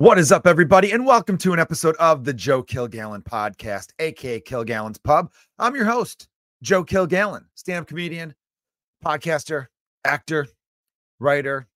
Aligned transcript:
What 0.00 0.18
is 0.18 0.32
up, 0.32 0.46
everybody, 0.46 0.92
and 0.92 1.04
welcome 1.04 1.36
to 1.36 1.52
an 1.52 1.58
episode 1.58 1.94
of 1.96 2.24
the 2.24 2.32
Joe 2.32 2.62
Kilgallon 2.62 3.22
podcast, 3.22 3.88
aka 3.98 4.40
Kilgallon's 4.40 4.96
Pub. 4.96 5.30
I'm 5.58 5.74
your 5.74 5.84
host, 5.84 6.26
Joe 6.62 6.82
Kilgallon, 6.82 7.44
stand-up 7.54 7.86
comedian, 7.86 8.34
podcaster, 9.04 9.66
actor, 10.06 10.46
writer, 11.18 11.68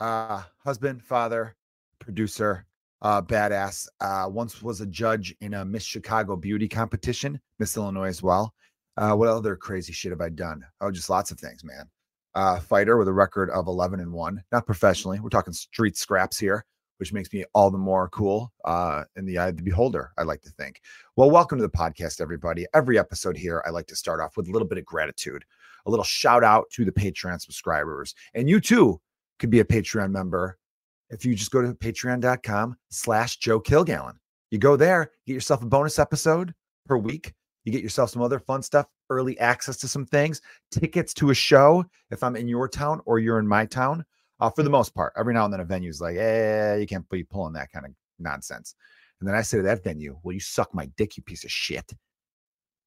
uh, 0.00 0.42
husband, 0.64 1.04
father, 1.04 1.54
producer, 2.00 2.66
uh, 3.02 3.22
badass. 3.22 3.86
Uh, 4.00 4.26
once 4.28 4.60
was 4.60 4.80
a 4.80 4.86
judge 4.86 5.32
in 5.40 5.54
a 5.54 5.64
Miss 5.64 5.84
Chicago 5.84 6.34
beauty 6.34 6.66
competition, 6.66 7.40
Miss 7.60 7.76
Illinois 7.76 8.08
as 8.08 8.20
well. 8.20 8.52
Uh, 8.96 9.14
what 9.14 9.28
other 9.28 9.54
crazy 9.54 9.92
shit 9.92 10.10
have 10.10 10.20
I 10.20 10.30
done? 10.30 10.64
Oh, 10.80 10.90
just 10.90 11.08
lots 11.08 11.30
of 11.30 11.38
things, 11.38 11.62
man. 11.62 11.88
Uh, 12.34 12.58
fighter 12.58 12.96
with 12.96 13.06
a 13.06 13.12
record 13.12 13.48
of 13.50 13.68
11 13.68 14.00
and 14.00 14.12
1, 14.12 14.42
not 14.50 14.66
professionally. 14.66 15.20
We're 15.20 15.28
talking 15.28 15.52
street 15.52 15.96
scraps 15.96 16.36
here 16.36 16.64
which 17.00 17.14
makes 17.14 17.32
me 17.32 17.42
all 17.54 17.70
the 17.70 17.78
more 17.78 18.10
cool 18.10 18.52
uh, 18.66 19.04
in 19.16 19.24
the 19.24 19.38
eye 19.38 19.48
of 19.48 19.56
the 19.56 19.62
beholder, 19.62 20.12
I 20.18 20.22
like 20.22 20.42
to 20.42 20.50
think. 20.50 20.82
Well, 21.16 21.30
welcome 21.30 21.56
to 21.56 21.62
the 21.62 21.70
podcast, 21.70 22.20
everybody. 22.20 22.66
Every 22.74 22.98
episode 22.98 23.38
here, 23.38 23.64
I 23.66 23.70
like 23.70 23.86
to 23.86 23.96
start 23.96 24.20
off 24.20 24.36
with 24.36 24.48
a 24.48 24.52
little 24.52 24.68
bit 24.68 24.76
of 24.76 24.84
gratitude, 24.84 25.42
a 25.86 25.90
little 25.90 26.04
shout 26.04 26.44
out 26.44 26.68
to 26.72 26.84
the 26.84 26.92
Patreon 26.92 27.40
subscribers. 27.40 28.14
And 28.34 28.50
you 28.50 28.60
too 28.60 29.00
could 29.38 29.48
be 29.48 29.60
a 29.60 29.64
Patreon 29.64 30.10
member 30.10 30.58
if 31.08 31.24
you 31.24 31.34
just 31.34 31.50
go 31.50 31.62
to 31.62 31.72
patreon.com 31.72 32.76
slash 32.90 33.38
Joe 33.38 33.60
Kilgallon. 33.60 34.16
You 34.50 34.58
go 34.58 34.76
there, 34.76 35.10
get 35.26 35.32
yourself 35.32 35.62
a 35.62 35.66
bonus 35.66 35.98
episode 35.98 36.52
per 36.84 36.98
week. 36.98 37.32
You 37.64 37.72
get 37.72 37.82
yourself 37.82 38.10
some 38.10 38.20
other 38.20 38.40
fun 38.40 38.62
stuff, 38.62 38.86
early 39.08 39.38
access 39.38 39.78
to 39.78 39.88
some 39.88 40.04
things, 40.04 40.42
tickets 40.70 41.14
to 41.14 41.30
a 41.30 41.34
show 41.34 41.82
if 42.10 42.22
I'm 42.22 42.36
in 42.36 42.46
your 42.46 42.68
town 42.68 43.00
or 43.06 43.18
you're 43.18 43.38
in 43.38 43.48
my 43.48 43.64
town 43.64 44.04
uh, 44.40 44.50
for 44.50 44.62
the 44.62 44.70
most 44.70 44.94
part. 44.94 45.12
Every 45.16 45.34
now 45.34 45.44
and 45.44 45.52
then 45.52 45.60
a 45.60 45.64
venue's 45.64 46.00
like, 46.00 46.16
eh, 46.16 46.76
you 46.76 46.86
can't 46.86 47.08
be 47.08 47.24
pulling 47.24 47.52
that 47.54 47.70
kind 47.72 47.86
of 47.86 47.92
nonsense. 48.18 48.74
And 49.20 49.28
then 49.28 49.36
I 49.36 49.42
say 49.42 49.58
to 49.58 49.62
that 49.64 49.84
venue, 49.84 50.18
well, 50.22 50.32
you 50.32 50.40
suck 50.40 50.74
my 50.74 50.86
dick, 50.96 51.16
you 51.16 51.22
piece 51.22 51.44
of 51.44 51.50
shit. 51.50 51.92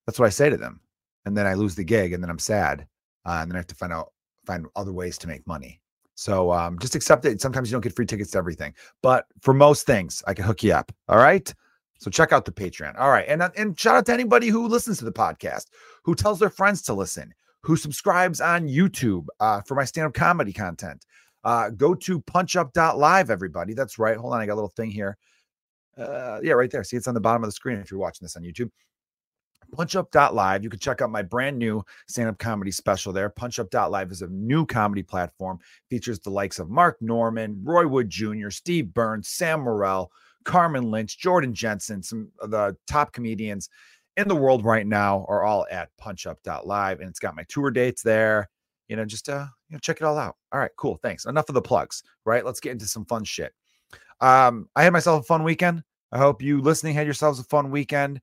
That's 0.06 0.20
what 0.20 0.26
I 0.26 0.30
say 0.30 0.50
to 0.50 0.58
them. 0.58 0.82
And 1.26 1.38
then 1.38 1.46
I 1.46 1.54
lose 1.54 1.76
the 1.76 1.84
gig 1.84 2.14
and 2.14 2.22
then 2.24 2.30
I'm 2.30 2.40
sad. 2.40 2.88
Uh, 3.26 3.40
and 3.42 3.50
then 3.50 3.56
I 3.56 3.60
have 3.60 3.68
to 3.68 3.76
find 3.76 3.94
out, 3.94 4.12
find 4.46 4.66
other 4.76 4.92
ways 4.92 5.18
to 5.20 5.28
make 5.28 5.46
money. 5.48 5.80
So 6.16 6.52
um, 6.52 6.78
just 6.80 6.96
accept 6.96 7.26
it. 7.26 7.40
Sometimes 7.42 7.70
you 7.70 7.76
don't 7.76 7.82
get 7.82 7.96
free 7.96 8.06
tickets 8.06 8.32
to 8.32 8.38
everything, 8.38 8.74
but 9.02 9.26
for 9.42 9.54
most 9.54 9.86
things, 9.86 10.22
I 10.28 10.34
can 10.34 10.46
hook 10.46 10.64
you 10.64 10.74
up. 10.74 10.92
All 11.08 11.18
right. 11.18 11.52
So 12.00 12.12
check 12.12 12.34
out 12.34 12.46
the 12.46 12.52
Patreon. 12.52 13.00
All 13.00 13.10
right. 13.10 13.26
And, 13.28 13.42
uh, 13.42 13.50
and 13.56 13.80
shout 13.80 13.96
out 13.96 14.06
to 14.08 14.14
anybody 14.14 14.48
who 14.48 14.68
listens 14.68 14.98
to 15.00 15.06
the 15.06 15.12
podcast, 15.12 15.68
who 16.04 16.14
tells 16.14 16.40
their 16.40 16.50
friends 16.50 16.82
to 16.84 16.94
listen, 16.94 17.34
who 17.62 17.78
subscribes 17.78 18.42
on 18.42 18.68
YouTube 18.68 19.28
uh, 19.40 19.62
for 19.62 19.76
my 19.76 19.86
stand 19.86 20.08
up 20.08 20.14
comedy 20.14 20.52
content. 20.52 21.06
Uh, 21.44 21.70
go 21.70 21.94
to 21.94 22.22
punchup.live, 22.22 23.30
everybody. 23.30 23.74
That's 23.74 24.00
right. 24.00 24.18
Hold 24.18 24.34
on. 24.34 24.42
I 24.42 24.46
got 24.46 24.54
a 24.54 24.56
little 24.56 24.70
thing 24.70 24.92
here. 24.92 25.18
Uh, 25.98 26.40
yeah, 26.42 26.54
right 26.54 26.72
there. 26.72 26.84
See, 26.84 26.98
it's 26.98 27.08
on 27.08 27.14
the 27.14 27.22
bottom 27.22 27.44
of 27.44 27.48
the 27.48 27.54
screen 27.54 27.78
if 27.80 27.92
you're 27.92 28.00
watching 28.00 28.26
this 28.26 28.36
on 28.36 28.44
YouTube. 28.44 28.70
Punchup.live. 29.76 30.64
You 30.64 30.70
can 30.70 30.80
check 30.80 31.02
out 31.02 31.10
my 31.10 31.22
brand 31.22 31.58
new 31.58 31.84
stand 32.08 32.30
up 32.30 32.38
comedy 32.38 32.72
special 32.72 33.12
there. 33.12 33.30
Punchup.live 33.30 34.12
is 34.12 34.22
a 34.22 34.28
new 34.28 34.66
comedy 34.66 35.04
platform, 35.04 35.60
features 35.90 36.20
the 36.20 36.30
likes 36.30 36.60
of 36.60 36.70
Mark 36.70 36.98
Normand, 37.02 37.60
Roy 37.64 37.88
Wood 37.88 38.10
Jr., 38.10 38.50
Steve 38.50 38.94
Burns, 38.94 39.30
Sam 39.30 39.62
Morril, 39.62 40.10
Carmen 40.44 40.92
Lynch, 40.92 41.18
Jordan 41.18 41.54
Jensen, 41.54 42.04
some 42.04 42.32
of 42.40 42.52
the 42.52 42.76
top 42.88 43.14
comedians 43.14 43.70
in 44.18 44.28
the 44.28 44.36
world 44.36 44.64
right 44.64 44.86
now 44.86 45.26
are 45.28 45.44
all 45.44 45.66
at 45.72 45.90
punchup.live. 46.00 47.00
And 47.00 47.10
it's 47.10 47.20
got 47.20 47.36
my 47.36 47.46
tour 47.50 47.72
dates 47.72 48.04
there 48.04 48.50
you 48.88 48.96
know, 48.96 49.06
just 49.06 49.30
uh, 49.30 49.46
you 49.70 49.76
know, 49.76 49.80
check 49.80 49.98
it 49.98 50.04
all 50.04 50.18
out. 50.18 50.36
All 50.52 50.60
right, 50.60 50.72
cool. 50.78 51.00
Thanks. 51.02 51.26
Enough 51.26 51.50
of 51.50 51.56
the 51.56 51.62
plugs, 51.62 52.04
right? 52.26 52.46
Let's 52.46 52.60
get 52.60 52.72
into 52.72 52.86
some 52.86 53.06
fun 53.06 53.24
shit. 53.24 53.54
Um, 54.22 54.70
I 54.76 54.84
had 54.84 54.94
myself 54.94 55.22
a 55.22 55.26
fun 55.26 55.44
weekend. 55.44 55.84
I 56.12 56.18
hope 56.18 56.42
you 56.42 56.62
listening 56.62 56.94
had 56.94 57.08
yourselves 57.08 57.40
a 57.40 57.44
fun 57.44 57.72
weekend. 57.72 58.22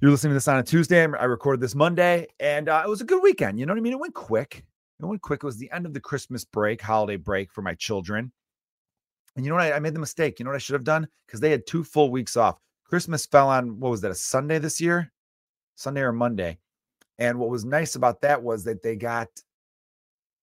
You're 0.00 0.10
listening 0.10 0.32
to 0.32 0.34
this 0.34 0.48
on 0.48 0.58
a 0.58 0.62
Tuesday. 0.62 1.02
I 1.02 1.24
recorded 1.24 1.60
this 1.60 1.74
Monday, 1.74 2.26
and 2.40 2.68
uh, 2.68 2.82
it 2.84 2.88
was 2.88 3.00
a 3.00 3.04
good 3.04 3.22
weekend. 3.22 3.58
You 3.58 3.66
know 3.66 3.72
what 3.72 3.78
I 3.78 3.82
mean? 3.82 3.92
It 3.92 4.00
went 4.00 4.14
quick. 4.14 4.64
It 5.00 5.06
went 5.06 5.22
quick. 5.22 5.40
It 5.42 5.46
was 5.46 5.56
the 5.56 5.70
end 5.70 5.86
of 5.86 5.94
the 5.94 6.00
Christmas 6.00 6.44
break, 6.44 6.80
holiday 6.80 7.16
break 7.16 7.52
for 7.52 7.62
my 7.62 7.74
children. 7.74 8.32
And 9.36 9.44
you 9.44 9.50
know 9.50 9.56
what? 9.56 9.72
I, 9.72 9.76
I 9.76 9.78
made 9.78 9.94
the 9.94 10.00
mistake. 10.00 10.38
You 10.38 10.44
know 10.44 10.50
what 10.50 10.56
I 10.56 10.58
should 10.58 10.74
have 10.74 10.84
done? 10.84 11.08
Because 11.26 11.40
they 11.40 11.50
had 11.50 11.66
two 11.66 11.84
full 11.84 12.10
weeks 12.10 12.36
off. 12.36 12.58
Christmas 12.84 13.26
fell 13.26 13.48
on 13.48 13.80
what 13.80 13.90
was 13.90 14.00
that? 14.02 14.10
A 14.10 14.14
Sunday 14.14 14.58
this 14.58 14.80
year? 14.80 15.12
Sunday 15.76 16.02
or 16.02 16.12
Monday? 16.12 16.58
And 17.18 17.38
what 17.38 17.50
was 17.50 17.64
nice 17.64 17.94
about 17.94 18.20
that 18.22 18.42
was 18.42 18.64
that 18.64 18.82
they 18.82 18.96
got 18.96 19.28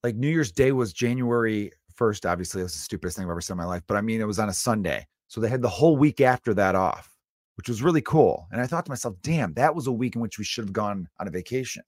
like 0.04 0.16
New 0.16 0.30
Year's 0.30 0.52
Day 0.52 0.72
was 0.72 0.94
January 0.94 1.72
1st. 2.00 2.30
Obviously, 2.30 2.62
that's 2.62 2.74
the 2.74 2.80
stupidest 2.80 3.18
thing 3.18 3.26
I've 3.26 3.32
ever 3.32 3.42
seen 3.42 3.56
in 3.56 3.60
my 3.60 3.66
life, 3.66 3.84
but 3.88 3.98
I 3.98 4.02
mean, 4.02 4.22
it 4.22 4.28
was 4.28 4.40
on 4.40 4.50
a 4.50 4.54
Sunday. 4.54 5.06
So 5.28 5.40
they 5.40 5.50
had 5.50 5.62
the 5.62 5.70
whole 5.70 5.96
week 5.96 6.20
after 6.20 6.54
that 6.56 6.76
off, 6.76 7.16
which 7.56 7.70
was 7.70 7.82
really 7.82 8.02
cool. 8.02 8.48
And 8.52 8.60
I 8.60 8.68
thought 8.68 8.86
to 8.86 8.92
myself, 8.92 9.16
damn, 9.22 9.54
that 9.54 9.74
was 9.74 9.88
a 9.88 9.92
week 9.92 10.16
in 10.16 10.22
which 10.22 10.38
we 10.38 10.44
should 10.44 10.66
have 10.66 10.74
gone 10.74 11.08
on 11.20 11.28
a 11.28 11.32
vacation. 11.32 11.84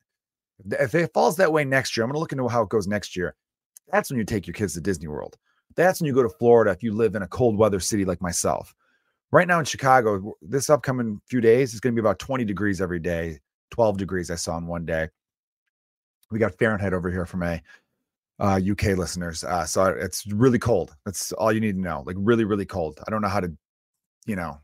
If 0.79 0.95
it 0.95 1.11
falls 1.13 1.35
that 1.37 1.51
way 1.51 1.65
next 1.65 1.97
year, 1.97 2.03
I'm 2.03 2.09
going 2.09 2.15
to 2.15 2.19
look 2.19 2.31
into 2.31 2.47
how 2.47 2.61
it 2.61 2.69
goes 2.69 2.87
next 2.87 3.17
year. 3.17 3.35
That's 3.91 4.09
when 4.09 4.17
you 4.17 4.23
take 4.23 4.47
your 4.47 4.53
kids 4.53 4.75
to 4.75 4.81
Disney 4.81 5.07
World. 5.07 5.37
That's 5.75 5.99
when 5.99 6.07
you 6.07 6.13
go 6.13 6.23
to 6.23 6.29
Florida 6.29 6.71
if 6.71 6.83
you 6.83 6.93
live 6.93 7.15
in 7.15 7.23
a 7.23 7.27
cold 7.27 7.57
weather 7.57 7.79
city 7.79 8.05
like 8.05 8.21
myself. 8.21 8.73
Right 9.31 9.47
now 9.47 9.59
in 9.59 9.65
Chicago, 9.65 10.35
this 10.41 10.69
upcoming 10.69 11.19
few 11.27 11.41
days 11.41 11.73
is 11.73 11.79
going 11.79 11.95
to 11.95 12.01
be 12.01 12.05
about 12.05 12.19
20 12.19 12.45
degrees 12.45 12.79
every 12.79 12.99
day, 12.99 13.39
12 13.73 13.97
degrees 13.97 14.29
I 14.29 14.35
saw 14.35 14.55
in 14.59 14.67
one 14.67 14.85
day. 14.85 15.09
We 16.29 16.37
got 16.37 16.55
Fahrenheit 16.59 16.93
over 16.93 17.09
here 17.09 17.25
for 17.25 17.37
my 17.37 17.59
uh, 18.39 18.61
UK 18.63 18.97
listeners. 18.97 19.43
Uh, 19.43 19.65
so 19.65 19.85
it's 19.85 20.27
really 20.27 20.59
cold. 20.59 20.95
That's 21.05 21.31
all 21.33 21.51
you 21.51 21.59
need 21.59 21.73
to 21.73 21.81
know. 21.81 22.03
Like 22.05 22.15
really, 22.19 22.43
really 22.43 22.67
cold. 22.67 22.99
I 23.07 23.09
don't 23.09 23.23
know 23.23 23.29
how 23.29 23.39
to, 23.39 23.51
you 24.27 24.35
know, 24.35 24.59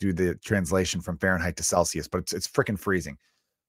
do 0.00 0.14
the 0.14 0.36
translation 0.36 1.02
from 1.02 1.18
Fahrenheit 1.18 1.56
to 1.58 1.62
Celsius, 1.62 2.08
but 2.08 2.18
it's 2.22 2.32
it's 2.32 2.48
freaking 2.48 2.78
freezing. 2.78 3.18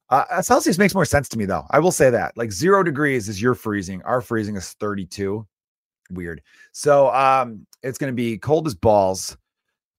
Uh, 0.10 0.24
uh 0.30 0.42
Celsius 0.42 0.78
makes 0.78 0.96
more 0.96 1.04
sense 1.04 1.28
to 1.30 1.38
me 1.38 1.44
though. 1.44 1.66
I 1.72 1.80
will 1.80 1.92
say 1.92 2.10
that. 2.10 2.38
Like 2.38 2.54
zero 2.54 2.82
degrees 2.82 3.28
is 3.28 3.42
your 3.42 3.56
freezing. 3.56 4.02
Our 4.04 4.22
freezing 4.22 4.56
is 4.56 4.72
32. 4.80 5.46
Weird. 6.12 6.42
So 6.72 7.14
um, 7.14 7.68
it's 7.84 7.98
going 7.98 8.12
to 8.12 8.16
be 8.16 8.38
cold 8.38 8.68
as 8.68 8.76
balls 8.76 9.36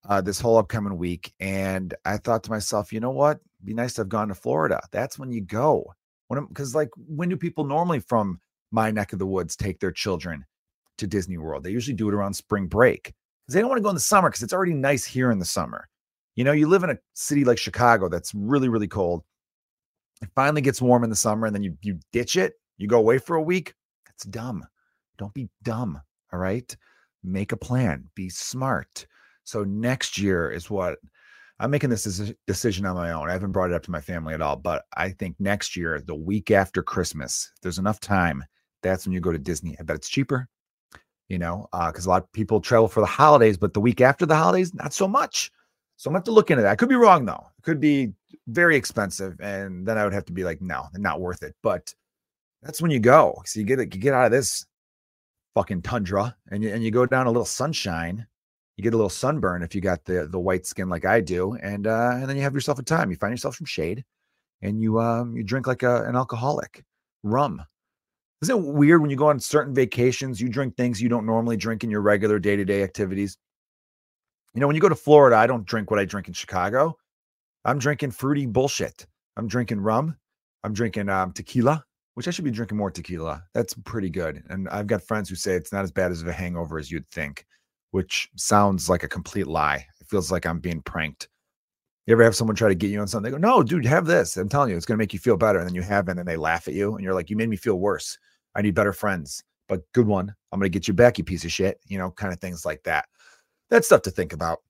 uh, 0.09 0.21
this 0.21 0.41
whole 0.41 0.59
upcoming 0.59 0.97
week. 0.97 1.33
And 1.41 1.95
I 2.05 2.17
thought 2.17 2.45
to 2.45 2.51
myself, 2.51 2.93
you 2.93 3.01
know 3.01 3.11
what? 3.11 3.41
be 3.65 3.75
nice 3.75 3.95
to 3.95 4.01
have 4.03 4.09
gone 4.09 4.29
to 4.29 4.35
Florida. 4.35 4.81
That's 4.91 5.19
when 5.19 5.31
you 5.31 5.41
go. 5.41 5.95
Because 6.31 6.75
like 6.75 6.91
when 6.97 7.29
do 7.29 7.37
people 7.37 7.65
normally 7.65 8.01
from 8.01 8.41
my 8.71 8.91
neck 8.91 9.13
of 9.13 9.19
the 9.19 9.27
woods 9.27 9.55
take 9.55 9.81
their 9.81 9.93
children 9.93 10.45
to 10.99 11.07
Disney 11.07 11.39
World? 11.39 11.63
They 11.63 11.71
usually 11.71 11.97
do 11.97 12.09
it 12.09 12.15
around 12.15 12.35
spring 12.35 12.67
break 12.67 13.05
because 13.45 13.55
they 13.55 13.61
don't 13.61 13.69
want 13.69 13.79
to 13.79 13.83
go 13.83 13.91
in 13.91 13.95
the 13.95 14.01
summer 14.01 14.31
because 14.31 14.43
it's 14.43 14.53
already 14.53 14.75
nice 14.75 15.05
here 15.05 15.31
in 15.31 15.39
the 15.39 15.45
summer. 15.45 15.89
You 16.37 16.45
know, 16.45 16.53
you 16.53 16.67
live 16.67 16.85
in 16.85 16.91
a 16.91 16.99
city 17.13 17.45
like 17.45 17.59
Chicago 17.59 18.09
that's 18.09 18.35
really 18.35 18.69
really 18.69 18.89
cold. 18.89 19.23
It 20.23 20.31
finally 20.35 20.63
gets 20.63 20.81
warm 20.81 21.05
in 21.05 21.11
the 21.11 21.17
summer, 21.17 21.47
and 21.47 21.55
then 21.55 21.63
you 21.63 21.77
you 21.83 21.99
ditch 22.13 22.37
it. 22.37 22.55
You 22.79 22.89
go 22.89 22.99
away 22.99 23.19
for 23.19 23.37
a 23.37 23.43
week. 23.43 23.75
That's 24.07 24.25
dumb. 24.25 24.67
Don't 25.19 25.35
be 25.35 25.51
dumb. 25.63 26.01
All 26.33 26.39
right. 26.39 26.75
Make 27.23 27.53
a 27.53 27.57
plan. 27.57 28.09
Be 28.15 28.31
smart. 28.31 29.07
So 29.45 29.65
next 29.65 30.19
year 30.19 30.51
is 30.51 30.71
what 30.71 30.99
I'm 31.59 31.71
making 31.71 31.91
this 31.91 32.33
decision 32.47 32.87
on 32.87 32.97
my 32.97 33.13
own. 33.13 33.29
I 33.29 33.33
haven't 33.33 33.53
brought 33.53 33.71
it 33.71 33.75
up 33.75 33.85
to 33.85 33.91
my 33.91 34.01
family 34.01 34.35
at 34.35 34.43
all, 34.43 34.57
but 34.57 34.85
I 34.97 35.11
think 35.11 35.37
next 35.39 35.77
year, 35.77 36.01
the 36.01 36.15
week 36.15 36.51
after 36.51 36.83
Christmas, 36.83 37.53
there's 37.63 37.79
enough 37.79 38.01
time, 38.01 38.45
that's 38.83 39.07
when 39.07 39.13
you 39.13 39.21
go 39.21 39.33
to 39.33 39.39
Disney. 39.39 39.77
I 39.79 39.85
bet 39.85 39.97
it's 39.97 40.09
cheaper, 40.09 40.49
you 41.29 41.39
know, 41.39 41.69
because 41.73 42.07
uh, 42.07 42.11
a 42.11 42.13
lot 42.13 42.23
of 42.25 42.33
people 42.33 42.61
travel 42.61 42.89
for 42.89 43.01
the 43.01 43.07
holidays, 43.07 43.57
but 43.57 43.75
the 43.75 43.81
week 43.81 44.01
after 44.01 44.27
the 44.27 44.35
holidays, 44.35 44.75
not 44.75 44.93
so 44.93 45.07
much. 45.07 45.53
So 45.97 46.09
I'm 46.09 46.13
gonna 46.13 46.19
have 46.19 46.25
to 46.25 46.33
look 46.33 46.51
into 46.51 46.63
that. 46.65 46.73
I 46.73 46.77
could 46.77 46.89
be 46.89 46.97
wrong 46.97 47.25
though. 47.25 47.47
It 47.59 47.63
could 47.63 47.79
be 47.79 48.13
very 48.49 48.75
expensive, 48.75 49.37
and 49.41 49.87
then 49.87 49.99
I 49.99 50.05
would 50.05 50.15
have 50.15 50.25
to 50.27 50.33
be 50.33 50.43
like, 50.43 50.61
no, 50.61 50.87
not 50.95 51.21
worth 51.21 51.45
it. 51.45 51.55
But 51.63 51.95
that's 52.61 52.83
when 52.83 52.91
you 52.91 52.99
go. 52.99 53.41
So 53.45 53.61
you 53.61 53.67
get 53.67 53.79
you 53.79 53.87
get 53.87 54.15
out 54.15 54.27
of 54.27 54.33
this 54.33 54.67
fucking 55.55 55.83
tundra, 55.83 56.35
and 56.51 56.65
you, 56.65 56.71
and 56.71 56.83
you 56.83 56.91
go 56.91 57.07
down 57.07 57.27
a 57.27 57.31
little 57.31 57.45
sunshine 57.45 58.27
you 58.83 58.91
get 58.91 58.95
a 58.95 58.97
little 58.97 59.09
sunburn 59.09 59.63
if 59.63 59.75
you 59.75 59.81
got 59.81 60.05
the 60.05 60.27
the 60.27 60.41
white 60.41 60.67
skin 60.67 60.89
like 60.89 61.05
I 61.05 61.21
do, 61.21 61.55
and 61.55 61.87
uh, 61.87 62.11
and 62.15 62.29
then 62.29 62.37
you 62.37 62.43
have 62.43 62.55
yourself 62.55 62.79
a 62.79 62.83
time. 62.83 63.11
You 63.11 63.17
find 63.17 63.33
yourself 63.33 63.57
some 63.57 63.65
shade, 63.65 64.05
and 64.61 64.81
you 64.81 64.99
um 64.99 65.37
you 65.37 65.45
drink 65.45 65.67
like 65.69 65.85
a, 65.85 66.05
an 66.05 66.17
alcoholic, 66.17 66.85
rum. 67.23 67.63
Isn't 68.43 68.59
it 68.59 68.73
weird 68.73 69.01
when 69.01 69.11
you 69.11 69.17
go 69.17 69.29
on 69.29 69.39
certain 69.39 69.73
vacations, 69.73 70.41
you 70.41 70.49
drink 70.49 70.77
things 70.77 71.01
you 71.01 71.09
don't 71.09 71.27
normally 71.27 71.57
drink 71.57 71.85
in 71.85 71.91
your 71.91 72.01
regular 72.01 72.41
day 72.41 72.57
to 72.57 72.65
day 72.65 72.83
activities? 72.83 73.39
You 74.55 74.61
know, 74.61 74.67
when 74.67 74.75
you 74.75 74.83
go 74.83 74.89
to 74.89 74.97
Florida, 74.97 75.37
I 75.37 75.47
don't 75.47 75.65
drink 75.65 75.91
what 75.91 76.01
I 76.01 76.05
drink 76.05 76.27
in 76.27 76.35
Chicago. 76.35 76.97
I'm 77.65 77.79
drinking 77.79 78.11
fruity 78.11 78.47
bullshit. 78.47 79.07
I'm 79.37 79.47
drinking 79.47 79.81
rum. 79.81 80.17
I'm 80.65 80.73
drinking 80.73 81.09
um, 81.09 81.33
tequila, 81.33 81.85
which 82.15 82.27
I 82.27 82.33
should 82.33 82.45
be 82.45 82.51
drinking 82.51 82.79
more 82.79 82.91
tequila. 82.91 83.45
That's 83.55 83.75
pretty 83.75 84.11
good. 84.11 84.43
And 84.49 84.69
I've 84.69 84.89
got 84.89 85.03
friends 85.03 85.29
who 85.29 85.37
say 85.37 85.55
it's 85.55 85.73
not 85.73 85.85
as 85.85 85.93
bad 85.93 86.11
as 86.11 86.23
a 86.25 86.33
hangover 86.33 86.79
as 86.79 86.91
you'd 86.91 87.09
think 87.11 87.47
which 87.93 88.29
sounds 88.37 88.91
like 88.91 89.05
a 89.05 89.09
complete 89.09 89.47
lie. 89.47 89.87
It 90.01 90.09
feels 90.09 90.33
like 90.33 90.45
I'm 90.45 90.59
being 90.59 90.83
pranked. 90.83 91.29
You 92.07 92.13
ever 92.13 92.25
have 92.25 92.35
someone 92.35 92.57
try 92.57 92.69
to 92.69 92.75
get 92.75 92.91
you 92.91 93.01
on 93.01 93.07
something? 93.07 93.31
They 93.31 93.39
go, 93.39 93.41
no, 93.41 93.63
dude, 93.63 93.87
have 93.87 94.07
this. 94.07 94.37
I'm 94.37 94.49
telling 94.49 94.71
you, 94.71 94.77
it's 94.77 94.87
going 94.87 94.97
to 94.99 95.03
make 95.03 95.13
you 95.13 95.21
feel 95.21 95.37
better. 95.37 95.61
And 95.61 95.69
then 95.69 95.75
you 95.75 95.83
have 95.83 96.09
it, 96.09 96.19
and 96.19 96.27
they 96.27 96.37
laugh 96.37 96.67
at 96.67 96.75
you. 96.75 96.97
And 96.97 97.05
you're 97.05 97.15
like, 97.15 97.31
you 97.31 97.37
made 97.37 97.49
me 97.49 97.57
feel 97.57 97.79
worse. 97.79 98.19
I 98.57 98.63
need 98.63 98.75
better 98.75 98.93
friends, 98.93 99.45
but 99.69 99.81
good 99.93 100.07
one. 100.07 100.35
I'm 100.51 100.59
going 100.59 100.71
to 100.71 100.77
get 100.77 100.89
you 100.89 100.95
back, 100.95 101.17
you 101.17 101.25
piece 101.25 101.45
of 101.45 101.53
shit, 101.53 101.79
you 101.87 101.99
know, 101.99 102.11
kind 102.11 102.33
of 102.33 102.41
things 102.41 102.67
like 102.67 102.83
that. 102.83 103.07
that's 103.71 103.87
stuff 103.87 104.03
to 104.03 104.11
think 104.11 104.33
about. 104.33 104.61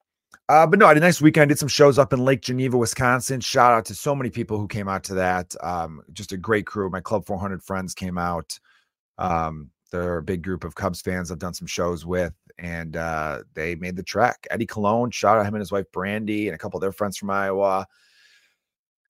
Uh, 0.49 0.67
but 0.67 0.79
no, 0.79 0.87
I 0.87 0.89
had 0.89 0.97
a 0.99 1.01
nice 1.01 1.23
weekend. 1.23 1.43
I 1.43 1.47
did 1.47 1.59
some 1.59 1.69
shows 1.69 1.99
up 1.99 2.13
in 2.13 2.25
Lake 2.25 2.43
Geneva, 2.43 2.77
Wisconsin. 2.77 3.41
Shout 3.41 3.73
out 3.73 3.85
to 3.87 3.95
so 3.95 4.15
many 4.15 4.29
people 4.31 4.59
who 4.59 4.69
came 4.69 4.89
out 4.89 5.05
to 5.05 5.15
that. 5.15 5.55
Um, 5.63 6.03
just 6.13 6.33
a 6.33 6.37
great 6.37 6.67
crew. 6.67 6.91
My 6.91 7.01
Club 7.01 7.25
400 7.25 7.63
friends 7.63 7.95
came 7.95 8.19
out. 8.19 8.59
Um, 9.19 9.71
they're 9.93 10.19
a 10.19 10.23
big 10.23 10.43
group 10.43 10.65
of 10.65 10.75
Cubs 10.75 11.01
fans 11.01 11.31
I've 11.31 11.39
done 11.39 11.55
some 11.55 11.67
shows 11.67 12.05
with, 12.05 12.35
and 12.59 12.97
uh, 12.97 13.43
they 13.55 13.77
made 13.77 13.97
the 13.97 14.03
trek. 14.03 14.47
Eddie 14.51 14.67
Cologne, 14.67 15.11
shout 15.11 15.39
out 15.39 15.47
him 15.47 15.55
and 15.55 15.61
his 15.61 15.71
wife 15.71 15.87
Brandy, 15.93 16.49
and 16.49 16.55
a 16.55 16.59
couple 16.59 16.79
of 16.79 16.81
their 16.81 16.93
friends 16.93 17.17
from 17.17 17.31
Iowa. 17.31 17.87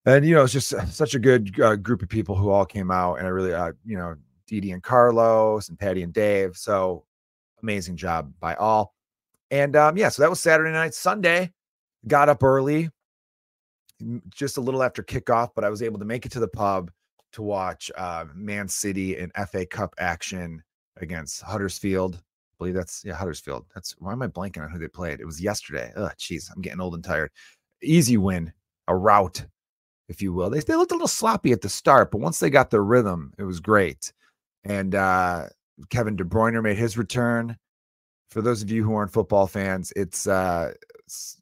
And 0.05 0.27
you 0.27 0.35
know, 0.35 0.45
it's 0.45 0.53
just 0.53 0.75
such 0.93 1.15
a 1.15 1.19
good 1.19 1.59
uh, 1.61 1.77
group 1.77 2.03
of 2.03 2.09
people 2.09 2.35
who 2.35 2.51
all 2.51 2.67
came 2.67 2.91
out, 2.91 3.15
and 3.15 3.27
I 3.27 3.31
really, 3.31 3.55
uh, 3.55 3.73
you 3.85 3.97
know, 3.97 4.17
Didi 4.47 4.73
and 4.73 4.83
Carlos 4.83 5.69
and 5.69 5.79
Patty 5.79 6.03
and 6.03 6.13
Dave. 6.13 6.57
So 6.57 7.07
amazing 7.63 7.97
job 7.97 8.33
by 8.41 8.55
all. 8.57 8.95
And 9.51 9.77
um, 9.77 9.97
yeah, 9.97 10.09
so 10.09 10.23
that 10.23 10.31
was 10.31 10.41
Saturday 10.41 10.73
night. 10.73 10.95
Sunday, 10.95 11.53
got 12.07 12.29
up 12.29 12.43
early, 12.43 12.91
just 14.31 14.57
a 14.57 14.61
little 14.61 14.83
after 14.83 15.03
kickoff, 15.03 15.51
but 15.55 15.65
I 15.65 15.69
was 15.69 15.83
able 15.83 15.99
to 16.01 16.05
make 16.05 16.27
it 16.27 16.33
to 16.33 16.41
the 16.41 16.49
pub 16.49 16.91
to 17.33 17.43
watch 17.43 17.91
uh, 17.97 18.25
Man 18.35 18.69
City 18.69 19.17
and 19.17 19.33
FA 19.49 19.65
Cup 19.67 19.95
action 19.99 20.63
against 21.03 21.43
Huddersfield. 21.43 22.17
I 22.17 22.55
believe 22.59 22.75
that's 22.75 23.05
yeah, 23.05 23.15
Huddersfield. 23.15 23.67
That's 23.75 23.93
why 23.99 24.13
am 24.13 24.23
I 24.23 24.29
blanking 24.29 24.63
on 24.63 24.71
who 24.71 24.79
they 24.79 24.89
played? 24.89 25.21
It 25.21 25.27
was 25.27 25.41
yesterday. 25.41 25.93
Oh, 25.97 26.11
jeez, 26.19 26.51
I'm 26.55 26.63
getting 26.63 26.81
old 26.81 26.95
and 26.95 27.05
tired. 27.05 27.31
Easy 27.83 28.17
win, 28.17 28.53
a 28.89 28.97
rout, 28.97 29.45
if 30.09 30.23
you 30.23 30.33
will. 30.33 30.51
They 30.51 30.61
they 30.61 30.77
looked 30.77 30.93
a 30.93 30.95
little 30.95 31.09
sloppy 31.09 31.53
at 31.53 31.61
the 31.61 31.69
start, 31.69 32.11
but 32.11 32.21
once 32.21 32.39
they 32.39 32.51
got 32.51 32.71
their 32.71 32.85
rhythm, 32.85 33.33
it 33.39 33.45
was 33.45 33.61
great. 33.61 34.13
And 34.65 34.95
uh, 34.95 35.47
Kevin 35.91 36.17
De 36.17 36.25
Bruyne 36.25 36.63
made 36.63 36.79
his 36.79 36.97
return. 36.97 37.57
For 38.31 38.41
those 38.41 38.63
of 38.63 38.71
you 38.71 38.83
who 38.83 38.95
aren't 38.95 39.13
football 39.13 39.47
fans, 39.47 39.93
it's 39.95 40.27
uh, 40.27 40.73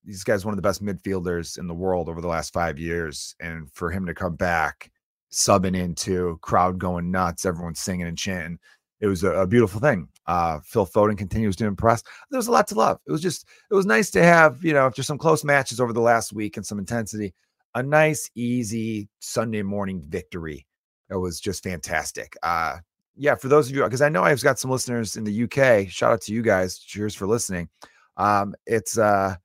these 0.05 0.25
guys 0.25 0.45
one 0.45 0.53
of 0.53 0.57
the 0.57 0.63
best 0.63 0.85
midfielders 0.85 1.59
in 1.59 1.69
the 1.69 1.75
world 1.75 2.09
over 2.09 2.21
the 2.21 2.29
last 2.29 2.53
five 2.53 2.79
years, 2.79 3.37
and 3.41 3.71
for 3.73 3.91
him 3.91 4.07
to 4.07 4.15
come 4.15 4.35
back, 4.35 4.91
subbing 5.31 5.77
into 5.77 6.39
crowd 6.43 6.79
going 6.79 7.11
nuts, 7.11 7.45
everyone 7.45 7.75
singing 7.75 8.07
and 8.07 8.19
chanting 8.19 8.59
it 9.01 9.07
was 9.07 9.23
a, 9.25 9.31
a 9.31 9.47
beautiful 9.47 9.81
thing. 9.81 10.09
Uh, 10.27 10.61
Phil 10.63 10.87
Foden 10.87 11.19
continues 11.19 11.57
to 11.57 11.67
impress. 11.67 12.03
There 12.31 12.39
was 12.39 12.47
a 12.47 12.53
lot 12.53 12.69
to 12.69 12.75
love. 12.75 12.99
It 13.07 13.13
was 13.13 13.23
just, 13.23 13.47
it 13.71 13.75
was 13.75 13.87
nice 13.87 14.11
to 14.13 14.23
have, 14.23 14.63
you 14.63 14.73
know, 14.73 14.87
after 14.87 15.03
some 15.03 15.19
close 15.19 15.43
matches 15.43 15.81
over 15.81 15.93
the 15.93 16.01
last 16.01 16.33
week 16.33 16.57
and 16.57 16.65
some 16.65 16.79
intensity, 16.79 17.35
a 17.75 17.83
nice, 17.83 18.31
easy 18.35 19.09
Sunday 19.21 19.63
morning 19.63 20.03
victory. 20.09 20.67
It 21.11 21.17
was 21.17 21.41
just 21.41 21.65
fantastic. 21.65 22.37
Uh, 22.43 22.79
yeah, 23.17 23.35
for 23.35 23.49
those 23.49 23.69
of 23.69 23.75
you, 23.75 23.83
because 23.85 24.03
I 24.03 24.09
know 24.09 24.23
I've 24.23 24.43
got 24.43 24.59
some 24.59 24.71
listeners 24.71 25.17
in 25.17 25.25
the 25.25 25.45
UK. 25.45 25.91
Shout 25.91 26.13
out 26.13 26.21
to 26.23 26.33
you 26.33 26.43
guys. 26.43 26.79
Cheers 26.79 27.15
for 27.15 27.27
listening. 27.27 27.69
Um, 28.17 28.55
it's 28.67 28.97
uh, 28.97 29.37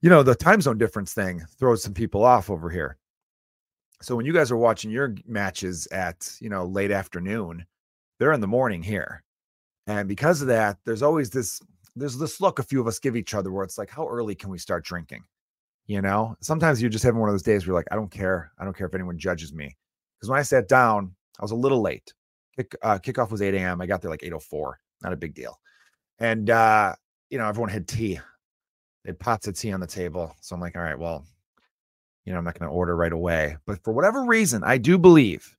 you 0.00 0.10
know, 0.10 0.22
the 0.22 0.34
time 0.34 0.60
zone 0.60 0.78
difference 0.78 1.12
thing 1.12 1.44
throws 1.58 1.82
some 1.82 1.94
people 1.94 2.24
off 2.24 2.50
over 2.50 2.70
here. 2.70 2.96
So 4.00 4.14
when 4.14 4.26
you 4.26 4.32
guys 4.32 4.50
are 4.50 4.56
watching 4.56 4.90
your 4.90 5.16
matches 5.26 5.88
at 5.90 6.30
you 6.40 6.50
know 6.50 6.64
late 6.66 6.92
afternoon, 6.92 7.64
they're 8.18 8.32
in 8.32 8.40
the 8.40 8.46
morning 8.46 8.82
here. 8.82 9.22
And 9.86 10.08
because 10.08 10.42
of 10.42 10.48
that, 10.48 10.78
there's 10.84 11.02
always 11.02 11.30
this 11.30 11.60
there's 11.96 12.18
this 12.18 12.40
look 12.40 12.58
a 12.58 12.62
few 12.62 12.80
of 12.80 12.86
us 12.86 12.98
give 12.98 13.16
each 13.16 13.34
other 13.34 13.50
where 13.50 13.64
it's 13.64 13.78
like, 13.78 13.90
how 13.90 14.06
early 14.06 14.34
can 14.34 14.50
we 14.50 14.58
start 14.58 14.84
drinking? 14.84 15.24
You 15.86 16.02
know, 16.02 16.36
sometimes 16.40 16.80
you're 16.80 16.90
just 16.90 17.04
having 17.04 17.20
one 17.20 17.28
of 17.28 17.34
those 17.34 17.42
days 17.42 17.62
where 17.62 17.72
you're 17.72 17.80
like, 17.80 17.88
I 17.90 17.96
don't 17.96 18.10
care. 18.10 18.52
I 18.58 18.64
don't 18.64 18.76
care 18.76 18.86
if 18.86 18.94
anyone 18.94 19.18
judges 19.18 19.52
me. 19.52 19.76
Because 20.16 20.30
when 20.30 20.38
I 20.38 20.42
sat 20.42 20.68
down, 20.68 21.14
I 21.40 21.42
was 21.42 21.50
a 21.50 21.56
little 21.56 21.80
late. 21.80 22.12
Kick, 22.56 22.76
uh, 22.82 22.98
kickoff 22.98 23.30
was 23.30 23.42
8 23.42 23.54
a.m. 23.54 23.80
I 23.80 23.86
got 23.86 24.02
there 24.02 24.10
like 24.10 24.20
8.04. 24.20 24.74
Not 25.02 25.12
a 25.12 25.16
big 25.16 25.34
deal. 25.34 25.58
And, 26.18 26.50
uh, 26.50 26.94
you 27.30 27.38
know, 27.38 27.48
everyone 27.48 27.70
had 27.70 27.88
tea. 27.88 28.20
They 29.04 29.10
had 29.10 29.18
pots 29.18 29.46
of 29.46 29.56
tea 29.56 29.72
on 29.72 29.80
the 29.80 29.86
table. 29.86 30.34
So 30.40 30.54
I'm 30.54 30.60
like, 30.60 30.76
all 30.76 30.82
right, 30.82 30.98
well, 30.98 31.24
you 32.24 32.32
know, 32.32 32.38
I'm 32.38 32.44
not 32.44 32.58
going 32.58 32.68
to 32.68 32.74
order 32.74 32.94
right 32.94 33.12
away. 33.12 33.56
But 33.66 33.82
for 33.82 33.92
whatever 33.92 34.24
reason, 34.24 34.62
I 34.64 34.76
do 34.76 34.98
believe 34.98 35.56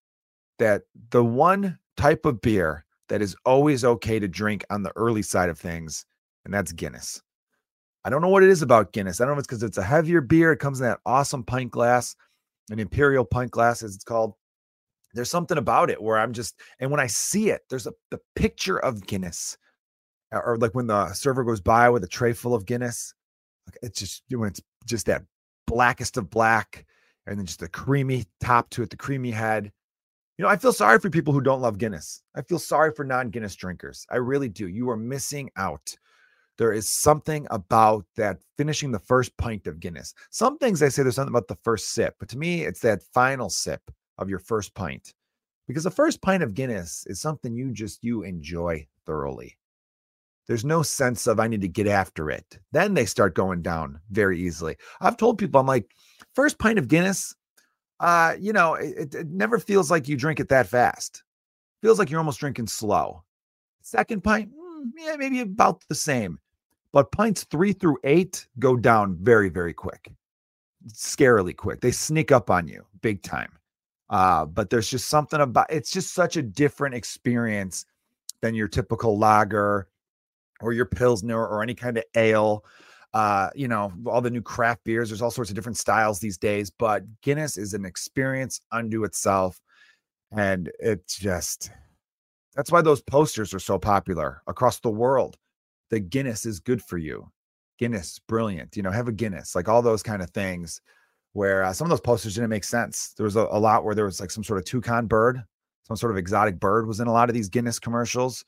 that 0.60 0.84
the 1.10 1.24
one 1.24 1.80
type 2.00 2.26
of 2.26 2.40
beer 2.40 2.86
that 3.10 3.22
is 3.22 3.36
always 3.46 3.84
okay 3.84 4.20
to 4.20 4.28
drink 4.28 4.64
on 4.70 4.84
the 4.84 4.94
early 4.96 5.22
side 5.22 5.50
of 5.50 5.60
things, 5.60 6.06
and 6.46 6.54
that's 6.54 6.72
Guinness. 6.72 7.22
I 8.06 8.10
don't 8.10 8.22
know 8.22 8.30
what 8.30 8.44
it 8.44 8.50
is 8.50 8.62
about 8.62 8.94
Guinness. 8.94 9.20
I 9.20 9.26
don't 9.26 9.36
know 9.36 9.40
if 9.40 9.40
it's 9.40 9.48
because 9.48 9.64
it's 9.64 9.78
a 9.78 9.84
heavier 9.84 10.22
beer. 10.22 10.54
It 10.54 10.60
comes 10.60 10.80
in 10.80 10.86
that 10.86 11.02
awesome 11.06 11.44
pint 11.44 11.72
glass, 11.72 12.16
an 12.70 12.80
imperial 12.80 13.26
pint 13.26 13.52
glass, 13.52 13.84
as 13.84 13.96
it's 13.96 14.06
called. 14.06 14.34
There's 15.14 15.30
something 15.30 15.58
about 15.58 15.90
it 15.90 16.02
where 16.02 16.18
I'm 16.18 16.32
just, 16.32 16.62
and 16.80 16.90
when 16.90 17.02
I 17.02 17.08
see 17.08 17.50
it, 17.50 17.62
there's 17.70 17.88
a 17.88 17.94
the 18.12 18.20
picture 18.36 18.80
of 18.80 19.06
Guinness, 19.06 19.58
or 20.32 20.58
like 20.58 20.76
when 20.76 20.88
the 20.88 21.12
server 21.14 21.44
goes 21.44 21.60
by 21.60 21.90
with 21.90 22.04
a 22.06 22.08
tray 22.08 22.32
full 22.32 22.56
of 22.56 22.66
Guinness. 22.66 23.14
It's 23.82 24.00
just 24.00 24.24
when 24.30 24.50
it's 24.50 24.62
just 24.86 25.08
that 25.08 25.24
blackest 25.68 26.16
of 26.16 26.30
black, 26.30 26.86
and 27.28 27.38
then 27.38 27.46
just 27.46 27.60
the 27.60 27.68
creamy 27.68 28.26
top 28.40 28.70
to 28.70 28.84
it, 28.84 28.90
the 28.90 28.96
creamy 28.96 29.32
head. 29.32 29.74
You 30.40 30.44
know, 30.44 30.52
I 30.52 30.56
feel 30.56 30.72
sorry 30.72 31.00
for 31.00 31.10
people 31.10 31.34
who 31.34 31.42
don't 31.42 31.60
love 31.60 31.78
Guinness. 31.78 32.24
I 32.34 32.42
feel 32.44 32.60
sorry 32.60 32.94
for 32.94 33.04
non 33.04 33.30
Guinness 33.30 33.58
drinkers. 33.58 34.08
I 34.10 34.16
really 34.16 34.48
do. 34.48 34.70
You 34.70 34.90
are 34.90 34.96
missing 34.96 35.50
out. 35.58 35.94
There 36.58 36.72
is 36.72 36.88
something 36.88 37.46
about 37.52 38.06
that 38.16 38.38
finishing 38.58 38.90
the 38.90 39.00
first 39.00 39.36
pint 39.36 39.68
of 39.68 39.82
Guinness. 39.82 40.14
Some 40.30 40.58
things 40.58 40.82
I 40.82 40.88
say 40.88 41.04
there's 41.04 41.16
something 41.16 41.34
about 41.34 41.50
the 41.50 41.58
first 41.62 41.90
sip, 41.90 42.16
but 42.20 42.30
to 42.30 42.38
me, 42.38 42.62
it's 42.62 42.80
that 42.80 43.04
final 43.14 43.50
sip 43.50 43.82
of 44.18 44.30
your 44.30 44.40
first 44.40 44.74
pint. 44.76 45.14
Because 45.68 45.84
the 45.84 45.92
first 45.92 46.22
pint 46.22 46.42
of 46.42 46.54
Guinness 46.54 47.04
is 47.08 47.20
something 47.20 47.54
you 47.54 47.74
just 47.74 48.02
you 48.02 48.24
enjoy 48.24 48.88
thoroughly. 49.06 49.58
There's 50.48 50.64
no 50.64 50.84
sense 50.84 51.28
of 51.28 51.42
I 51.42 51.50
need 51.50 51.62
to 51.62 51.68
get 51.68 51.86
after 51.86 52.32
it. 52.32 52.60
Then 52.72 52.94
they 52.94 53.06
start 53.06 53.36
going 53.36 53.62
down 53.62 54.00
very 54.10 54.40
easily. 54.40 54.78
I've 55.02 55.18
told 55.18 55.38
people, 55.38 55.60
I'm 55.60 55.68
like, 55.68 55.92
first 56.34 56.60
pint 56.60 56.80
of 56.80 56.88
Guinness, 56.88 57.36
uh, 58.00 58.36
you 58.40 58.54
know, 58.54 58.76
it, 58.76 59.14
it 59.14 59.28
never 59.30 59.60
feels 59.60 59.92
like 59.92 60.08
you 60.08 60.16
drink 60.16 60.40
it 60.40 60.50
that 60.50 60.68
fast. 60.68 61.24
Feels 61.82 62.00
like 62.00 62.10
you're 62.10 62.20
almost 62.20 62.40
drinking 62.40 62.68
slow. 62.68 63.24
Second 63.82 64.24
pint, 64.24 64.52
mm, 64.52 64.86
yeah, 64.98 65.16
maybe 65.18 65.42
about 65.42 65.84
the 65.88 65.96
same. 65.96 66.40
But 66.92 67.12
pints 67.12 67.44
three 67.46 67.74
through 67.74 67.98
eight 68.04 68.48
go 68.58 68.76
down 68.76 69.18
very, 69.22 69.50
very 69.50 69.74
quick, 69.74 70.12
scarily 70.92 71.56
quick. 71.56 71.82
They 71.82 71.92
sneak 71.92 72.32
up 72.32 72.50
on 72.50 72.68
you 72.68 72.86
big 73.02 73.22
time. 73.22 73.52
Uh, 74.10 74.46
but 74.46 74.70
there's 74.70 74.90
just 74.90 75.08
something 75.08 75.40
about 75.40 75.68
it's 75.70 75.92
just 75.92 76.14
such 76.14 76.36
a 76.36 76.42
different 76.42 76.96
experience 76.96 77.86
than 78.42 78.56
your 78.56 78.68
typical 78.68 79.20
lager 79.20 79.88
or 80.62 80.74
your 80.74 80.86
pilsner 80.86 81.46
or 81.46 81.62
any 81.62 81.76
kind 81.76 81.98
of 81.98 82.04
ale 82.16 82.66
uh, 83.14 83.50
you 83.56 83.68
know, 83.68 83.92
all 84.06 84.22
the 84.22 84.30
new 84.30 84.42
craft 84.42 84.84
beers. 84.84 85.10
There's 85.10 85.22
all 85.22 85.32
sorts 85.32 85.50
of 85.50 85.56
different 85.56 85.78
styles 85.78 86.20
these 86.20 86.38
days, 86.38 86.70
but 86.70 87.04
Guinness 87.22 87.58
is 87.58 87.74
an 87.74 87.86
experience 87.86 88.62
unto 88.72 89.04
itself. 89.04 89.60
And 90.32 90.72
it's 90.80 91.18
just 91.18 91.72
that's 92.56 92.72
why 92.72 92.82
those 92.82 93.02
posters 93.02 93.54
are 93.54 93.60
so 93.60 93.80
popular 93.80 94.42
across 94.48 94.80
the 94.80 94.92
world. 94.92 95.38
The 95.90 96.00
Guinness 96.00 96.46
is 96.46 96.60
good 96.60 96.84
for 96.84 96.98
you. 96.98 97.32
Guinness, 97.80 98.20
brilliant. 98.28 98.76
You 98.76 98.84
know, 98.84 98.92
have 98.92 99.08
a 99.08 99.14
Guinness, 99.14 99.56
like 99.56 99.68
all 99.68 99.82
those 99.82 100.04
kind 100.04 100.22
of 100.22 100.30
things. 100.32 100.82
Where 101.34 101.64
uh, 101.64 101.74
some 101.74 101.86
of 101.86 101.90
those 101.90 102.02
posters 102.02 102.34
didn't 102.34 102.50
make 102.50 102.64
sense. 102.64 103.14
There 103.16 103.24
was 103.24 103.36
a, 103.36 103.48
a 103.52 103.60
lot 103.60 103.86
where 103.86 103.94
there 103.94 104.06
was 104.06 104.20
like 104.20 104.32
some 104.32 104.44
sort 104.44 104.58
of 104.58 104.66
toucan 104.66 105.06
bird, 105.06 105.44
some 105.88 105.96
sort 105.96 106.12
of 106.12 106.18
exotic 106.18 106.60
bird 106.60 106.88
was 106.88 107.00
in 107.00 107.08
a 107.08 107.14
lot 107.14 107.30
of 107.30 107.36
these 107.36 107.50
Guinness 107.50 107.78
commercials 107.78 108.44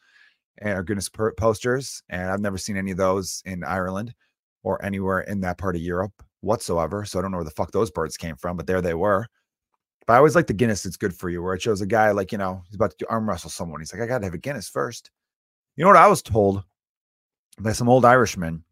and 0.58 0.78
or 0.78 0.84
Guinness 0.84 1.08
per- 1.08 1.34
posters. 1.34 2.02
And 2.10 2.30
I've 2.30 2.42
never 2.42 2.58
seen 2.58 2.78
any 2.78 2.90
of 2.92 2.98
those 2.98 3.44
in 3.46 3.64
Ireland 3.64 4.16
or 4.64 4.84
anywhere 4.84 5.22
in 5.22 5.42
that 5.42 5.58
part 5.58 5.76
of 5.76 5.82
Europe 5.82 6.14
whatsoever. 6.42 7.06
So 7.06 7.20
I 7.20 7.22
don't 7.22 7.32
know 7.32 7.38
where 7.38 7.46
the 7.46 7.52
fuck 7.52 7.72
those 7.72 7.92
birds 7.92 8.18
came 8.18 8.36
from, 8.36 8.58
but 8.58 8.68
there 8.68 8.82
they 8.82 8.94
were. 8.94 9.28
But 10.08 10.14
I 10.14 10.18
always 10.18 10.36
like 10.36 10.48
the 10.48 10.54
Guinness 10.54 10.86
it's 10.86 10.98
good 10.98 11.14
for 11.14 11.30
you, 11.30 11.42
where 11.42 11.54
it 11.54 11.62
shows 11.62 11.82
a 11.82 11.86
guy 11.86 12.12
like, 12.12 12.32
you 12.32 12.38
know, 12.38 12.64
he's 12.68 12.76
about 12.76 12.92
to 12.92 12.98
do 12.98 13.06
arm 13.10 13.30
wrestle 13.30 13.50
someone. 13.50 13.80
He's 13.82 13.94
like, 13.94 14.02
I 14.02 14.08
gotta 14.08 14.26
have 14.26 14.34
a 14.34 14.40
Guinness 14.40 14.68
first. 14.68 15.12
You 15.76 15.84
know 15.84 15.90
what 15.90 15.98
I 15.98 16.08
was 16.08 16.22
told 16.22 16.64
by 17.60 17.72
some 17.72 17.90
old 17.90 18.06
Irishmen 18.06 18.64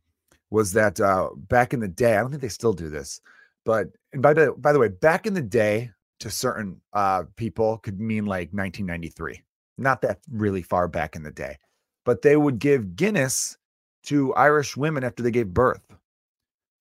was 0.49 0.73
that 0.73 0.99
uh, 0.99 1.29
back 1.35 1.73
in 1.73 1.79
the 1.79 1.87
day, 1.87 2.17
I 2.17 2.21
don't 2.21 2.31
think 2.31 2.41
they 2.41 2.49
still 2.49 2.73
do 2.73 2.89
this, 2.89 3.21
but 3.65 3.87
and 4.13 4.21
by 4.21 4.33
the 4.33 4.53
by 4.57 4.73
the 4.73 4.79
way, 4.79 4.87
back 4.87 5.27
in 5.27 5.33
the 5.33 5.41
day, 5.41 5.91
to 6.19 6.29
certain 6.29 6.81
uh, 6.93 7.23
people 7.35 7.77
could 7.77 7.99
mean 7.99 8.25
like 8.25 8.49
1993, 8.51 9.41
not 9.77 10.01
that 10.01 10.19
really 10.31 10.61
far 10.61 10.87
back 10.87 11.15
in 11.15 11.23
the 11.23 11.31
day, 11.31 11.57
but 12.05 12.21
they 12.21 12.35
would 12.35 12.59
give 12.59 12.95
Guinness 12.95 13.57
to 14.03 14.33
Irish 14.33 14.77
women 14.77 15.03
after 15.03 15.23
they 15.23 15.31
gave 15.31 15.53
birth, 15.53 15.83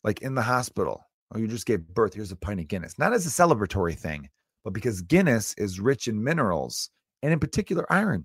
like 0.04 0.22
in 0.22 0.34
the 0.34 0.42
hospital. 0.42 1.02
Oh, 1.32 1.38
you 1.38 1.46
just 1.46 1.66
gave 1.66 1.86
birth. 1.88 2.14
Here's 2.14 2.32
a 2.32 2.36
pint 2.36 2.60
of 2.60 2.68
Guinness. 2.68 2.98
Not 2.98 3.12
as 3.12 3.26
a 3.26 3.30
celebratory 3.30 3.96
thing, 3.96 4.28
but 4.64 4.72
because 4.72 5.02
Guinness 5.02 5.54
is 5.58 5.80
rich 5.80 6.08
in 6.08 6.22
minerals 6.22 6.90
and 7.22 7.32
in 7.32 7.38
particular 7.38 7.90
iron. 7.92 8.24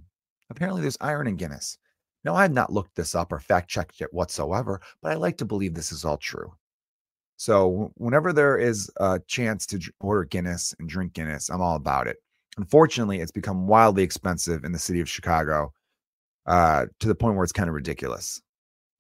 Apparently, 0.50 0.82
there's 0.82 0.98
iron 1.02 1.28
in 1.28 1.36
Guinness. 1.36 1.78
Now, 2.24 2.36
I 2.36 2.44
have 2.44 2.54
not 2.54 2.72
looked 2.72 2.96
this 2.96 3.16
up 3.16 3.32
or 3.34 3.40
fact 3.40 3.70
checked 3.70 4.00
it 4.00 4.14
whatsoever, 4.14 4.80
but 5.02 5.12
I 5.12 5.16
like 5.16 5.38
to 5.38 5.46
believe 5.46 5.74
this 5.74 5.92
is 5.92 6.06
all 6.06 6.18
true. 6.18 6.54
So, 7.36 7.92
whenever 7.96 8.32
there 8.32 8.58
is 8.58 8.90
a 8.98 9.20
chance 9.28 9.66
to 9.68 9.80
order 10.00 10.24
Guinness 10.24 10.74
and 10.80 10.88
drink 10.88 11.14
Guinness, 11.14 11.50
I'm 11.50 11.62
all 11.62 11.76
about 11.76 12.08
it. 12.08 12.18
Unfortunately, 12.58 13.20
it's 13.20 13.32
become 13.32 13.68
wildly 13.68 14.04
expensive 14.04 14.64
in 14.64 14.72
the 14.72 14.80
city 14.80 15.02
of 15.02 15.10
Chicago 15.10 15.74
uh, 16.46 16.86
to 17.00 17.08
the 17.08 17.16
point 17.16 17.36
where 17.36 17.44
it's 17.44 17.52
kind 17.52 17.68
of 17.68 17.76
ridiculous 17.76 18.42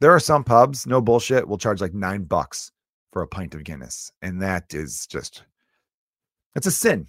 there 0.03 0.11
are 0.11 0.19
some 0.19 0.43
pubs, 0.43 0.85
no 0.85 0.99
bullshit, 0.99 1.47
will 1.47 1.57
charge 1.57 1.79
like 1.79 1.93
nine 1.93 2.23
bucks 2.23 2.73
for 3.13 3.21
a 3.21 3.27
pint 3.27 3.55
of 3.55 3.63
Guinness. 3.63 4.11
And 4.21 4.41
that 4.41 4.73
is 4.73 5.07
just 5.07 5.43
it's 6.57 6.67
a 6.67 6.71
sin. 6.71 7.07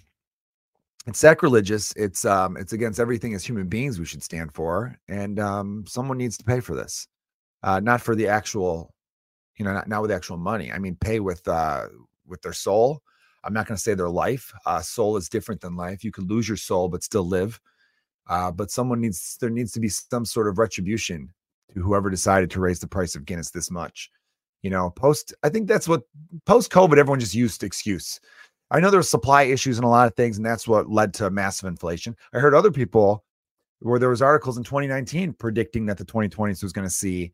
It's 1.05 1.19
sacrilegious. 1.19 1.91
It's 1.97 2.23
um 2.23 2.55
it's 2.55 2.71
against 2.71 3.01
everything 3.01 3.33
as 3.33 3.43
human 3.43 3.67
beings 3.67 3.99
we 3.99 4.05
should 4.05 4.23
stand 4.23 4.53
for. 4.53 4.97
And 5.09 5.41
um 5.41 5.83
someone 5.85 6.17
needs 6.17 6.37
to 6.37 6.45
pay 6.45 6.61
for 6.61 6.73
this. 6.73 7.05
Uh 7.63 7.81
not 7.81 7.99
for 7.99 8.15
the 8.15 8.29
actual, 8.29 8.93
you 9.57 9.65
know, 9.65 9.73
not, 9.73 9.89
not 9.89 10.01
with 10.01 10.11
actual 10.11 10.37
money. 10.37 10.71
I 10.71 10.77
mean 10.77 10.95
pay 10.95 11.19
with 11.19 11.45
uh 11.49 11.87
with 12.25 12.41
their 12.43 12.53
soul. 12.53 13.01
I'm 13.43 13.53
not 13.53 13.67
going 13.67 13.75
to 13.75 13.83
say 13.83 13.93
their 13.93 14.07
life. 14.07 14.53
Uh 14.65 14.79
soul 14.79 15.17
is 15.17 15.27
different 15.27 15.59
than 15.59 15.75
life. 15.75 16.01
You 16.05 16.13
could 16.13 16.29
lose 16.29 16.47
your 16.47 16.55
soul 16.55 16.87
but 16.87 17.03
still 17.03 17.27
live. 17.27 17.59
Uh, 18.27 18.51
but 18.51 18.71
someone 18.71 19.01
needs 19.01 19.37
there 19.41 19.49
needs 19.49 19.73
to 19.73 19.81
be 19.81 19.89
some 19.89 20.23
sort 20.23 20.47
of 20.47 20.59
retribution 20.59 21.33
whoever 21.75 22.09
decided 22.09 22.49
to 22.51 22.59
raise 22.59 22.79
the 22.79 22.87
price 22.87 23.15
of 23.15 23.25
Guinness 23.25 23.51
this 23.51 23.71
much. 23.71 24.09
You 24.61 24.69
know, 24.69 24.89
post 24.89 25.33
I 25.43 25.49
think 25.49 25.67
that's 25.67 25.87
what 25.87 26.03
post 26.45 26.71
COVID 26.71 26.97
everyone 26.97 27.19
just 27.19 27.35
used 27.35 27.63
excuse. 27.63 28.19
I 28.71 28.79
know 28.79 28.89
there 28.89 28.97
was 28.97 29.09
supply 29.09 29.43
issues 29.43 29.77
and 29.77 29.85
a 29.85 29.89
lot 29.89 30.07
of 30.07 30.15
things, 30.15 30.37
and 30.37 30.45
that's 30.45 30.67
what 30.67 30.89
led 30.89 31.13
to 31.15 31.29
massive 31.29 31.67
inflation. 31.67 32.15
I 32.33 32.39
heard 32.39 32.55
other 32.55 32.71
people 32.71 33.23
where 33.79 33.99
there 33.99 34.09
was 34.09 34.21
articles 34.21 34.57
in 34.57 34.63
2019 34.63 35.33
predicting 35.33 35.85
that 35.85 35.97
the 35.97 36.05
2020s 36.05 36.63
was 36.63 36.73
going 36.73 36.87
to 36.87 36.93
see 36.93 37.31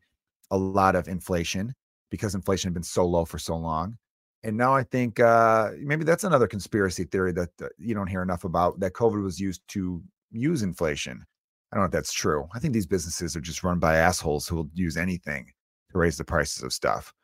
a 0.50 0.56
lot 0.56 0.94
of 0.94 1.08
inflation 1.08 1.74
because 2.10 2.34
inflation 2.34 2.68
had 2.68 2.74
been 2.74 2.82
so 2.82 3.06
low 3.06 3.24
for 3.24 3.38
so 3.38 3.56
long. 3.56 3.96
And 4.44 4.56
now 4.56 4.74
I 4.74 4.82
think 4.82 5.20
uh, 5.20 5.70
maybe 5.78 6.04
that's 6.04 6.24
another 6.24 6.46
conspiracy 6.46 7.04
theory 7.04 7.32
that 7.32 7.50
uh, 7.62 7.68
you 7.78 7.94
don't 7.94 8.08
hear 8.08 8.22
enough 8.22 8.44
about 8.44 8.80
that 8.80 8.92
COVID 8.92 9.22
was 9.22 9.40
used 9.40 9.62
to 9.68 10.02
use 10.30 10.62
inflation. 10.62 11.24
I 11.72 11.76
don't 11.76 11.84
know 11.84 11.86
if 11.86 11.92
that's 11.92 12.12
true. 12.12 12.46
I 12.54 12.58
think 12.58 12.74
these 12.74 12.86
businesses 12.86 13.34
are 13.34 13.40
just 13.40 13.64
run 13.64 13.78
by 13.78 13.96
assholes 13.96 14.46
who 14.46 14.56
will 14.56 14.70
use 14.74 14.96
anything 14.98 15.50
to 15.90 15.98
raise 15.98 16.18
the 16.18 16.24
prices 16.24 16.62
of 16.62 16.72
stuff. 16.72 17.14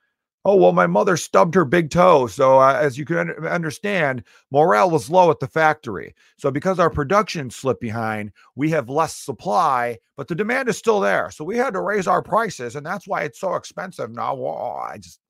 Oh, 0.45 0.57
well, 0.57 0.73
my 0.73 0.87
mother 0.87 1.19
stubbed 1.19 1.55
her 1.57 1.67
big 1.67 1.91
toe. 1.91 2.27
So, 2.27 2.59
uh, 2.59 2.79
as 2.81 2.97
you 2.97 3.05
can 3.05 3.31
understand, 3.47 4.23
morale 4.51 4.91
was 4.91 5.11
low 5.11 5.31
at 5.31 5.41
the 5.41 5.49
factory. 5.49 6.15
So, 6.39 6.51
because 6.51 6.79
our 6.79 6.89
production 6.89 7.51
slipped 7.51 7.83
behind, 7.83 8.33
we 8.55 8.71
have 8.71 8.89
less 8.89 9.15
supply, 9.15 9.99
but 10.17 10.29
the 10.29 10.35
demand 10.35 10.69
is 10.69 10.79
still 10.79 11.01
there. 11.01 11.31
So, 11.31 11.45
we 11.45 11.59
had 11.59 11.75
to 11.75 11.83
raise 11.83 12.07
our 12.07 12.23
prices, 12.23 12.77
and 12.77 12.87
that's 12.87 13.07
why 13.07 13.23
it's 13.23 13.41
so 13.41 13.57
expensive 13.57 14.11
now. 14.11 14.43
I 14.47 14.97
just, 14.97 15.21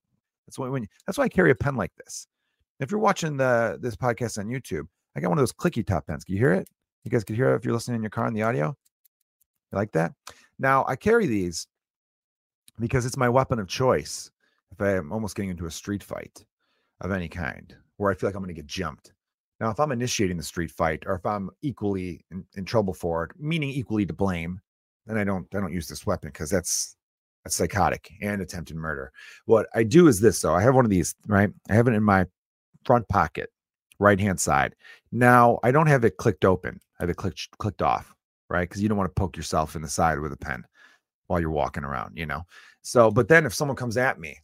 that's 0.47 0.59
why, 0.59 0.69
when, 0.69 0.87
that's 1.07 1.19
why 1.19 1.25
I 1.25 1.29
carry 1.29 1.51
a 1.51 1.57
pen 1.57 1.75
like 1.75 1.93
this. 1.97 2.29
If 2.79 2.93
you're 2.93 3.01
watching 3.01 3.37
the 3.37 3.79
this 3.81 3.97
podcast 3.97 4.39
on 4.39 4.47
YouTube, 4.47 4.87
I 5.17 5.21
got 5.21 5.31
one 5.31 5.39
of 5.39 5.43
those 5.43 5.53
clicky 5.53 5.85
top 5.85 6.07
pens. 6.07 6.23
Can 6.23 6.35
you 6.35 6.41
hear 6.41 6.53
it? 6.53 6.69
You 7.03 7.11
guys 7.11 7.25
could 7.25 7.35
hear 7.35 7.53
it 7.53 7.57
if 7.57 7.65
you're 7.65 7.75
listening 7.75 7.97
in 7.97 8.03
your 8.03 8.11
car 8.11 8.29
in 8.29 8.35
the 8.35 8.43
audio. 8.43 8.77
You 9.73 9.79
like 9.79 9.93
that? 9.93 10.13
Now 10.59 10.85
I 10.89 10.97
carry 10.97 11.27
these 11.27 11.67
because 12.79 13.07
it's 13.07 13.17
my 13.17 13.29
weapon 13.29 13.59
of 13.59 13.69
choice. 13.69 14.31
If 14.71 14.81
I'm 14.81 15.13
almost 15.13 15.35
getting 15.35 15.51
into 15.51 15.67
a 15.67 15.71
street 15.71 16.03
fight 16.03 16.45
of 17.01 17.11
any 17.11 17.29
kind 17.29 17.75
where 17.97 18.11
I 18.11 18.15
feel 18.15 18.29
like 18.29 18.35
I'm 18.35 18.43
going 18.43 18.55
to 18.55 18.61
get 18.61 18.67
jumped. 18.67 19.13
Now, 19.61 19.71
if 19.71 19.81
I'm 19.81 19.93
initiating 19.93 20.37
the 20.37 20.43
street 20.43 20.71
fight 20.71 21.03
or 21.07 21.15
if 21.15 21.27
I'm 21.27 21.51
equally 21.63 22.25
in, 22.31 22.45
in 22.57 22.65
trouble 22.65 22.95
for 22.95 23.25
it, 23.25 23.33
meaning 23.39 23.71
equally 23.71 24.07
to 24.07 24.13
blame, 24.13 24.61
then 25.07 25.19
I 25.19 25.25
don't 25.25 25.47
I 25.55 25.61
don't 25.61 25.73
use 25.73 25.89
this 25.89 26.07
weapon 26.07 26.29
because 26.29 26.51
that's 26.51 26.97
that's 27.45 27.57
psychotic 27.57 28.11
and 28.23 28.41
attempted 28.41 28.77
murder. 28.77 29.11
What 29.47 29.67
I 29.75 29.83
do 29.83 30.07
is 30.07 30.21
this 30.21 30.41
though. 30.41 30.55
I 30.55 30.63
have 30.63 30.75
one 30.75 30.85
of 30.85 30.91
these, 30.91 31.15
right? 31.27 31.51
I 31.71 31.75
have 31.75 31.89
it 31.89 31.95
in 31.95 32.03
my 32.05 32.27
front 32.85 33.09
pocket, 33.09 33.51
right 33.99 34.21
hand 34.21 34.39
side. 34.39 34.77
Now 35.11 35.59
I 35.65 35.73
don't 35.73 35.89
have 35.89 36.05
it 36.05 36.19
clicked 36.19 36.45
open. 36.45 36.79
I 37.01 37.05
have 37.05 37.11
it 37.11 37.17
clicked 37.17 37.49
clicked 37.59 37.83
off 37.83 38.15
right? 38.51 38.69
Because 38.69 38.83
you 38.83 38.89
don't 38.89 38.99
want 38.99 39.09
to 39.15 39.21
poke 39.21 39.37
yourself 39.37 39.77
in 39.77 39.83
the 39.83 39.89
side 39.89 40.19
with 40.21 40.33
a 40.33 40.37
pen 40.37 40.65
while 41.27 41.41
you're 41.41 41.51
walking 41.51 41.85
around, 41.85 42.17
you 42.17 42.27
know? 42.27 42.43
So, 42.83 43.11
but 43.11 43.29
then 43.29 43.47
if 43.47 43.55
someone 43.55 43.77
comes 43.77 43.97
at 43.97 44.19
me, 44.19 44.39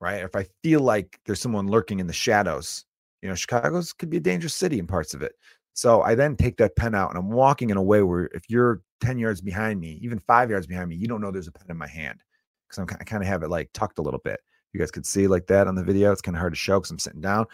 right? 0.00 0.22
If 0.22 0.34
I 0.34 0.46
feel 0.62 0.80
like 0.80 1.18
there's 1.26 1.40
someone 1.40 1.68
lurking 1.68 2.00
in 2.00 2.06
the 2.06 2.12
shadows, 2.12 2.84
you 3.22 3.28
know, 3.28 3.34
Chicago's 3.34 3.92
could 3.92 4.10
be 4.10 4.16
a 4.16 4.20
dangerous 4.20 4.54
city 4.54 4.78
in 4.78 4.86
parts 4.86 5.14
of 5.14 5.22
it. 5.22 5.32
So 5.74 6.02
I 6.02 6.14
then 6.14 6.36
take 6.36 6.56
that 6.58 6.76
pen 6.76 6.94
out 6.94 7.10
and 7.10 7.18
I'm 7.18 7.30
walking 7.30 7.70
in 7.70 7.76
a 7.76 7.82
way 7.82 8.02
where 8.02 8.28
if 8.34 8.42
you're 8.48 8.82
10 9.00 9.18
yards 9.18 9.40
behind 9.40 9.80
me, 9.80 9.98
even 10.02 10.18
five 10.18 10.50
yards 10.50 10.66
behind 10.66 10.88
me, 10.88 10.96
you 10.96 11.06
don't 11.06 11.20
know 11.20 11.30
there's 11.30 11.48
a 11.48 11.52
pen 11.52 11.66
in 11.70 11.78
my 11.78 11.86
hand 11.86 12.20
because 12.68 12.94
I 13.00 13.04
kind 13.04 13.22
of 13.22 13.28
have 13.28 13.42
it 13.42 13.48
like 13.48 13.70
tucked 13.72 13.98
a 13.98 14.02
little 14.02 14.20
bit. 14.20 14.40
You 14.72 14.80
guys 14.80 14.90
could 14.90 15.06
see 15.06 15.26
like 15.26 15.46
that 15.48 15.66
on 15.66 15.74
the 15.74 15.84
video. 15.84 16.12
It's 16.12 16.22
kind 16.22 16.36
of 16.36 16.40
hard 16.40 16.52
to 16.52 16.58
show 16.58 16.80
because 16.80 16.90
I'm 16.90 16.98
sitting 16.98 17.20
down. 17.20 17.46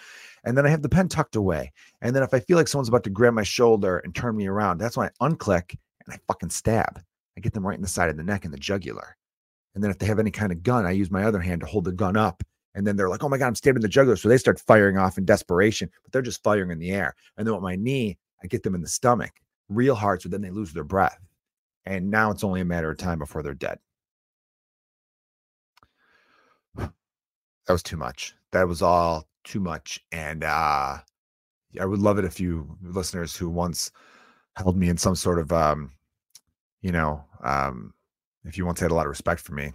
And 0.45 0.57
then 0.57 0.67
I 0.67 0.71
have 0.71 0.83
the 0.83 0.89
pen 0.89 1.09
tucked 1.09 1.37
away. 1.37 1.73
And 2.01 2.15
then 2.15 2.23
if 2.23 2.33
I 2.33 2.41
feel 2.41 2.57
like 2.57 2.69
someone's 2.69 2.89
about 2.89 3.05
to 3.05 3.11
grab 3.11 3.35
my 3.35 3.43
shoulder 3.43 3.99
and 3.99 4.15
turn 4.15 4.37
me 4.37 4.47
around, 4.47 4.79
that's 4.79 4.97
when 4.97 5.09
I 5.09 5.29
unclick 5.29 5.77
and 6.09 6.15
I 6.15 6.21
fucking 6.27 6.51
stab. 6.51 7.01
I 7.37 7.41
get 7.41 7.53
them 7.53 7.67
right 7.67 7.77
in 7.77 7.83
the 7.83 7.89
side 7.89 8.09
of 8.09 8.17
the 8.17 8.25
neck 8.25 8.45
and 8.45 8.53
the 8.53 8.59
jugular. 8.59 9.17
And 9.75 9.85
then 9.85 9.91
if 9.91 9.99
they 9.99 10.07
have 10.07 10.19
any 10.19 10.31
kind 10.31 10.51
of 10.51 10.63
gun, 10.63 10.87
I 10.87 10.91
use 10.93 11.11
my 11.11 11.25
other 11.25 11.41
hand 11.41 11.61
to 11.61 11.67
hold 11.67 11.85
the 11.85 11.93
gun 11.93 12.17
up. 12.17 12.43
And 12.75 12.87
then 12.87 12.97
they're 12.97 13.09
like, 13.09 13.23
oh 13.23 13.29
my 13.29 13.39
God, 13.39 13.47
I'm 13.47 13.55
stabbing 13.55 13.83
the 13.83 13.89
jugular. 13.89 14.17
So 14.17 14.29
they 14.29 14.39
start 14.39 14.61
firing 14.61 14.99
off 14.99 15.19
in 15.19 15.25
desperation, 15.25 15.91
but 16.03 16.13
they're 16.13 16.23
just 16.23 16.43
firing 16.43 16.71
in 16.71 16.79
the 16.79 16.91
air. 16.91 17.15
And 17.37 17.47
then 17.47 17.55
with 17.55 17.63
my 17.63 17.77
knee, 17.77 18.19
I 18.43 18.47
get 18.47 18.63
them 18.63 18.75
in 18.75 18.81
the 18.81 18.89
stomach 18.89 19.33
real 19.69 19.95
hard. 19.95 20.23
So 20.23 20.29
then 20.29 20.41
they 20.41 20.51
lose 20.51 20.73
their 20.73 20.85
breath. 20.85 21.19
And 21.87 22.11
now 22.11 22.31
it's 22.31 22.45
only 22.45 22.61
a 22.61 22.65
matter 22.65 22.91
of 22.91 22.99
time 22.99 23.19
before 23.19 23.43
they're 23.43 23.55
dead. 23.55 23.79
That 26.77 26.93
was 27.69 27.83
too 27.83 27.97
much. 27.97 28.35
That 28.53 28.67
was 28.67 28.81
all 28.81 29.29
too 29.45 29.61
much. 29.61 30.01
And 30.11 30.43
uh 30.43 30.99
I 31.79 31.85
would 31.85 32.01
love 32.01 32.19
it 32.19 32.25
if 32.25 32.41
you 32.41 32.77
listeners 32.83 33.37
who 33.37 33.51
once 33.51 33.91
held 34.57 34.77
me 34.77 34.89
in 34.89 34.97
some 34.97 35.15
sort 35.15 35.39
of 35.39 35.53
um 35.53 35.93
you 36.83 36.93
know, 36.93 37.25
um, 37.43 37.93
if 38.45 38.57
you 38.57 38.67
once 38.67 38.81
had 38.81 38.91
a 38.91 38.95
lot 38.95 39.07
of 39.07 39.11
respect 39.11 39.41
for 39.41 39.53
me, 39.53 39.73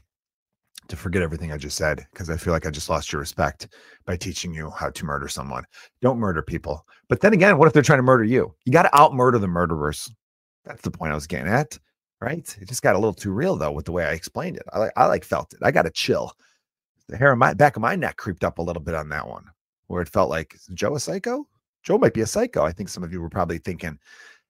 to 0.88 0.96
forget 0.96 1.22
everything 1.22 1.52
I 1.52 1.58
just 1.58 1.78
said, 1.78 2.06
because 2.12 2.30
I 2.30 2.38
feel 2.38 2.54
like 2.54 2.66
I 2.66 2.70
just 2.70 2.90
lost 2.90 3.12
your 3.12 3.20
respect 3.20 3.68
by 4.06 4.18
teaching 4.18 4.54
you 4.54 4.70
how 4.72 4.90
to 4.90 5.06
murder 5.06 5.28
someone. 5.28 5.64
Don't 6.02 6.20
murder 6.20 6.42
people. 6.42 6.86
But 7.08 7.22
then 7.22 7.34
again, 7.34 7.58
what 7.58 7.68
if 7.68 7.74
they're 7.74 7.84
trying 7.84 8.00
to 8.00 8.04
murder 8.04 8.24
you? 8.24 8.54
You 8.66 8.74
got 8.74 8.84
to 8.84 8.98
out 8.98 9.14
murder 9.14 9.40
the 9.40 9.48
murderers. 9.48 10.12
That's 10.66 10.82
the 10.82 10.92
point 10.92 11.12
I 11.12 11.16
was 11.16 11.28
getting 11.28 11.48
at, 11.48 11.78
right? 12.22 12.58
It 12.60 12.68
just 12.68 12.82
got 12.82 12.96
a 12.96 13.00
little 13.00 13.14
too 13.14 13.32
real 13.32 13.56
though 13.56 13.72
with 13.72 13.86
the 13.86 13.92
way 13.92 14.06
I 14.06 14.12
explained 14.12 14.58
it. 14.58 14.64
I 14.74 14.80
like 14.80 14.92
I 14.96 15.06
like 15.06 15.24
felt 15.24 15.54
it. 15.54 15.60
I 15.62 15.72
got 15.72 15.86
a 15.86 15.92
chill. 15.92 16.34
The 17.10 17.18
hair 17.18 17.32
on 17.32 17.40
my 17.40 17.54
back 17.54 17.76
of 17.76 17.82
my 17.82 17.96
neck 17.96 18.18
creeped 18.18 18.44
up 18.44 18.58
a 18.58 18.62
little 18.62 18.82
bit 18.82 18.96
on 18.96 19.10
that 19.10 19.28
one, 19.28 19.46
where 19.88 20.02
it 20.02 20.10
felt 20.10 20.30
like 20.30 20.56
Joe 20.74 20.96
a 20.96 21.00
psycho. 21.00 21.46
Joe 21.84 21.98
might 21.98 22.14
be 22.14 22.22
a 22.22 22.26
psycho. 22.26 22.64
I 22.64 22.72
think 22.72 22.88
some 22.88 23.04
of 23.04 23.12
you 23.12 23.22
were 23.22 23.30
probably 23.30 23.58
thinking 23.58 24.00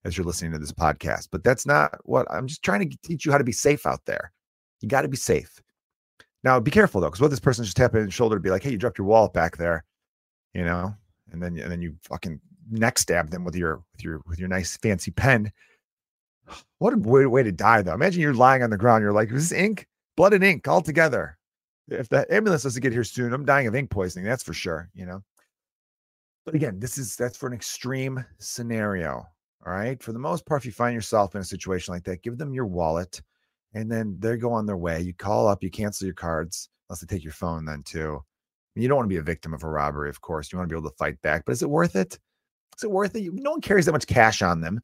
as 0.06 0.18
you're 0.18 0.26
listening 0.26 0.52
to 0.52 0.60
this 0.60 0.72
podcast. 0.72 1.30
But 1.32 1.44
that's 1.44 1.66
not 1.66 1.98
what 2.04 2.28
I'm 2.32 2.48
just 2.48 2.64
trying 2.64 2.90
to 2.90 2.98
teach 3.04 3.26
you 3.26 3.32
how 3.32 3.38
to 3.38 3.44
be 3.44 3.52
safe 3.52 3.86
out 3.86 4.06
there. 4.06 4.32
You 4.82 4.90
got 4.90 5.04
to 5.04 5.08
be 5.08 5.18
safe. 5.18 5.62
Now, 6.44 6.60
be 6.60 6.72
careful 6.72 7.00
though, 7.00 7.08
because 7.08 7.22
what 7.22 7.32
this 7.32 7.40
person 7.40 7.64
just 7.64 7.78
tapping 7.78 8.04
his 8.04 8.14
shoulder 8.14 8.36
to 8.36 8.42
be 8.42 8.50
like, 8.50 8.64
"Hey, 8.64 8.72
you 8.72 8.78
dropped 8.78 8.98
your 8.98 9.08
wallet 9.08 9.34
back 9.34 9.58
there," 9.58 9.86
you 10.54 10.66
know, 10.66 10.94
and 11.32 11.42
then 11.42 11.58
and 11.58 11.72
then 11.72 11.82
you 11.82 11.96
fucking 12.04 12.40
neck 12.70 13.00
stab 13.00 13.30
them 13.30 13.44
with 13.44 13.56
your 13.56 13.82
with 13.94 14.04
your 14.04 14.22
with 14.28 14.40
your 14.40 14.50
nice 14.50 14.78
fancy 14.78 15.12
pen. 15.12 15.52
What 16.80 16.94
a 16.94 16.98
way, 16.98 17.26
way 17.26 17.44
to 17.44 17.54
die 17.54 17.82
though. 17.82 17.94
Imagine 17.94 18.22
you're 18.22 18.34
lying 18.34 18.62
on 18.62 18.70
the 18.70 18.78
ground. 18.78 19.04
You're 19.04 19.14
like, 19.14 19.32
"Is 19.32 19.50
this 19.50 19.58
ink? 19.58 19.88
Blood 20.18 20.34
and 20.34 20.44
ink 20.44 20.68
all 20.68 20.82
together." 20.82 21.38
If 21.88 22.10
the 22.10 22.26
ambulance 22.34 22.64
doesn't 22.64 22.82
get 22.82 22.92
here 22.92 23.06
soon, 23.06 23.34
I'm 23.34 23.46
dying 23.46 23.68
of 23.68 23.76
ink 23.76 23.90
poisoning. 23.90 24.26
That's 24.26 24.44
for 24.44 24.54
sure. 24.54 24.90
You 24.94 25.06
know. 25.06 25.24
But 26.46 26.56
again, 26.56 26.80
this 26.80 26.98
is 26.98 27.16
that's 27.16 27.38
for 27.38 27.48
an 27.48 27.54
extreme 27.54 28.26
scenario. 28.40 29.26
All 29.66 29.74
right. 29.74 30.02
For 30.02 30.12
the 30.12 30.20
most 30.20 30.46
part, 30.46 30.62
if 30.62 30.66
you 30.66 30.72
find 30.72 30.94
yourself 30.94 31.36
in 31.36 31.42
a 31.42 31.46
situation 31.46 31.94
like 31.94 32.04
that, 32.04 32.22
give 32.22 32.38
them 32.38 32.54
your 32.54 32.66
wallet 32.66 33.22
and 33.74 33.92
then 33.92 34.18
they 34.20 34.38
go 34.38 34.52
on 34.52 34.66
their 34.66 34.78
way. 34.78 35.02
You 35.02 35.14
call 35.14 35.48
up, 35.48 35.64
you 35.64 35.72
cancel 35.72 36.06
your 36.06 36.14
cards, 36.14 36.70
unless 36.90 37.02
they 37.02 37.08
take 37.08 37.24
your 37.24 37.34
phone 37.34 37.66
then 37.66 37.84
too. 37.84 38.24
You 38.76 38.88
don't 38.88 38.98
want 38.98 39.06
to 39.06 39.14
be 39.14 39.20
a 39.20 39.24
victim 39.24 39.54
of 39.54 39.64
a 39.64 39.70
robbery, 39.70 40.10
of 40.10 40.22
course. 40.22 40.52
You 40.52 40.58
want 40.58 40.70
to 40.70 40.74
be 40.74 40.80
able 40.80 40.90
to 40.90 40.96
fight 40.98 41.22
back, 41.22 41.44
but 41.46 41.52
is 41.54 41.62
it 41.62 41.70
worth 41.70 41.96
it? 41.96 42.20
Is 42.78 42.84
it 42.84 42.92
worth 42.92 43.16
it? 43.16 43.32
No 43.34 43.52
one 43.52 43.62
carries 43.62 43.86
that 43.86 43.92
much 43.92 44.08
cash 44.08 44.42
on 44.42 44.62
them. 44.62 44.82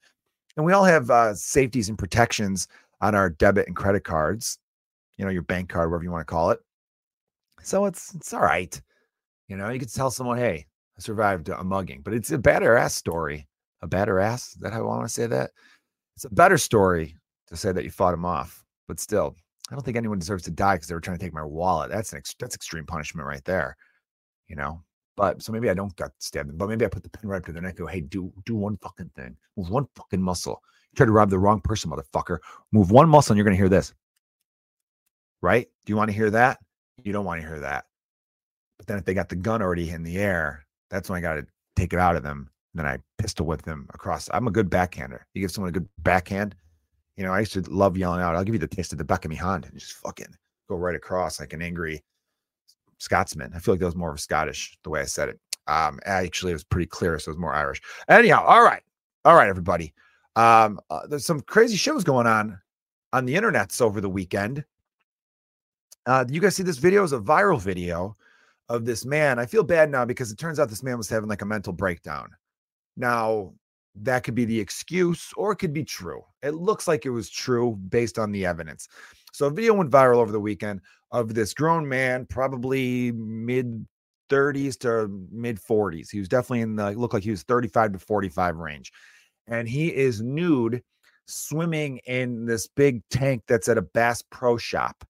And 0.56 0.66
we 0.66 0.74
all 0.74 0.84
have 0.84 1.10
uh, 1.10 1.34
safeties 1.34 1.90
and 1.90 1.98
protections 1.98 2.68
on 3.02 3.16
our 3.16 3.30
debit 3.30 3.68
and 3.68 3.76
credit 3.76 4.04
cards, 4.04 4.60
you 5.18 5.26
know, 5.26 5.32
your 5.32 5.42
bank 5.42 5.70
card, 5.70 5.90
whatever 5.90 6.04
you 6.04 6.12
want 6.12 6.26
to 6.26 6.32
call 6.32 6.52
it. 6.52 6.60
So 7.62 7.86
it's 7.86 8.14
it's 8.14 8.34
all 8.34 8.42
right. 8.42 8.80
You 9.48 9.58
know, 9.58 9.70
you 9.70 9.80
could 9.80 9.94
tell 9.94 10.12
someone, 10.12 10.38
hey, 10.38 10.68
I 10.98 11.02
survived 11.02 11.50
a 11.50 11.64
mugging, 11.64 12.02
but 12.04 12.14
it's 12.14 12.32
a 12.32 12.38
badass 12.38 12.92
story 12.92 13.49
a 13.82 13.88
better 13.88 14.20
ass. 14.20 14.54
Is 14.56 14.62
that 14.62 14.74
how 14.74 14.80
I 14.80 14.84
want 14.84 15.04
to 15.04 15.10
say 15.10 15.28
that? 15.28 15.52
It's 16.16 16.26
a 16.26 16.34
better 16.34 16.58
story 16.58 17.16
to 17.48 17.56
say 17.56 17.72
that 17.72 17.84
you 17.84 17.92
fought 17.92 18.14
him 18.14 18.26
off, 18.26 18.64
but 18.88 19.00
still, 19.00 19.36
I 19.70 19.76
don't 19.76 19.84
think 19.84 19.98
anyone 19.98 20.20
deserves 20.20 20.44
to 20.44 20.52
die 20.52 20.76
because 20.76 20.88
they 20.88 20.96
were 20.96 21.02
trying 21.02 21.18
to 21.18 21.24
take 21.24 21.34
my 21.34 21.44
wallet. 21.44 21.92
That's 21.92 22.12
an 22.12 22.18
ex- 22.18 22.36
that's 22.40 22.56
extreme 22.56 22.86
punishment 22.86 23.28
right 23.28 23.44
there, 23.46 23.78
you 24.48 24.56
know. 24.56 24.84
But 25.16 25.42
so 25.42 25.52
maybe 25.52 25.70
I 25.70 25.74
don't 25.74 25.96
got 25.96 26.12
stabbed, 26.20 26.58
but 26.58 26.70
maybe 26.70 26.86
I 26.86 26.90
put 26.90 27.04
the 27.04 27.10
pen 27.10 27.30
right 27.30 27.38
up 27.38 27.46
to 27.46 27.52
their 27.52 27.62
neck. 27.62 27.78
Go, 27.78 27.86
hey, 27.86 28.02
do 28.02 28.32
do 28.46 28.56
one 28.56 28.78
fucking 28.78 29.12
thing, 29.16 29.38
move 29.56 29.70
one 29.70 29.88
fucking 29.96 30.22
muscle. 30.22 30.62
You 30.92 30.98
try 30.98 31.06
to 31.06 31.12
rob 31.12 31.30
the 31.30 31.40
wrong 31.40 31.62
person, 31.62 31.92
motherfucker. 31.92 32.40
Move 32.72 32.92
one 32.92 33.10
muscle, 33.10 33.34
and 33.34 33.38
you're 33.38 33.46
gonna 33.46 33.56
hear 33.56 33.70
this. 33.70 33.94
Right? 35.42 35.70
Do 35.86 35.92
you 35.92 35.98
want 35.98 36.10
to 36.10 36.16
hear 36.16 36.32
that? 36.32 36.60
You 37.04 37.14
don't 37.14 37.26
want 37.26 37.42
to 37.42 37.48
hear 37.48 37.60
that. 37.60 37.86
But 38.78 38.88
then 38.88 38.98
if 38.98 39.06
they 39.06 39.14
got 39.14 39.30
the 39.30 39.36
gun 39.36 39.62
already 39.62 39.90
in 39.90 40.04
the 40.04 40.18
air, 40.18 40.66
that's 40.90 41.10
when 41.10 41.18
I 41.18 41.22
got 41.22 41.36
to 41.36 41.46
take 41.76 41.94
it 41.94 42.00
out 42.00 42.18
of 42.18 42.24
them 42.24 42.50
then 42.74 42.86
I 42.86 42.98
pistol 43.18 43.46
whip 43.46 43.64
them 43.64 43.88
across. 43.94 44.30
I'm 44.34 44.48
a 44.48 44.52
good 44.52 44.70
backhander. 44.70 45.26
You 45.34 45.42
give 45.42 45.52
someone 45.52 45.70
a 45.70 45.74
good 45.74 45.90
backhand. 46.00 46.56
You 47.18 47.24
know, 47.26 47.34
I 47.34 47.40
used 47.40 47.54
to 47.54 47.62
love 47.62 47.98
yelling 47.98 48.22
out, 48.22 48.36
I'll 48.36 48.44
give 48.44 48.56
you 48.56 48.60
the 48.60 48.68
taste 48.68 48.92
of 48.92 48.98
the 48.98 49.04
back 49.04 49.26
of 49.26 49.30
me 49.30 49.36
hand 49.36 49.66
and 49.66 49.78
just 49.78 49.94
fucking 49.94 50.34
go 50.70 50.76
right 50.76 50.96
across 50.96 51.40
like 51.40 51.54
an 51.54 51.62
angry 51.62 52.04
Scotsman. 53.00 53.52
I 53.54 53.60
feel 53.60 53.74
like 53.74 53.80
that 53.80 53.88
was 53.88 53.96
more 53.96 54.12
of 54.12 54.18
a 54.18 54.22
Scottish 54.22 54.78
the 54.84 54.90
way 54.90 55.02
I 55.02 55.06
said 55.06 55.30
it. 55.30 55.40
Um, 55.68 56.00
actually, 56.06 56.52
it 56.52 56.56
was 56.56 56.64
pretty 56.64 56.88
clear, 56.88 57.18
so 57.20 57.30
it 57.30 57.36
was 57.36 57.40
more 57.40 57.54
Irish. 57.54 57.82
Anyhow, 58.08 58.44
all 58.46 58.64
right, 58.64 58.84
all 59.26 59.36
right, 59.36 59.50
everybody. 59.50 59.94
Um, 60.36 60.80
uh, 60.90 61.08
there's 61.08 61.26
some 61.26 61.42
crazy 61.42 61.76
shows 61.76 62.04
going 62.04 62.28
on 62.28 62.60
on 63.14 63.26
the 63.26 63.36
internets 63.36 63.82
over 63.82 64.00
the 64.02 64.10
weekend. 64.10 64.64
Uh, 66.06 66.26
you 66.30 66.40
guys 66.40 66.56
see 66.56 66.64
this 66.64 66.78
video? 66.78 67.04
Is 67.04 67.14
a 67.14 67.20
viral 67.20 67.62
video 67.62 68.16
of 68.70 68.86
this 68.86 69.06
man. 69.06 69.40
I 69.40 69.46
feel 69.46 69.64
bad 69.64 69.90
now 69.90 70.06
because 70.06 70.32
it 70.32 70.38
turns 70.38 70.60
out 70.60 70.70
this 70.70 70.84
man 70.84 70.98
was 70.98 71.10
having 71.10 71.30
like 71.30 71.42
a 71.42 71.46
mental 71.46 71.74
breakdown. 71.74 72.30
Now, 73.00 73.54
that 73.96 74.24
could 74.24 74.36
be 74.36 74.46
the 74.46 74.60
excuse 74.60 75.34
or 75.36 75.54
it 75.54 75.56
could 75.56 75.74
be 75.74 75.84
true. 75.84 76.22
It 76.44 76.54
looks 76.54 76.88
like 76.88 77.06
it 77.06 77.10
was 77.10 77.30
true 77.30 77.76
based 77.90 78.20
on 78.20 78.32
the 78.32 78.46
evidence. 78.46 78.88
So, 79.34 79.48
a 79.48 79.52
video 79.52 79.74
went 79.74 79.90
viral 79.90 80.18
over 80.18 80.32
the 80.32 80.40
weekend 80.40 80.82
of 81.12 81.34
this 81.34 81.56
grown 81.56 81.88
man, 81.88 82.28
probably 82.28 83.12
mid 83.14 83.88
30s 84.30 84.78
to 84.80 85.10
mid 85.32 85.60
40s. 85.60 86.12
He 86.12 86.20
was 86.20 86.28
definitely 86.28 86.62
in 86.62 86.76
the 86.76 86.92
looked 86.92 87.14
like 87.14 87.24
he 87.24 87.32
was 87.32 87.44
35 87.44 87.94
to 87.94 88.00
45 88.00 88.58
range. 88.58 88.92
And 89.48 89.68
he 89.68 89.88
is 89.88 90.22
nude 90.22 90.84
swimming 91.26 92.00
in 92.06 92.46
this 92.46 92.68
big 92.68 93.02
tank 93.10 93.44
that's 93.48 93.70
at 93.70 93.78
a 93.78 93.82
Bass 93.82 94.22
Pro 94.30 94.58
shop. 94.58 95.04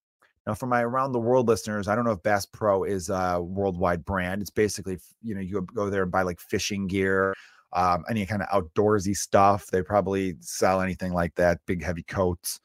Now, 0.48 0.53
for 0.53 0.65
my 0.65 0.81
around 0.81 1.12
the 1.12 1.19
world 1.19 1.48
listeners, 1.48 1.88
I 1.88 1.96
don't 1.96 2.05
know 2.05 2.12
if 2.12 2.24
Bass 2.24 2.46
Pro 2.46 2.84
is 2.84 3.10
a 3.10 3.41
worldwide 3.41 4.05
brand. 4.05 4.41
It's 4.41 4.50
basically, 4.50 4.98
you 5.22 5.36
know, 5.36 5.41
you 5.41 5.62
go 5.62 5.89
there 5.89 6.03
and 6.03 6.12
buy 6.12 6.24
like 6.24 6.39
fishing 6.39 6.88
gear, 6.88 7.36
um, 7.73 8.03
any 8.09 8.25
kind 8.25 8.41
of 8.41 8.49
outdoorsy 8.49 9.15
stuff. 9.15 9.67
They 9.67 9.81
probably 9.81 10.35
sell 10.41 10.81
anything 10.81 11.13
like 11.13 11.35
that, 11.35 11.59
big 11.65 11.83
heavy 11.83 12.03
coats, 12.03 12.59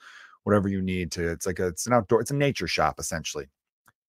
whatever 0.44 0.68
you 0.68 0.82
need 0.82 1.12
to. 1.12 1.28
It's 1.28 1.46
like 1.46 1.58
a, 1.58 1.68
it's 1.68 1.86
an 1.86 1.92
outdoor, 1.92 2.20
it's 2.20 2.30
a 2.30 2.36
nature 2.36 2.66
shop 2.68 2.98
essentially, 2.98 3.46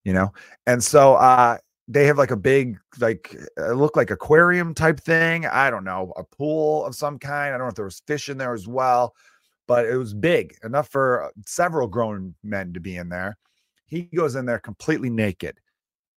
you 0.04 0.14
know. 0.14 0.32
And 0.68 0.84
so 0.84 1.16
uh, 1.16 1.58
they 1.88 2.06
have 2.06 2.18
like 2.18 2.32
a 2.32 2.38
big, 2.38 2.78
like 3.00 3.34
it 3.34 3.76
looked 3.76 3.98
like 3.98 4.12
aquarium 4.12 4.74
type 4.74 5.00
thing. 5.00 5.46
I 5.46 5.70
don't 5.70 5.84
know, 5.84 6.14
a 6.18 6.24
pool 6.24 6.86
of 6.86 6.96
some 6.96 7.20
kind. 7.20 7.54
I 7.54 7.58
don't 7.58 7.68
know 7.68 7.70
if 7.70 7.76
there 7.76 7.86
was 7.86 8.02
fish 8.08 8.30
in 8.30 8.38
there 8.38 8.54
as 8.54 8.68
well, 8.68 9.14
but 9.68 9.86
it 9.86 9.98
was 9.98 10.14
big 10.14 10.56
enough 10.64 10.90
for 10.90 11.32
several 11.46 11.88
grown 11.88 12.36
men 12.44 12.74
to 12.74 12.80
be 12.80 12.98
in 12.98 13.10
there. 13.10 13.38
He 13.88 14.04
goes 14.04 14.36
in 14.36 14.46
there 14.46 14.60
completely 14.60 15.10
naked. 15.10 15.60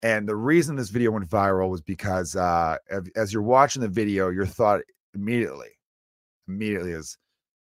And 0.04 0.28
the 0.28 0.36
reason 0.36 0.76
this 0.76 0.90
video 0.90 1.12
went 1.12 1.28
viral 1.28 1.70
was 1.70 1.82
because 1.82 2.36
uh, 2.36 2.78
as 3.16 3.34
you're 3.34 3.42
watching 3.42 3.82
the 3.82 3.88
video, 3.88 4.30
your 4.30 4.46
thought 4.46 4.82
immediately, 5.16 5.70
immediately 6.48 6.92
is, 6.92 7.18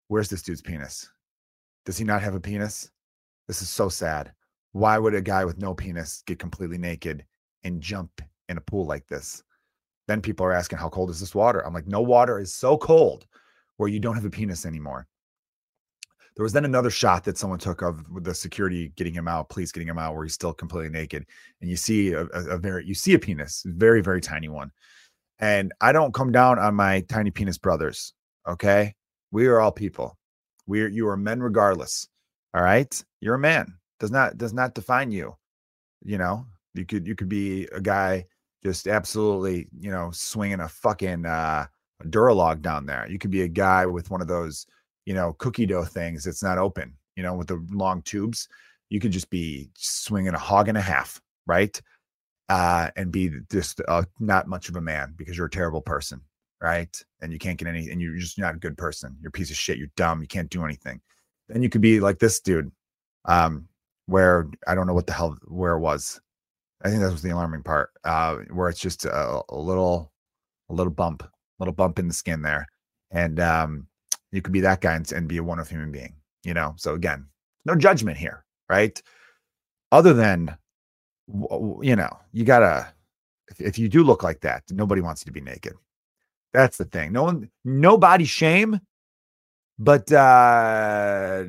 where's 0.10 0.30
this 0.30 0.42
dude's 0.42 0.62
penis? 0.62 1.10
Does 1.86 1.98
he 1.98 2.04
not 2.04 2.22
have 2.22 2.36
a 2.36 2.40
penis? 2.40 2.92
This 3.48 3.62
is 3.62 3.70
so 3.70 3.88
sad. 3.88 4.34
Why 4.74 4.98
would 4.98 5.16
a 5.16 5.22
guy 5.22 5.46
with 5.46 5.58
no 5.58 5.74
penis 5.74 6.22
get 6.28 6.38
completely 6.38 6.78
naked 6.78 7.24
and 7.64 7.82
jump 7.82 8.22
in 8.50 8.58
a 8.58 8.62
pool 8.62 8.86
like 8.86 9.08
this? 9.08 9.42
Then 10.08 10.22
people 10.22 10.46
are 10.46 10.54
asking, 10.54 10.80
how 10.80 10.90
cold 10.90 11.10
is 11.10 11.20
this 11.20 11.34
water? 11.34 11.66
I'm 11.66 11.74
like, 11.74 11.88
no 11.88 12.02
water 12.02 12.40
is 12.40 12.54
so 12.54 12.78
cold 12.78 13.26
where 13.78 13.90
you 13.90 14.00
don't 14.00 14.16
have 14.16 14.26
a 14.26 14.30
penis 14.30 14.66
anymore. 14.66 15.08
There 16.38 16.44
was 16.44 16.54
then 16.54 16.66
another 16.66 16.92
shot 16.92 17.24
that 17.24 17.36
someone 17.36 17.58
took 17.58 17.82
of 17.82 18.06
the 18.24 18.36
security 18.36 18.94
getting 18.96 19.14
him 19.14 19.28
out, 19.28 19.50
police 19.50 19.72
getting 19.72 19.90
him 19.90 19.98
out, 19.98 20.14
where 20.14 20.24
he's 20.24 20.36
still 20.36 20.54
completely 20.54 20.92
naked, 20.92 21.26
and 21.62 21.70
you 21.70 21.76
see 21.76 22.14
a, 22.14 22.26
a, 22.26 22.50
a 22.52 22.58
very 22.60 22.86
you 22.86 22.94
see 22.94 23.16
a 23.16 23.20
penis, 23.20 23.64
very 23.66 24.02
very 24.02 24.22
tiny 24.22 24.48
one. 24.48 24.72
And 25.40 25.74
I 25.82 25.92
don't 25.92 26.14
come 26.14 26.32
down 26.32 26.60
on 26.60 26.76
my 26.76 27.02
tiny 27.02 27.32
penis 27.32 27.58
brothers. 27.58 28.14
Okay, 28.48 28.94
we 29.32 29.48
are 29.48 29.60
all 29.60 29.72
people. 29.72 30.16
We 30.68 30.84
are 30.84 30.88
you 30.88 31.08
are 31.08 31.18
men 31.18 31.42
regardless. 31.42 32.08
All 32.54 32.62
right, 32.62 33.04
you're 33.20 33.36
a 33.36 33.40
man. 33.40 33.74
Does 34.00 34.12
not 34.12 34.38
does 34.38 34.54
not 34.54 34.76
define 34.76 35.10
you. 35.10 35.36
You 36.04 36.20
know, 36.20 36.46
you 36.76 36.86
could 36.86 37.08
you 37.08 37.16
could 37.16 37.30
be 37.30 37.64
a 37.72 37.82
guy 37.82 38.28
just 38.64 38.88
absolutely 38.88 39.70
you 39.80 39.90
know 39.90 40.12
swinging 40.12 40.60
a 40.60 40.70
fucking 40.70 41.26
uh, 41.26 41.66
Duralog 42.04 42.62
down 42.62 42.86
there. 42.86 43.08
You 43.10 43.18
could 43.18 43.32
be 43.32 43.42
a 43.42 43.48
guy 43.48 43.88
with 43.88 44.12
one 44.12 44.22
of 44.22 44.28
those 44.28 44.68
you 45.08 45.14
know, 45.14 45.32
cookie 45.38 45.66
dough 45.66 45.86
things 45.86 46.28
it's 46.28 46.44
not 46.44 46.58
open, 46.58 46.94
you 47.16 47.24
know, 47.24 47.34
with 47.34 47.48
the 47.48 47.66
long 47.72 48.02
tubes. 48.02 48.50
You 48.90 49.00
could 49.00 49.14
just 49.14 49.30
be 49.30 49.70
swinging 49.78 50.34
a 50.34 50.38
hog 50.38 50.68
and 50.68 50.78
a 50.78 50.82
half, 50.82 51.22
right? 51.46 51.82
Uh, 52.50 52.90
and 52.98 53.10
be 53.10 53.32
just 53.50 53.80
uh, 53.88 54.04
not 54.20 54.50
much 54.50 54.68
of 54.68 54.76
a 54.76 54.82
man 54.82 55.14
because 55.16 55.38
you're 55.38 55.48
a 55.48 55.50
terrible 55.50 55.82
person, 55.82 56.20
right? 56.62 57.02
And 57.22 57.32
you 57.32 57.40
can't 57.40 57.58
get 57.58 57.70
any, 57.70 57.90
and 57.90 58.02
you're 58.02 58.18
just 58.18 58.38
not 58.38 58.56
a 58.56 58.58
good 58.58 58.78
person. 58.78 59.16
You're 59.22 59.30
a 59.30 59.32
piece 59.32 59.50
of 59.50 59.56
shit. 59.56 59.78
You're 59.78 59.88
dumb. 59.96 60.20
You 60.20 60.28
can't 60.28 60.50
do 60.50 60.66
anything. 60.66 61.00
Then 61.48 61.64
you 61.64 61.70
could 61.70 61.82
be 61.82 62.02
like 62.02 62.20
this 62.20 62.42
dude, 62.42 62.70
um, 63.24 63.66
where 64.08 64.50
I 64.68 64.76
don't 64.76 64.88
know 64.88 64.94
what 64.94 65.08
the 65.08 65.14
hell 65.14 65.38
where 65.48 65.76
it 65.76 65.80
was. 65.80 66.20
I 66.84 66.90
think 66.90 67.02
that 67.02 67.12
was 67.14 67.22
the 67.22 67.30
alarming 67.30 67.64
part, 67.64 67.92
uh, 68.04 68.36
where 68.52 68.68
it's 68.68 68.82
just 68.82 69.06
a, 69.06 69.42
a 69.48 69.58
little, 69.58 70.12
a 70.70 70.74
little 70.74 70.92
bump, 70.92 71.24
little 71.60 71.74
bump 71.74 71.98
in 71.98 72.10
the 72.10 72.14
skin 72.14 72.42
there, 72.42 72.68
and 73.10 73.40
um, 73.40 73.88
you 74.32 74.42
could 74.42 74.54
be 74.54 74.62
that 74.62 74.82
guy 74.82 74.96
and, 74.96 75.12
and 75.12 75.28
be 75.28 75.38
a 75.38 75.44
wonderful 75.44 75.76
human 75.76 75.92
being, 75.92 76.16
you 76.44 76.54
know? 76.54 76.74
So 76.78 76.94
again, 76.94 77.28
no 77.66 77.76
judgment 77.76 78.18
here, 78.18 78.44
right? 78.70 79.02
Other 79.92 80.14
than, 80.14 80.58
you 81.28 81.96
know, 81.96 82.18
you 82.32 82.44
gotta, 82.44 82.94
if, 83.50 83.62
if 83.62 83.80
you 83.80 83.90
do 83.90 84.04
look 84.04 84.24
like 84.24 84.42
that, 84.42 84.64
nobody 84.72 85.02
wants 85.02 85.22
you 85.22 85.26
to 85.26 85.32
be 85.34 85.42
naked. 85.42 85.74
That's 86.54 86.78
the 86.78 86.86
thing. 86.86 87.12
No 87.12 87.24
one, 87.24 87.50
no 87.64 87.98
body 87.98 88.26
shame, 88.26 88.80
but 89.80 90.12
uh 90.12 91.44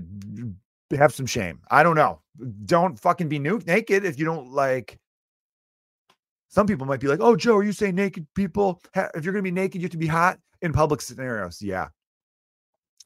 have 0.96 1.14
some 1.14 1.26
shame. 1.26 1.60
I 1.70 1.82
don't 1.82 1.96
know. 1.96 2.20
Don't 2.64 2.98
fucking 2.98 3.28
be 3.28 3.38
nude 3.38 3.66
naked 3.66 4.04
if 4.04 4.18
you 4.18 4.24
don't 4.24 4.50
like. 4.50 4.98
Some 6.48 6.66
people 6.66 6.86
might 6.86 7.00
be 7.00 7.08
like, 7.08 7.20
"Oh, 7.20 7.36
Joe, 7.36 7.56
are 7.56 7.64
you 7.64 7.72
saying 7.72 7.94
naked 7.94 8.26
people? 8.34 8.80
Ha- 8.94 9.10
if 9.14 9.24
you're 9.24 9.34
gonna 9.34 9.42
be 9.42 9.50
naked, 9.50 9.80
you 9.80 9.84
have 9.84 9.92
to 9.92 9.98
be 9.98 10.06
hot 10.06 10.38
in 10.62 10.72
public 10.72 11.00
scenarios." 11.02 11.60
Yeah, 11.60 11.88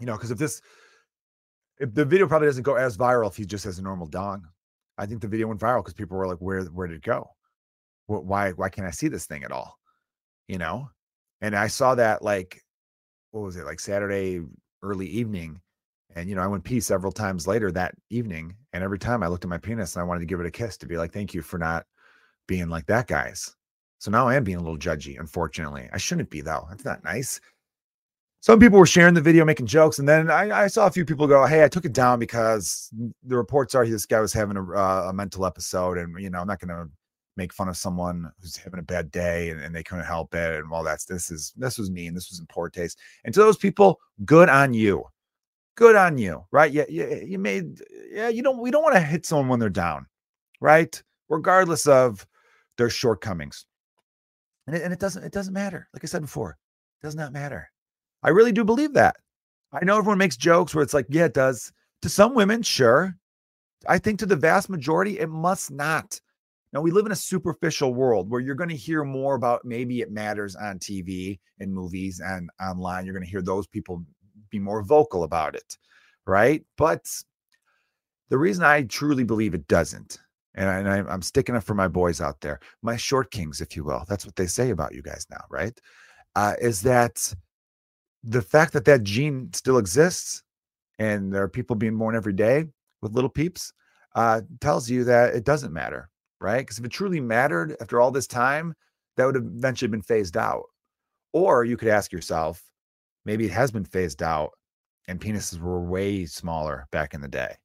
you 0.03 0.07
know, 0.07 0.15
because 0.15 0.33
if 0.33 0.39
this, 0.39 0.61
if 1.79 1.95
the 1.95 2.05
video 2.05 2.27
probably 2.27 2.49
doesn't 2.49 2.65
go 2.65 2.75
as 2.75 2.97
viral 2.97 3.31
if 3.31 3.37
he 3.37 3.47
just 3.47 3.65
has 3.65 3.79
a 3.79 3.83
normal 3.83 4.09
dong, 4.09 4.49
I 4.99 5.07
think 5.07 5.21
the 5.21 5.29
video 5.29 5.47
went 5.47 5.61
viral 5.61 5.79
because 5.79 5.95
people 5.95 6.19
were 6.19 6.27
like, 6.27 6.39
"Where, 6.39 6.65
where 6.65 6.89
did 6.89 6.97
it 6.97 7.05
go? 7.05 7.31
Why, 8.09 8.51
why 8.51 8.69
can't 8.69 8.89
I 8.89 8.91
see 8.91 9.07
this 9.07 9.27
thing 9.27 9.45
at 9.45 9.53
all?" 9.53 9.79
You 10.49 10.59
know, 10.59 10.91
and 11.41 11.55
I 11.55 11.69
saw 11.69 11.95
that 11.95 12.21
like, 12.21 12.61
what 13.31 13.43
was 13.43 13.55
it 13.57 13.65
like 13.65 13.79
Saturday 13.79 14.41
early 14.83 15.07
evening, 15.07 15.61
and 16.17 16.29
you 16.29 16.35
know, 16.35 16.43
I 16.43 16.49
went 16.49 16.65
pee 16.65 16.81
several 16.81 17.13
times 17.13 17.47
later 17.47 17.71
that 17.71 17.95
evening, 18.11 18.57
and 18.73 18.83
every 18.83 18.99
time 18.99 19.23
I 19.23 19.29
looked 19.29 19.45
at 19.45 19.51
my 19.51 19.59
penis 19.59 19.95
and 19.95 20.03
I 20.03 20.07
wanted 20.07 20.21
to 20.21 20.27
give 20.27 20.41
it 20.41 20.47
a 20.47 20.51
kiss 20.51 20.77
to 20.79 20.89
be 20.89 20.99
like, 20.99 21.13
"Thank 21.13 21.33
you 21.33 21.43
for 21.43 21.59
not 21.59 21.87
being 22.49 22.69
like 22.69 22.87
that, 22.87 23.07
guys." 23.07 23.55
So 24.01 24.11
now 24.11 24.27
I 24.27 24.35
am 24.35 24.43
being 24.43 24.59
a 24.59 24.63
little 24.63 24.77
judgy, 24.77 25.21
unfortunately. 25.21 25.89
I 25.93 25.99
shouldn't 25.99 26.29
be 26.29 26.41
though. 26.41 26.67
That's 26.69 26.85
not 26.85 27.05
nice 27.05 27.41
some 28.43 28.59
people 28.59 28.77
were 28.77 28.87
sharing 28.87 29.15
the 29.15 29.21
video, 29.21 29.45
making 29.45 29.67
jokes, 29.67 30.01
and 30.01 30.09
then 30.09 30.29
I, 30.29 30.65
I, 30.65 30.67
saw 30.67 30.89
a 30.89 30.91
few 30.91 31.05
people 31.05 31.29
go, 31.29 31.47
"Hey, 31.47 31.63
I 31.63 31.69
took 31.69 31.85
it 31.85 31.93
down 31.93 32.19
because 32.19 32.91
the 33.23 33.37
reports 33.37 33.73
are 33.77 33.87
this 33.87 34.05
guy 34.05 34.19
was 34.19 34.33
having 34.33 34.57
a, 34.57 34.73
uh, 34.73 35.07
a 35.11 35.13
mental 35.13 35.47
episode, 35.47 35.97
and 35.97 36.21
you 36.21 36.29
know, 36.29 36.41
I'm 36.41 36.49
not 36.49 36.59
going 36.59 36.77
to 36.77 36.91
make 37.37 37.53
fun 37.53 37.69
of 37.69 37.77
someone 37.77 38.33
who's 38.41 38.57
having 38.57 38.81
a 38.81 38.83
bad 38.83 39.13
day 39.13 39.51
and, 39.51 39.61
and 39.61 39.73
they 39.73 39.85
couldn't 39.85 40.07
help 40.07 40.35
it, 40.35 40.57
and 40.57 40.73
all 40.73 40.83
that's 40.83 41.05
this 41.05 41.31
is 41.31 41.53
this 41.57 41.79
was 41.79 41.89
mean, 41.89 42.15
this 42.15 42.31
was 42.31 42.41
in 42.41 42.47
poor 42.47 42.69
taste." 42.69 42.99
And 43.25 43.33
to 43.33 43.39
those 43.39 43.57
people, 43.57 44.01
good 44.25 44.49
on 44.49 44.75
you, 44.75 45.05
good 45.77 45.95
on 45.95 46.19
you, 46.19 46.45
right? 46.51 46.73
Yeah, 46.73 46.87
you, 46.89 47.23
you 47.25 47.39
made, 47.39 47.81
yeah, 48.11 48.29
you 48.29 48.43
don't, 48.43 48.59
we 48.59 48.73
don't 48.73 48.83
want 48.83 48.97
to 48.97 49.01
hit 49.01 49.25
someone 49.25 49.47
when 49.47 49.61
they're 49.61 49.71
down, 49.71 50.07
right? 50.61 51.01
Regardless 51.29 51.87
of 51.87 52.27
their 52.77 52.91
shortcomings, 52.91 53.67
and 54.67 54.75
it, 54.75 54.83
and 54.83 54.93
it 54.93 54.99
doesn't, 54.99 55.23
it 55.23 55.33
doesn't 55.33 55.55
matter. 55.55 55.87
Like 55.95 56.03
I 56.03 56.09
said 56.09 56.23
before, 56.23 56.59
it 57.01 57.07
does 57.07 57.15
not 57.15 57.33
matter 57.33 57.69
I 58.23 58.31
really 58.31 58.53
do 58.53 58.65
believe 58.65 58.95
that. 58.95 59.17
I 59.73 59.85
know 59.85 59.99
everyone 59.99 60.19
makes 60.19 60.37
jokes 60.37 60.75
where 60.75 60.83
it's 60.83 60.95
like, 60.95 61.07
yeah, 61.09 61.25
it 61.25 61.35
does. 61.35 61.73
To 62.03 62.09
some 62.09 62.35
women, 62.35 62.63
sure. 62.63 63.17
I 63.89 63.99
think 63.99 64.19
to 64.19 64.27
the 64.27 64.37
vast 64.37 64.69
majority, 64.69 65.19
it 65.19 65.29
must 65.29 65.71
not. 65.71 66.21
Now, 66.73 66.81
we 66.81 66.91
live 66.91 67.07
in 67.07 67.13
a 67.13 67.17
superficial 67.17 67.93
world 67.93 68.31
where 68.31 68.41
you're 68.41 68.55
going 68.55 68.71
to 68.71 68.77
hear 68.77 69.05
more 69.05 69.35
about 69.35 69.65
maybe 69.65 70.01
it 70.01 70.11
matters 70.11 70.57
on 70.57 70.79
TV 70.79 71.39
and 71.59 71.73
movies 71.73 72.21
and 72.25 72.49
online. 72.61 73.05
You're 73.05 73.15
going 73.15 73.25
to 73.25 73.31
hear 73.31 73.43
those 73.43 73.67
people 73.67 74.05
be 74.51 74.59
more 74.59 74.83
vocal 74.83 75.25
about 75.25 75.55
it, 75.55 75.77
right? 76.27 76.65
But 76.79 77.07
the 78.31 78.39
reason 78.39 78.65
I 78.65 78.85
truly 78.85 79.25
believe 79.25 79.53
it 79.53 79.69
doesn't, 79.69 80.19
and, 80.55 80.89
I, 80.89 80.99
am 81.13 81.23
sticking 81.23 81.57
up 81.57 81.65
for 81.65 81.75
my 81.75 81.89
boys 81.89 82.21
out 82.21 82.41
there, 82.41 82.61
my 82.83 82.97
short 82.97 83.31
kings, 83.31 83.61
if 83.61 83.77
you 83.77 83.85
will, 83.85 84.05
that's 84.09 84.25
what 84.25 84.37
they 84.37 84.47
say 84.47 84.71
about 84.71 84.95
you 84.95 85.03
guys 85.03 85.27
now, 85.31 85.45
right? 85.51 85.79
Uh, 86.37 86.55
is 86.61 86.81
that 86.83 87.35
the 88.25 88.43
fact 88.43 88.73
that 88.73 88.85
that 88.85 89.03
gene 89.03 89.51
still 89.53 89.79
exists 89.79 90.43
and 90.99 91.33
there 91.33 91.43
are 91.43 91.49
people 91.49 91.77
being 91.77 91.97
born 91.97 92.15
every 92.15 92.33
day 92.33 92.67
with 93.01 93.15
little 93.15 93.31
peeps 93.31 93.73
uh, 94.15 94.43
tells 94.61 94.89
you 94.89 95.05
that 95.05 95.35
it 95.35 95.45
doesn't 95.45 95.73
matter, 95.73 96.09
right? 96.41 96.59
Because 96.61 96.79
if 96.79 96.85
it 96.85 96.91
truly 96.91 97.21
mattered 97.21 97.77
after 97.81 98.01
all 98.01 98.11
this 98.11 98.27
time, 98.27 98.75
that 99.17 99.25
would 99.27 99.35
have 99.35 99.45
eventually 99.45 99.89
been 99.89 100.03
phased 100.03 100.37
out. 100.37 100.65
Or 101.33 101.65
you 101.65 101.77
could 101.77 101.89
ask 101.89 102.13
yourself, 102.13 102.63
maybe 103.25 103.47
it 103.47 103.53
has 103.53 103.71
been 103.71 103.85
phased 103.85 104.23
out 104.23 104.53
and 105.09 105.21
penises 105.21 105.61
were 105.61 105.83
way 105.83 106.27
smaller 106.27 106.87
back 106.93 107.15
in 107.15 107.21
the 107.21 107.29
day. 107.29 107.57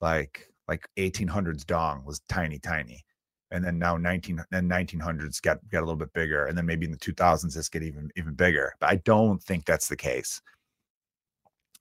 Like 0.00 0.48
like 0.68 0.86
1800s 0.98 1.66
dong 1.66 2.04
was 2.04 2.20
tiny, 2.28 2.58
tiny. 2.58 3.04
And 3.52 3.64
then 3.64 3.78
now 3.78 3.96
19 3.96 4.42
then 4.50 4.68
1900s 4.68 5.40
got 5.40 5.58
got 5.70 5.80
a 5.80 5.86
little 5.86 5.96
bit 5.96 6.12
bigger, 6.14 6.46
and 6.46 6.56
then 6.56 6.66
maybe 6.66 6.86
in 6.86 6.92
the 6.92 6.98
2000s 6.98 7.54
this 7.54 7.68
get 7.68 7.82
even 7.82 8.10
even 8.16 8.34
bigger. 8.34 8.74
But 8.80 8.90
I 8.90 8.96
don't 8.96 9.42
think 9.42 9.64
that's 9.64 9.88
the 9.88 9.96
case. 9.96 10.40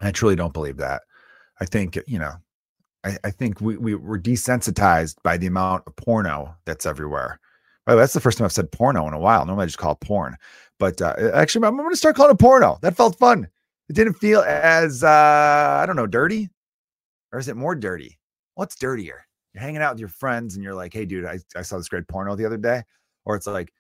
I 0.01 0.12
truly 0.12 0.36
don't 0.36 0.53
believe 0.53 0.77
that. 0.77 1.03
I 1.60 1.65
think 1.65 1.97
you 2.07 2.19
know, 2.19 2.34
I, 3.03 3.17
I 3.23 3.31
think 3.31 3.62
we, 3.62 3.77
we 3.77 3.95
we're 3.95 4.19
desensitized 4.19 5.15
by 5.23 5.38
the 5.38 5.47
amount 5.47 5.84
of 5.88 5.95
porno 5.95 6.55
that's 6.65 6.86
everywhere. 6.86 7.39
By 7.86 7.93
the 7.93 7.97
way, 7.97 8.03
that's 8.03 8.13
the 8.13 8.19
first 8.19 8.38
time 8.38 8.45
I've 8.45 8.51
said 8.51 8.71
porno 8.71 9.07
in 9.07 9.13
a 9.13 9.19
while. 9.19 9.45
Normally 9.45 9.63
I 9.63 9.67
just 9.67 9.77
call 9.77 9.93
it 9.93 10.01
porn, 10.01 10.36
but 10.77 11.01
uh, 11.01 11.15
actually 11.34 11.65
I'm 11.65 11.77
going 11.77 11.89
to 11.89 11.95
start 11.95 12.15
calling 12.15 12.34
it 12.34 12.39
porno. 12.39 12.77
That 12.81 12.97
felt 12.97 13.17
fun. 13.17 13.47
It 13.89 13.93
didn't 13.93 14.13
feel 14.13 14.41
as 14.41 15.03
uh, 15.03 15.79
I 15.81 15.86
don't 15.86 15.95
know 15.95 16.07
dirty, 16.07 16.49
or 17.31 17.39
is 17.39 17.47
it 17.47 17.57
more 17.57 17.75
dirty? 17.75 18.19
What's 18.55 18.75
dirtier? 18.75 19.25
You're 19.53 19.63
hanging 19.63 19.81
out 19.81 19.93
with 19.93 19.99
your 19.99 20.09
friends 20.09 20.55
and 20.55 20.63
you're 20.63 20.75
like, 20.75 20.93
hey, 20.93 21.05
dude, 21.05 21.25
I, 21.25 21.39
I 21.55 21.61
saw 21.61 21.77
this 21.77 21.89
great 21.89 22.07
porno 22.07 22.35
the 22.35 22.45
other 22.45 22.57
day. 22.57 22.83
Or 23.25 23.35
it's 23.35 23.47
like, 23.47 23.71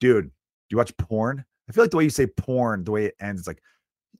dude, 0.00 0.24
do 0.24 0.30
you 0.70 0.76
watch 0.76 0.96
porn? 0.96 1.44
I 1.68 1.72
feel 1.72 1.84
like 1.84 1.90
the 1.90 1.96
way 1.96 2.04
you 2.04 2.10
say 2.10 2.26
porn, 2.26 2.84
the 2.84 2.90
way 2.90 3.06
it 3.06 3.14
ends, 3.20 3.40
it's 3.40 3.48
like, 3.48 3.62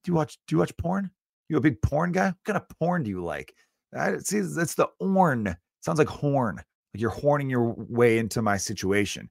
do 0.03 0.13
you 0.13 0.15
watch 0.15 0.39
do 0.47 0.55
you 0.55 0.59
watch 0.59 0.77
porn? 0.77 1.11
You 1.49 1.57
a 1.57 1.61
big 1.61 1.83
porn 1.83 2.13
guy? 2.13 2.27
What 2.27 2.45
kind 2.45 2.57
of 2.57 2.69
porn 2.79 3.03
do 3.03 3.11
you 3.11 3.23
like? 3.23 3.53
I 3.95 4.19
see 4.19 4.39
it's 4.39 4.75
the 4.75 4.89
horn. 5.01 5.57
sounds 5.81 5.99
like 5.99 6.09
horn. 6.09 6.57
Like 6.57 7.01
you're 7.01 7.11
horning 7.11 7.51
your 7.51 7.75
way 7.77 8.19
into 8.19 8.41
my 8.41 8.57
situation. 8.57 9.29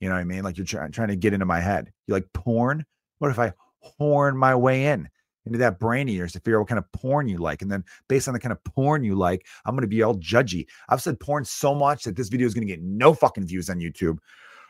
You 0.00 0.08
know 0.08 0.14
what 0.14 0.20
I 0.20 0.24
mean? 0.24 0.42
Like 0.42 0.56
you're 0.56 0.66
try- 0.66 0.88
trying 0.88 1.08
to 1.08 1.16
get 1.16 1.32
into 1.32 1.46
my 1.46 1.60
head. 1.60 1.92
You 2.06 2.14
like 2.14 2.26
porn? 2.34 2.84
What 3.18 3.30
if 3.30 3.38
I 3.38 3.52
horn 3.80 4.36
my 4.36 4.54
way 4.54 4.86
in? 4.86 5.08
Into 5.50 5.58
that 5.58 5.78
brain 5.78 6.08
of 6.08 6.14
yours 6.14 6.32
to 6.32 6.40
figure 6.40 6.56
out 6.56 6.60
what 6.60 6.68
kind 6.68 6.78
of 6.78 6.90
porn 6.92 7.28
you 7.28 7.38
like. 7.38 7.60
And 7.60 7.70
then 7.70 7.84
based 8.08 8.28
on 8.28 8.34
the 8.34 8.40
kind 8.40 8.52
of 8.52 8.62
porn 8.64 9.02
you 9.04 9.14
like, 9.14 9.46
I'm 9.66 9.74
going 9.74 9.82
to 9.82 9.88
be 9.88 10.02
all 10.02 10.14
judgy. 10.14 10.66
I've 10.88 11.02
said 11.02 11.18
porn 11.18 11.44
so 11.44 11.74
much 11.74 12.04
that 12.04 12.16
this 12.16 12.28
video 12.28 12.46
is 12.46 12.54
going 12.54 12.66
to 12.66 12.72
get 12.72 12.82
no 12.82 13.12
fucking 13.12 13.46
views 13.46 13.68
on 13.68 13.78
YouTube. 13.78 14.18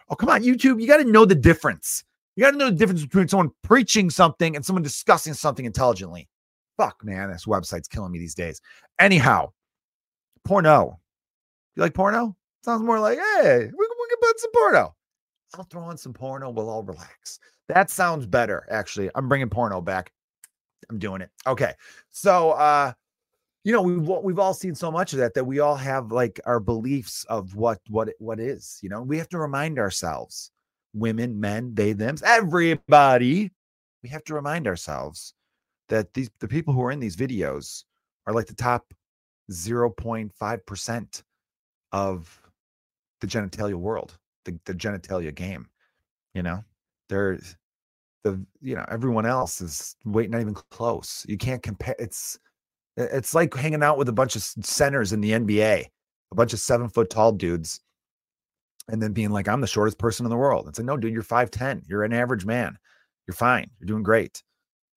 Oh, 0.09 0.17
come 0.17 0.31
on, 0.31 0.43
YouTube. 0.43 0.81
You 0.81 0.87
got 0.87 0.97
to 0.97 1.05
know 1.05 1.25
the 1.25 1.35
difference. 1.35 2.05
You 2.35 2.45
got 2.45 2.53
to 2.53 2.57
know 2.57 2.71
the 2.71 2.77
difference 2.77 3.03
between 3.03 3.29
someone 3.29 3.51
preaching 3.63 4.11
something 4.11 4.57
and 4.57 4.65
someone 4.65 4.83
discussing 4.83 5.35
something 5.35 5.65
intelligently. 5.65 6.29
Fuck, 6.77 7.05
man. 7.05 7.31
This 7.31 7.45
website's 7.45 7.89
killing 7.89 8.11
me 8.11 8.19
these 8.19 8.35
days. 8.35 8.61
Anyhow, 8.99 9.53
porno. 10.45 10.99
You 11.77 11.83
like 11.83 11.95
porno? 11.95 12.37
Sounds 12.65 12.83
more 12.83 12.99
like, 12.99 13.19
hey, 13.19 13.59
we, 13.59 13.71
we 13.71 14.09
can 14.09 14.19
put 14.21 14.41
some 14.41 14.51
porno. 14.53 14.95
I'll 15.55 15.65
throw 15.65 15.83
on 15.83 15.99
some 15.99 16.13
porno. 16.13 16.51
We'll 16.51 16.71
all 16.71 16.83
relax. 16.83 17.39
That 17.69 17.91
sounds 17.91 18.27
better, 18.27 18.67
actually. 18.71 19.11
I'm 19.15 19.29
bringing 19.29 19.49
porno 19.49 19.81
back. 19.81 20.13
I'm 20.91 20.99
doing 20.99 21.23
it. 21.23 21.31
Okay. 21.47 21.73
So, 22.11 22.51
uh, 22.53 22.93
you 23.65 23.73
know, 23.73 23.83
we've 23.83 24.09
we've 24.23 24.39
all 24.39 24.55
seen 24.55 24.75
so 24.75 24.91
much 24.91 25.13
of 25.13 25.19
that 25.19 25.35
that 25.35 25.45
we 25.45 25.61
all 25.61 25.77
have 25.77 26.13
like 26.13 26.41
our 26.47 26.61
beliefs 26.61 27.25
of 27.29 27.55
what 27.55 27.79
what 27.89 28.09
what 28.19 28.41
is. 28.41 28.79
You 28.83 28.89
know, 28.89 29.03
we 29.03 29.19
have 29.19 29.29
to 29.31 29.39
remind 29.39 29.79
ourselves, 29.79 30.51
women, 30.95 31.39
men, 31.39 31.75
they, 31.75 31.93
them, 31.93 32.17
everybody. 32.25 33.51
We 34.03 34.09
have 34.09 34.25
to 34.25 34.35
remind 34.35 34.67
ourselves 34.67 35.35
that 35.89 36.15
these 36.15 36.31
the 36.41 36.49
people 36.49 36.73
who 36.73 36.83
are 36.83 36.91
in 36.91 37.01
these 37.01 37.17
videos 37.17 37.85
are 38.27 38.33
like 38.33 38.47
the 38.47 38.55
top 38.55 38.95
0.5 39.51 40.67
percent 40.67 41.23
of 41.93 42.41
the 43.21 43.27
genitalia 43.27 43.75
world, 43.75 44.17
the, 44.47 44.59
the 44.65 44.73
genitalia 44.73 45.35
game. 45.35 45.69
You 46.35 46.43
know, 46.43 46.65
there's 47.11 47.57
the 48.25 48.45
you 48.61 48.75
know 48.75 48.85
everyone 48.91 49.27
else 49.27 49.61
is 49.61 49.97
wait 50.05 50.31
not 50.31 50.41
even 50.41 50.55
close. 50.55 51.25
You 51.29 51.39
can't 51.39 51.63
compare 51.63 51.97
it's 51.99 52.39
it's 52.97 53.35
like 53.35 53.55
hanging 53.55 53.83
out 53.83 53.99
with 53.99 54.09
a 54.09 54.13
bunch 54.13 54.37
of 54.37 54.43
centers 54.43 55.13
in 55.13 55.21
the 55.21 55.31
nba 55.31 55.87
a 56.33 56.35
bunch 56.35 56.53
of 56.53 56.59
seven 56.59 56.89
foot 56.89 57.09
tall 57.11 57.33
dudes 57.33 57.81
and 58.89 59.03
then 59.03 59.13
being 59.13 59.31
like 59.31 59.49
i'm 59.49 59.61
the 59.61 59.67
shortest 59.67 59.99
person 59.99 60.27
in 60.27 60.31
the 60.31 60.37
world. 60.37 60.69
It's 60.69 60.79
like 60.79 60.87
no 60.87 60.97
dude 60.97 61.13
you're 61.13 61.23
510 61.23 61.83
you're 61.87 62.05
an 62.05 62.13
average 62.13 62.45
man. 62.45 62.77
You're 63.27 63.35
fine. 63.35 63.71
You're 63.79 63.87
doing 63.87 64.03
great. 64.03 64.43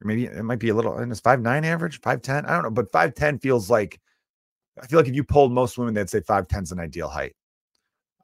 Or 0.02 0.08
maybe 0.08 0.26
it 0.26 0.44
might 0.44 0.60
be 0.60 0.70
a 0.70 0.76
little 0.76 0.98
and 0.98 1.12
it's 1.12 1.22
5'9 1.22 1.64
average? 1.66 2.02
5'10 2.02 2.46
i 2.46 2.54
don't 2.54 2.64
know 2.64 2.72
but 2.72 2.92
5'10 2.92 3.42
feels 3.42 3.70
like 3.70 4.00
i 4.82 4.88
feel 4.88 5.00
like 5.00 5.08
if 5.08 5.16
you 5.16 5.24
polled 5.24 5.52
most 5.52 5.78
women 5.78 5.94
they'd 5.94 6.10
say 6.10 6.20
5'10 6.22 6.64
is 6.64 6.72
an 6.72 6.80
ideal 6.80 7.10
height. 7.10 7.36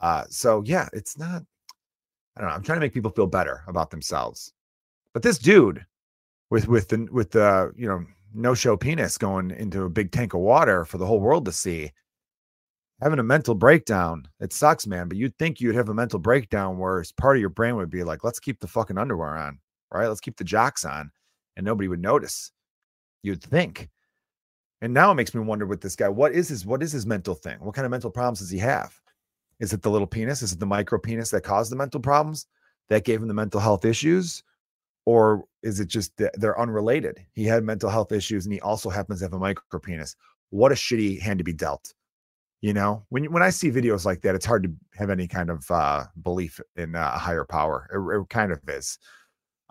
Uh 0.01 0.25
so 0.29 0.63
yeah 0.65 0.87
it's 0.93 1.17
not 1.17 1.43
i 2.35 2.41
don't 2.41 2.49
know 2.49 2.55
i'm 2.55 2.63
trying 2.63 2.77
to 2.77 2.81
make 2.81 2.93
people 2.93 3.11
feel 3.11 3.27
better 3.27 3.63
about 3.67 3.91
themselves 3.91 4.53
but 5.13 5.23
this 5.23 5.37
dude 5.37 5.85
with 6.49 6.67
with 6.67 6.89
the 6.89 7.07
with 7.11 7.31
the 7.31 7.71
you 7.75 7.87
know 7.87 8.05
no 8.33 8.53
show 8.53 8.77
penis 8.77 9.17
going 9.17 9.51
into 9.51 9.83
a 9.83 9.89
big 9.89 10.11
tank 10.11 10.33
of 10.33 10.41
water 10.41 10.85
for 10.85 10.97
the 10.97 11.05
whole 11.05 11.19
world 11.19 11.45
to 11.45 11.51
see, 11.51 11.91
having 13.01 13.19
a 13.19 13.23
mental 13.23 13.55
breakdown. 13.55 14.27
It 14.39 14.53
sucks, 14.53 14.85
man. 14.85 15.07
But 15.07 15.17
you'd 15.17 15.37
think 15.37 15.59
you'd 15.59 15.75
have 15.75 15.89
a 15.89 15.93
mental 15.93 16.19
breakdown 16.19 16.77
where 16.77 17.03
part 17.17 17.37
of 17.37 17.41
your 17.41 17.49
brain 17.49 17.75
would 17.75 17.89
be 17.89 18.03
like, 18.03 18.23
let's 18.23 18.39
keep 18.39 18.59
the 18.59 18.67
fucking 18.67 18.97
underwear 18.97 19.35
on, 19.37 19.59
right? 19.91 20.07
Let's 20.07 20.21
keep 20.21 20.37
the 20.37 20.43
jocks 20.43 20.85
on, 20.85 21.11
and 21.57 21.65
nobody 21.65 21.87
would 21.87 22.01
notice. 22.01 22.51
You'd 23.23 23.43
think. 23.43 23.89
And 24.81 24.93
now 24.93 25.11
it 25.11 25.15
makes 25.15 25.33
me 25.33 25.41
wonder 25.41 25.65
with 25.65 25.81
this 25.81 25.95
guy, 25.95 26.07
what 26.07 26.31
is 26.31 26.47
his 26.47 26.65
what 26.65 26.83
is 26.83 26.91
his 26.91 27.05
mental 27.05 27.35
thing? 27.35 27.57
What 27.59 27.75
kind 27.75 27.85
of 27.85 27.91
mental 27.91 28.11
problems 28.11 28.39
does 28.39 28.49
he 28.49 28.59
have? 28.59 28.93
Is 29.59 29.73
it 29.73 29.81
the 29.81 29.91
little 29.91 30.07
penis? 30.07 30.41
Is 30.41 30.53
it 30.53 30.59
the 30.59 30.65
micro 30.65 30.97
penis 30.97 31.31
that 31.31 31.41
caused 31.41 31.71
the 31.71 31.75
mental 31.75 31.99
problems 31.99 32.47
that 32.87 33.03
gave 33.03 33.21
him 33.21 33.27
the 33.27 33.33
mental 33.33 33.59
health 33.59 33.83
issues? 33.83 34.41
Or 35.09 35.43
is 35.63 35.79
it 35.79 35.87
just 35.87 36.15
that 36.17 36.39
they're 36.39 36.59
unrelated? 36.59 37.25
He 37.33 37.43
had 37.43 37.63
mental 37.63 37.89
health 37.89 38.11
issues 38.11 38.45
and 38.45 38.53
he 38.53 38.61
also 38.61 38.91
happens 38.91 39.19
to 39.19 39.25
have 39.25 39.33
a 39.33 39.39
micro 39.39 39.79
penis. 39.79 40.15
What 40.51 40.71
a 40.71 40.75
shitty 40.75 41.19
hand 41.19 41.39
to 41.39 41.43
be 41.43 41.51
dealt. 41.51 41.95
You 42.61 42.73
know, 42.73 43.07
when 43.09 43.25
when 43.33 43.41
I 43.41 43.49
see 43.49 43.71
videos 43.71 44.05
like 44.05 44.21
that, 44.21 44.35
it's 44.35 44.45
hard 44.45 44.61
to 44.65 44.71
have 44.93 45.09
any 45.09 45.27
kind 45.27 45.49
of 45.49 45.65
uh, 45.71 46.03
belief 46.21 46.59
in 46.75 46.95
uh, 46.95 47.13
a 47.15 47.17
higher 47.17 47.43
power. 47.43 47.89
It, 47.91 48.21
it, 48.21 48.29
kind 48.29 48.51
of 48.51 48.59
is. 48.67 48.99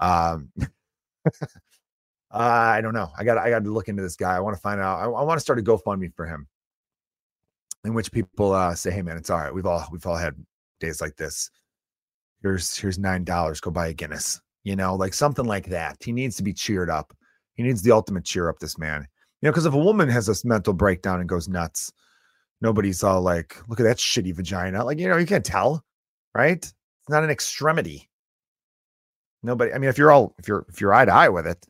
Um, 0.00 0.50
I 2.32 2.80
don't 2.80 2.94
know. 2.94 3.10
I 3.16 3.22
got 3.22 3.38
I 3.38 3.50
got 3.50 3.62
to 3.62 3.70
look 3.70 3.86
into 3.86 4.02
this 4.02 4.16
guy. 4.16 4.34
I 4.34 4.40
want 4.40 4.56
to 4.56 4.60
find 4.60 4.80
out. 4.80 4.98
I, 4.98 5.04
I 5.04 5.22
want 5.22 5.36
to 5.36 5.42
start 5.42 5.60
a 5.60 5.62
GoFundMe 5.62 6.12
for 6.16 6.26
him, 6.26 6.48
in 7.84 7.94
which 7.94 8.10
people 8.10 8.52
uh, 8.52 8.74
say, 8.74 8.90
"Hey, 8.90 9.02
man, 9.02 9.18
it's 9.18 9.30
all 9.30 9.38
right. 9.38 9.54
We've 9.54 9.66
all 9.66 9.86
we've 9.92 10.06
all 10.06 10.16
had 10.16 10.34
days 10.80 11.00
like 11.00 11.14
this. 11.14 11.50
Here's 12.42 12.76
here's 12.76 12.98
nine 12.98 13.22
dollars. 13.22 13.60
Go 13.60 13.70
buy 13.70 13.88
a 13.88 13.94
Guinness." 13.94 14.40
You 14.68 14.76
know, 14.76 14.94
like 14.94 15.14
something 15.14 15.46
like 15.46 15.64
that. 15.68 15.96
He 16.04 16.12
needs 16.12 16.36
to 16.36 16.42
be 16.42 16.52
cheered 16.52 16.90
up. 16.90 17.16
He 17.54 17.62
needs 17.62 17.80
the 17.80 17.90
ultimate 17.90 18.26
cheer 18.26 18.50
up, 18.50 18.58
this 18.58 18.76
man. 18.76 19.00
You 19.40 19.46
know, 19.46 19.50
because 19.50 19.64
if 19.64 19.72
a 19.72 19.78
woman 19.78 20.10
has 20.10 20.26
this 20.26 20.44
mental 20.44 20.74
breakdown 20.74 21.20
and 21.20 21.28
goes 21.28 21.48
nuts, 21.48 21.90
nobody's 22.60 23.02
all 23.02 23.22
like, 23.22 23.56
look 23.68 23.80
at 23.80 23.84
that 23.84 23.96
shitty 23.96 24.34
vagina. 24.34 24.84
Like, 24.84 24.98
you 24.98 25.08
know, 25.08 25.16
you 25.16 25.24
can't 25.24 25.44
tell, 25.44 25.82
right? 26.34 26.58
It's 26.58 27.08
not 27.08 27.24
an 27.24 27.30
extremity. 27.30 28.10
Nobody, 29.42 29.72
I 29.72 29.78
mean, 29.78 29.88
if 29.88 29.96
you're 29.96 30.12
all, 30.12 30.34
if 30.38 30.46
you're, 30.46 30.66
if 30.68 30.82
you're 30.82 30.92
eye 30.92 31.06
to 31.06 31.14
eye 31.14 31.30
with 31.30 31.46
it, 31.46 31.64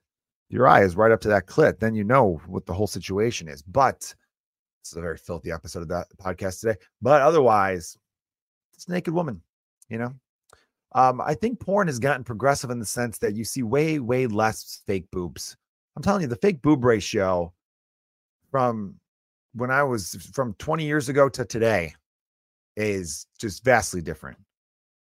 your 0.48 0.66
eye 0.66 0.82
is 0.82 0.96
right 0.96 1.12
up 1.12 1.20
to 1.20 1.28
that 1.28 1.46
clit, 1.46 1.78
then 1.78 1.94
you 1.94 2.02
know 2.02 2.40
what 2.48 2.66
the 2.66 2.74
whole 2.74 2.88
situation 2.88 3.46
is. 3.46 3.62
But 3.62 4.00
this 4.00 4.90
is 4.90 4.96
a 4.96 5.02
very 5.02 5.18
filthy 5.18 5.52
episode 5.52 5.82
of 5.82 5.88
that 5.88 6.08
podcast 6.20 6.62
today. 6.62 6.80
But 7.00 7.22
otherwise, 7.22 7.96
it's 8.74 8.88
naked 8.88 9.14
woman, 9.14 9.40
you 9.88 9.98
know, 9.98 10.12
um, 10.92 11.20
I 11.20 11.35
think 11.35 11.61
porn 11.61 11.87
has 11.88 11.98
gotten 11.98 12.24
progressive 12.24 12.70
in 12.70 12.79
the 12.79 12.87
sense 12.87 13.18
that 13.18 13.35
you 13.35 13.44
see 13.44 13.62
way, 13.62 13.98
way 13.98 14.27
less 14.27 14.83
fake 14.87 15.11
boobs. 15.11 15.57
I'm 15.96 16.03
telling 16.03 16.22
you, 16.22 16.29
the 16.29 16.37
fake 16.37 16.62
boob 16.62 16.85
ratio 16.85 17.53
from 18.51 18.94
when 19.55 19.70
I 19.70 19.83
was 19.83 20.31
from 20.33 20.55
20 20.55 20.85
years 20.85 21.09
ago 21.09 21.29
to 21.29 21.44
today 21.44 21.94
is 22.77 23.27
just 23.38 23.64
vastly 23.64 24.01
different. 24.01 24.38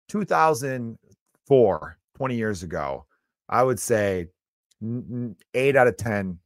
2004, 0.09 1.99
20 2.17 2.35
years 2.35 2.63
ago, 2.63 3.07
I 3.49 3.63
would 3.63 3.79
say 3.79 4.27
eight 5.55 5.77
out 5.77 5.87
of 5.87 5.97
10 5.97 6.39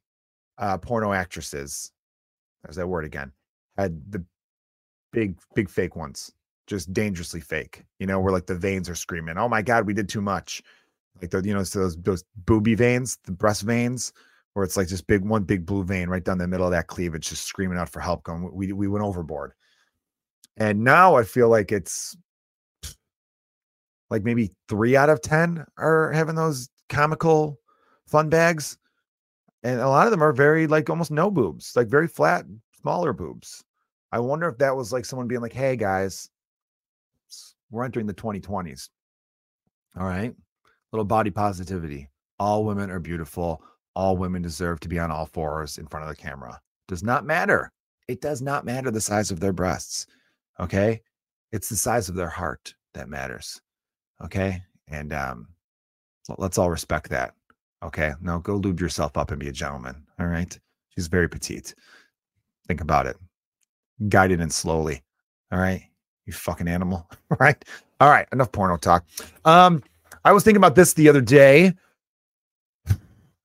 uh, 0.58 0.78
porno 0.78 1.12
actresses, 1.12 1.92
there's 2.62 2.76
that 2.76 2.86
word 2.86 3.04
again, 3.04 3.32
had 3.78 4.00
the 4.10 4.22
big, 5.12 5.38
big 5.54 5.70
fake 5.70 5.96
ones 5.96 6.32
just 6.70 6.92
dangerously 6.92 7.40
fake. 7.40 7.84
You 7.98 8.06
know, 8.06 8.20
where 8.20 8.32
like 8.32 8.46
the 8.46 8.54
veins 8.54 8.88
are 8.88 8.94
screaming, 8.94 9.36
"Oh 9.36 9.48
my 9.48 9.60
god, 9.60 9.86
we 9.86 9.92
did 9.92 10.08
too 10.08 10.22
much." 10.22 10.62
Like 11.20 11.30
the 11.30 11.42
you 11.42 11.52
know 11.52 11.64
so 11.64 11.80
those 11.80 11.96
those 11.98 12.24
booby 12.46 12.74
veins, 12.76 13.18
the 13.24 13.32
breast 13.32 13.62
veins, 13.62 14.12
where 14.54 14.64
it's 14.64 14.76
like 14.76 14.88
just 14.88 15.08
big 15.08 15.24
one 15.24 15.42
big 15.42 15.66
blue 15.66 15.84
vein 15.84 16.08
right 16.08 16.24
down 16.24 16.38
the 16.38 16.48
middle 16.48 16.66
of 16.66 16.72
that 16.72 16.86
cleavage, 16.86 17.28
just 17.28 17.44
screaming 17.44 17.76
out 17.76 17.90
for 17.90 18.00
help. 18.00 18.22
Going, 18.22 18.48
we 18.54 18.72
we 18.72 18.88
went 18.88 19.04
overboard. 19.04 19.52
And 20.56 20.84
now 20.84 21.16
I 21.16 21.24
feel 21.24 21.48
like 21.48 21.72
it's 21.72 22.16
like 24.08 24.22
maybe 24.22 24.52
three 24.68 24.96
out 24.96 25.10
of 25.10 25.20
ten 25.20 25.64
are 25.76 26.12
having 26.12 26.36
those 26.36 26.68
comical 26.88 27.58
fun 28.06 28.28
bags, 28.28 28.78
and 29.64 29.80
a 29.80 29.88
lot 29.88 30.06
of 30.06 30.12
them 30.12 30.22
are 30.22 30.32
very 30.32 30.68
like 30.68 30.88
almost 30.88 31.10
no 31.10 31.30
boobs, 31.32 31.74
like 31.74 31.88
very 31.88 32.06
flat, 32.06 32.44
smaller 32.80 33.12
boobs. 33.12 33.64
I 34.12 34.20
wonder 34.20 34.48
if 34.48 34.58
that 34.58 34.76
was 34.76 34.92
like 34.92 35.04
someone 35.04 35.28
being 35.28 35.40
like, 35.40 35.52
"Hey 35.52 35.76
guys, 35.76 36.30
we're 37.70 37.84
entering 37.84 38.06
the 38.06 38.14
2020s. 38.14 38.88
All 39.98 40.06
right. 40.06 40.34
Little 40.92 41.04
body 41.04 41.30
positivity. 41.30 42.08
All 42.38 42.64
women 42.64 42.90
are 42.90 43.00
beautiful. 43.00 43.62
All 43.94 44.16
women 44.16 44.42
deserve 44.42 44.80
to 44.80 44.88
be 44.88 44.98
on 44.98 45.10
all 45.10 45.26
fours 45.26 45.78
in 45.78 45.86
front 45.86 46.04
of 46.04 46.10
the 46.10 46.20
camera. 46.20 46.60
Does 46.88 47.02
not 47.02 47.24
matter 47.24 47.72
It 48.08 48.20
does 48.20 48.42
not 48.42 48.64
matter 48.64 48.90
the 48.90 49.00
size 49.00 49.30
of 49.30 49.40
their 49.40 49.52
breasts. 49.52 50.06
Okay. 50.58 51.00
It's 51.52 51.68
the 51.68 51.76
size 51.76 52.08
of 52.08 52.14
their 52.16 52.28
heart 52.28 52.74
that 52.94 53.08
matters. 53.08 53.60
Okay. 54.24 54.62
And 54.88 55.12
um, 55.12 55.48
let's 56.38 56.58
all 56.58 56.70
respect 56.70 57.10
that. 57.10 57.34
Okay. 57.82 58.12
Now 58.20 58.38
go 58.38 58.56
lube 58.56 58.80
yourself 58.80 59.16
up 59.16 59.30
and 59.30 59.40
be 59.40 59.48
a 59.48 59.52
gentleman. 59.52 60.04
All 60.18 60.26
right. 60.26 60.58
She's 60.90 61.08
very 61.08 61.28
petite. 61.28 61.74
Think 62.66 62.80
about 62.80 63.06
it. 63.06 63.16
Guided 64.08 64.40
and 64.40 64.52
slowly. 64.52 65.02
All 65.52 65.58
right. 65.58 65.89
You 66.26 66.32
fucking 66.32 66.68
animal. 66.68 67.08
right. 67.40 67.62
All 68.00 68.08
right. 68.08 68.26
Enough 68.32 68.52
porno 68.52 68.76
talk. 68.76 69.04
Um, 69.44 69.82
I 70.24 70.32
was 70.32 70.44
thinking 70.44 70.58
about 70.58 70.74
this 70.74 70.92
the 70.92 71.08
other 71.08 71.20
day 71.20 71.74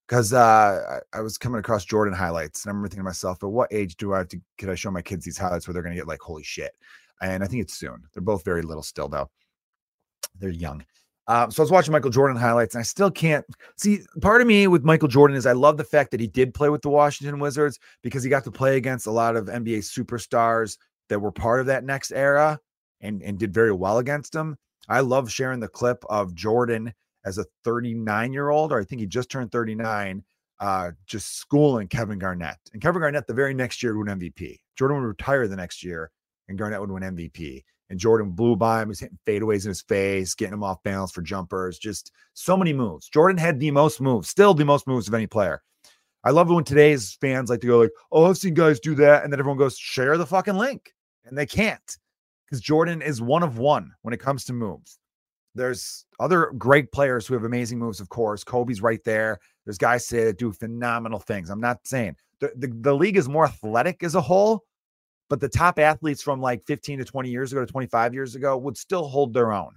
because 0.07 0.33
uh, 0.33 0.99
I, 1.13 1.21
was 1.21 1.37
coming 1.37 1.59
across 1.59 1.85
Jordan 1.85 2.13
highlights, 2.13 2.63
and 2.63 2.69
I 2.69 2.71
remember 2.71 2.89
thinking 2.89 3.01
to 3.01 3.05
myself, 3.05 3.41
at 3.43 3.49
what 3.49 3.73
age 3.73 3.97
do 3.97 4.13
I 4.13 4.19
have 4.19 4.27
to 4.29 4.41
could 4.57 4.69
I 4.69 4.75
show 4.75 4.91
my 4.91 5.01
kids 5.01 5.25
these 5.25 5.37
highlights 5.37 5.67
where 5.67 5.73
they're 5.73 5.83
going 5.83 5.95
to 5.95 5.99
get 5.99 6.07
like 6.07 6.21
holy 6.21 6.43
shit? 6.43 6.73
And 7.21 7.43
I 7.43 7.47
think 7.47 7.61
it's 7.61 7.73
soon. 7.73 8.03
They're 8.13 8.21
both 8.21 8.43
very 8.43 8.61
little 8.61 8.83
still, 8.83 9.07
though. 9.07 9.29
They're 10.39 10.49
young. 10.49 10.85
Uh, 11.27 11.49
so 11.49 11.61
I 11.61 11.63
was 11.63 11.71
watching 11.71 11.91
Michael 11.91 12.11
Jordan 12.11 12.37
highlights, 12.37 12.75
and 12.75 12.81
I 12.81 12.83
still 12.83 13.09
can't 13.09 13.45
see. 13.77 14.01
Part 14.21 14.41
of 14.41 14.47
me 14.47 14.67
with 14.67 14.83
Michael 14.83 15.07
Jordan 15.07 15.35
is 15.35 15.47
I 15.47 15.53
love 15.53 15.77
the 15.77 15.83
fact 15.83 16.11
that 16.11 16.19
he 16.19 16.27
did 16.27 16.53
play 16.53 16.69
with 16.69 16.83
the 16.83 16.89
Washington 16.89 17.39
Wizards 17.39 17.79
because 18.03 18.23
he 18.23 18.29
got 18.29 18.43
to 18.43 18.51
play 18.51 18.77
against 18.77 19.07
a 19.07 19.11
lot 19.11 19.35
of 19.35 19.45
NBA 19.45 19.79
superstars 19.79 20.77
that 21.09 21.19
were 21.19 21.31
part 21.31 21.61
of 21.61 21.65
that 21.65 21.83
next 21.83 22.11
era 22.11 22.59
and 23.05 23.21
and 23.23 23.37
did 23.37 23.53
very 23.53 23.71
well 23.71 23.99
against 23.99 24.33
him. 24.33 24.57
I 24.87 24.99
love 24.99 25.31
sharing 25.31 25.59
the 25.59 25.67
clip 25.67 26.03
of 26.09 26.35
Jordan 26.35 26.93
as 27.25 27.37
a 27.37 27.45
39 27.63 28.33
year 28.33 28.49
old, 28.49 28.71
or 28.71 28.79
I 28.79 28.83
think 28.83 29.01
he 29.01 29.07
just 29.07 29.29
turned 29.29 29.51
39, 29.51 30.23
uh, 30.59 30.91
just 31.05 31.37
schooling 31.37 31.87
Kevin 31.87 32.19
Garnett. 32.19 32.57
And 32.73 32.81
Kevin 32.81 33.01
Garnett 33.01 33.27
the 33.27 33.33
very 33.33 33.53
next 33.53 33.81
year 33.81 33.97
would 33.97 34.07
win 34.07 34.19
MVP. 34.19 34.59
Jordan 34.77 34.97
would 34.97 35.07
retire 35.07 35.47
the 35.47 35.55
next 35.55 35.83
year, 35.83 36.11
and 36.47 36.57
Garnett 36.57 36.79
would 36.79 36.91
win 36.91 37.03
MVP. 37.03 37.63
And 37.89 37.99
Jordan 37.99 38.31
blew 38.31 38.55
by 38.55 38.81
him. 38.81 38.89
was 38.89 38.99
hitting 38.99 39.19
fadeaways 39.27 39.65
in 39.65 39.69
his 39.69 39.81
face, 39.81 40.33
getting 40.33 40.55
him 40.55 40.63
off 40.63 40.81
balance 40.81 41.11
for 41.11 41.21
jumpers. 41.21 41.77
Just 41.77 42.11
so 42.33 42.57
many 42.57 42.73
moves. 42.73 43.07
Jordan 43.09 43.37
had 43.37 43.59
the 43.59 43.69
most 43.69 44.01
moves, 44.01 44.27
still 44.27 44.55
the 44.55 44.65
most 44.65 44.87
moves 44.87 45.07
of 45.07 45.13
any 45.13 45.27
player. 45.27 45.61
I 46.23 46.31
love 46.31 46.49
when 46.49 46.63
today's 46.63 47.15
fans 47.21 47.51
like 47.51 47.61
to 47.61 47.67
go 47.67 47.79
like, 47.79 47.91
"Oh, 48.11 48.25
I've 48.25 48.37
seen 48.37 48.55
guys 48.55 48.79
do 48.79 48.95
that," 48.95 49.23
and 49.23 49.31
then 49.31 49.39
everyone 49.39 49.59
goes, 49.59 49.77
"Share 49.77 50.17
the 50.17 50.25
fucking 50.25 50.55
link," 50.55 50.95
and 51.25 51.37
they 51.37 51.45
can't 51.45 51.97
because 52.45 52.61
Jordan 52.61 53.01
is 53.01 53.21
one 53.21 53.43
of 53.43 53.57
one 53.57 53.91
when 54.01 54.13
it 54.13 54.19
comes 54.19 54.45
to 54.45 54.53
moves. 54.53 54.99
There's 55.55 56.05
other 56.19 56.51
great 56.57 56.91
players 56.91 57.25
who 57.25 57.33
have 57.33 57.45
amazing 57.45 57.79
moves, 57.79 57.99
of 57.99 58.09
course. 58.09 58.43
Kobe's 58.43 58.81
right 58.81 59.03
there. 59.05 59.39
There's 59.63 59.77
guys 59.77 60.07
that 60.09 60.37
do 60.37 60.51
phenomenal 60.51 61.19
things. 61.19 61.49
I'm 61.49 61.61
not 61.61 61.79
saying 61.85 62.17
the, 62.39 62.51
the, 62.55 62.67
the 62.67 62.93
league 62.93 63.17
is 63.17 63.29
more 63.29 63.45
athletic 63.45 64.03
as 64.03 64.15
a 64.15 64.21
whole, 64.21 64.63
but 65.29 65.39
the 65.39 65.49
top 65.49 65.79
athletes 65.79 66.21
from 66.21 66.41
like 66.41 66.65
15 66.67 66.99
to 66.99 67.05
20 67.05 67.29
years 67.29 67.51
ago 67.51 67.61
to 67.61 67.71
25 67.71 68.13
years 68.13 68.35
ago 68.35 68.57
would 68.57 68.77
still 68.77 69.07
hold 69.07 69.33
their 69.33 69.51
own. 69.51 69.75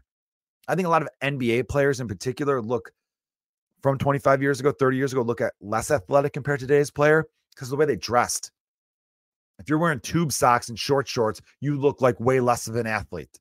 I 0.67 0.75
think 0.75 0.87
a 0.87 0.91
lot 0.91 1.03
of 1.03 1.09
NBA 1.23 1.69
players 1.69 2.01
in 2.01 2.09
particular 2.09 2.61
look 2.61 2.91
from 3.83 3.97
25 3.97 4.43
years 4.43 4.61
ago, 4.61 4.73
30 4.73 4.97
years 4.97 5.13
ago, 5.13 5.23
look 5.23 5.41
at 5.41 5.55
less 5.61 5.91
athletic 5.91 6.33
compared 6.33 6.61
to 6.61 6.67
today's 6.67 6.91
player 6.91 7.25
because 7.55 7.69
of 7.69 7.71
the 7.71 7.77
way 7.77 7.87
they 7.87 7.97
dressed. 7.97 8.51
If 9.59 9.69
you're 9.69 9.79
wearing 9.79 10.01
tube 10.01 10.33
socks 10.33 10.69
and 10.69 10.79
short 10.79 11.09
shorts, 11.09 11.41
you 11.61 11.79
look 11.79 12.01
like 12.01 12.19
way 12.21 12.41
less 12.41 12.69
of 12.69 12.77
an 12.77 12.87
athlete. 12.87 13.39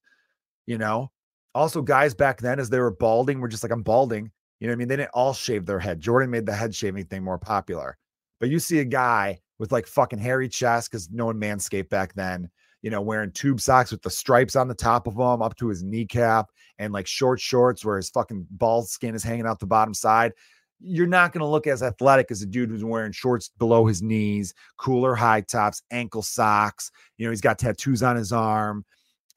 You 0.66 0.78
know, 0.78 1.12
also 1.56 1.82
guys 1.82 2.14
back 2.14 2.40
then, 2.40 2.60
as 2.60 2.70
they 2.70 2.80
were 2.80 2.92
balding, 2.92 3.40
were 3.40 3.48
just 3.48 3.64
like, 3.64 3.72
I'm 3.72 3.84
balding. 3.84 4.32
You 4.60 4.68
know 4.68 4.72
what 4.72 4.76
I 4.76 4.80
mean? 4.80 4.88
They 4.88 4.96
didn't 4.98 5.12
all 5.14 5.34
shave 5.34 5.66
their 5.66 5.80
head. 5.80 6.02
Jordan 6.02 6.30
made 6.30 6.46
the 6.46 6.54
head 6.54 6.74
shaving 6.74 7.06
thing 7.06 7.24
more 7.24 7.38
popular. 7.38 7.98
But 8.40 8.50
you 8.50 8.60
see 8.60 8.80
a 8.80 8.86
guy 8.86 9.40
with 9.60 9.72
like 9.72 9.88
fucking 9.88 10.20
hairy 10.20 10.50
chest 10.50 10.92
because 10.92 11.10
no 11.12 11.26
one 11.26 11.40
manscaped 11.40 11.90
back 11.90 12.14
then, 12.14 12.50
you 12.82 12.90
know, 12.90 13.02
wearing 13.02 13.32
tube 13.32 13.60
socks 13.60 13.92
with 13.92 14.02
the 14.02 14.10
stripes 14.10 14.56
on 14.56 14.68
the 14.68 14.76
top 14.76 15.08
of 15.08 15.16
them 15.16 15.42
up 15.42 15.56
to 15.58 15.68
his 15.68 15.84
kneecap 15.84 16.48
and 16.80 16.94
like 16.94 17.08
short 17.08 17.40
shorts 17.40 17.84
where 17.84 17.98
his 17.98 18.10
fucking 18.10 18.46
bald 18.52 18.90
skin 18.90 19.16
is 19.16 19.24
hanging 19.24 19.48
out 19.48 19.60
the 19.60 19.66
bottom 19.66 19.94
side 19.94 20.32
you're 20.80 21.08
not 21.08 21.34
going 21.34 21.42
to 21.42 21.48
look 21.48 21.68
as 21.68 21.82
athletic 21.82 22.32
as 22.32 22.42
a 22.42 22.46
dude 22.46 22.70
who's 22.70 22.84
wearing 22.84 23.12
shorts 23.12 23.50
below 23.58 23.86
his 23.86 24.02
knees, 24.02 24.54
cooler 24.78 25.16
high 25.16 25.42
tops, 25.42 25.82
ankle 25.92 26.22
socks. 26.22 26.92
You 27.18 27.26
know, 27.26 27.32
he's 27.32 27.42
got 27.42 27.60
tattoos 27.60 28.04
on 28.04 28.16
his 28.16 28.32
arm 28.32 28.86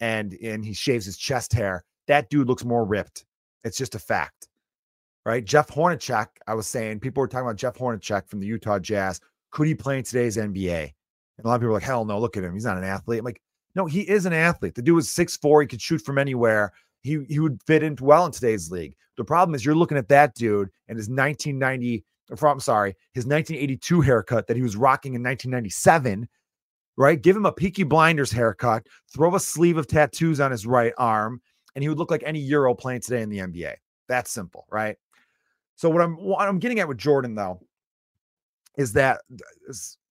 and 0.00 0.34
and 0.42 0.64
he 0.64 0.72
shaves 0.72 1.06
his 1.06 1.16
chest 1.16 1.52
hair. 1.52 1.84
That 2.08 2.30
dude 2.30 2.48
looks 2.48 2.64
more 2.64 2.84
ripped. 2.84 3.24
It's 3.64 3.78
just 3.78 3.94
a 3.94 3.98
fact. 3.98 4.48
Right? 5.24 5.44
Jeff 5.44 5.68
Hornacek, 5.68 6.28
I 6.46 6.54
was 6.54 6.66
saying, 6.66 7.00
people 7.00 7.20
were 7.20 7.28
talking 7.28 7.46
about 7.46 7.56
Jeff 7.56 7.76
Hornacek 7.76 8.28
from 8.28 8.40
the 8.40 8.46
Utah 8.46 8.78
Jazz. 8.78 9.20
Could 9.50 9.66
he 9.66 9.74
play 9.74 9.98
in 9.98 10.04
today's 10.04 10.38
NBA? 10.38 10.82
And 10.82 11.44
a 11.44 11.48
lot 11.48 11.56
of 11.56 11.60
people 11.60 11.72
are 11.72 11.74
like, 11.74 11.82
hell 11.82 12.04
no, 12.04 12.18
look 12.18 12.36
at 12.36 12.44
him. 12.44 12.54
He's 12.54 12.64
not 12.64 12.78
an 12.78 12.84
athlete. 12.84 13.18
I'm 13.18 13.24
like, 13.24 13.42
no, 13.74 13.86
he 13.86 14.00
is 14.00 14.26
an 14.26 14.32
athlete. 14.32 14.74
The 14.74 14.82
dude 14.82 14.96
was 14.96 15.10
six 15.10 15.36
four. 15.36 15.60
He 15.60 15.68
could 15.68 15.80
shoot 15.80 16.00
from 16.00 16.18
anywhere 16.18 16.72
he 17.02 17.24
he 17.28 17.38
would 17.38 17.60
fit 17.66 17.82
in 17.82 17.96
well 18.00 18.26
in 18.26 18.32
today's 18.32 18.70
league. 18.70 18.94
The 19.16 19.24
problem 19.24 19.54
is 19.54 19.64
you're 19.64 19.74
looking 19.74 19.98
at 19.98 20.08
that 20.08 20.34
dude 20.34 20.70
and 20.88 20.96
his 20.96 21.08
1990 21.08 22.04
from 22.36 22.52
I'm 22.52 22.60
sorry, 22.60 22.94
his 23.12 23.26
1982 23.26 24.00
haircut 24.00 24.46
that 24.46 24.56
he 24.56 24.62
was 24.62 24.76
rocking 24.76 25.14
in 25.14 25.22
1997, 25.22 26.28
right? 26.96 27.20
Give 27.20 27.36
him 27.36 27.46
a 27.46 27.52
Peaky 27.52 27.82
Blinders 27.82 28.30
haircut, 28.30 28.86
throw 29.12 29.34
a 29.34 29.40
sleeve 29.40 29.76
of 29.76 29.86
tattoos 29.86 30.40
on 30.40 30.50
his 30.50 30.66
right 30.66 30.92
arm, 30.96 31.40
and 31.74 31.82
he 31.82 31.88
would 31.88 31.98
look 31.98 32.10
like 32.10 32.22
any 32.24 32.40
Euro 32.40 32.74
playing 32.74 33.00
today 33.00 33.22
in 33.22 33.30
the 33.30 33.38
NBA. 33.38 33.74
That's 34.08 34.30
simple, 34.30 34.66
right? 34.70 34.96
So 35.76 35.88
what 35.88 36.02
I'm 36.02 36.16
what 36.16 36.46
I'm 36.46 36.58
getting 36.58 36.80
at 36.80 36.88
with 36.88 36.98
Jordan 36.98 37.34
though 37.34 37.60
is 38.76 38.92
that 38.92 39.22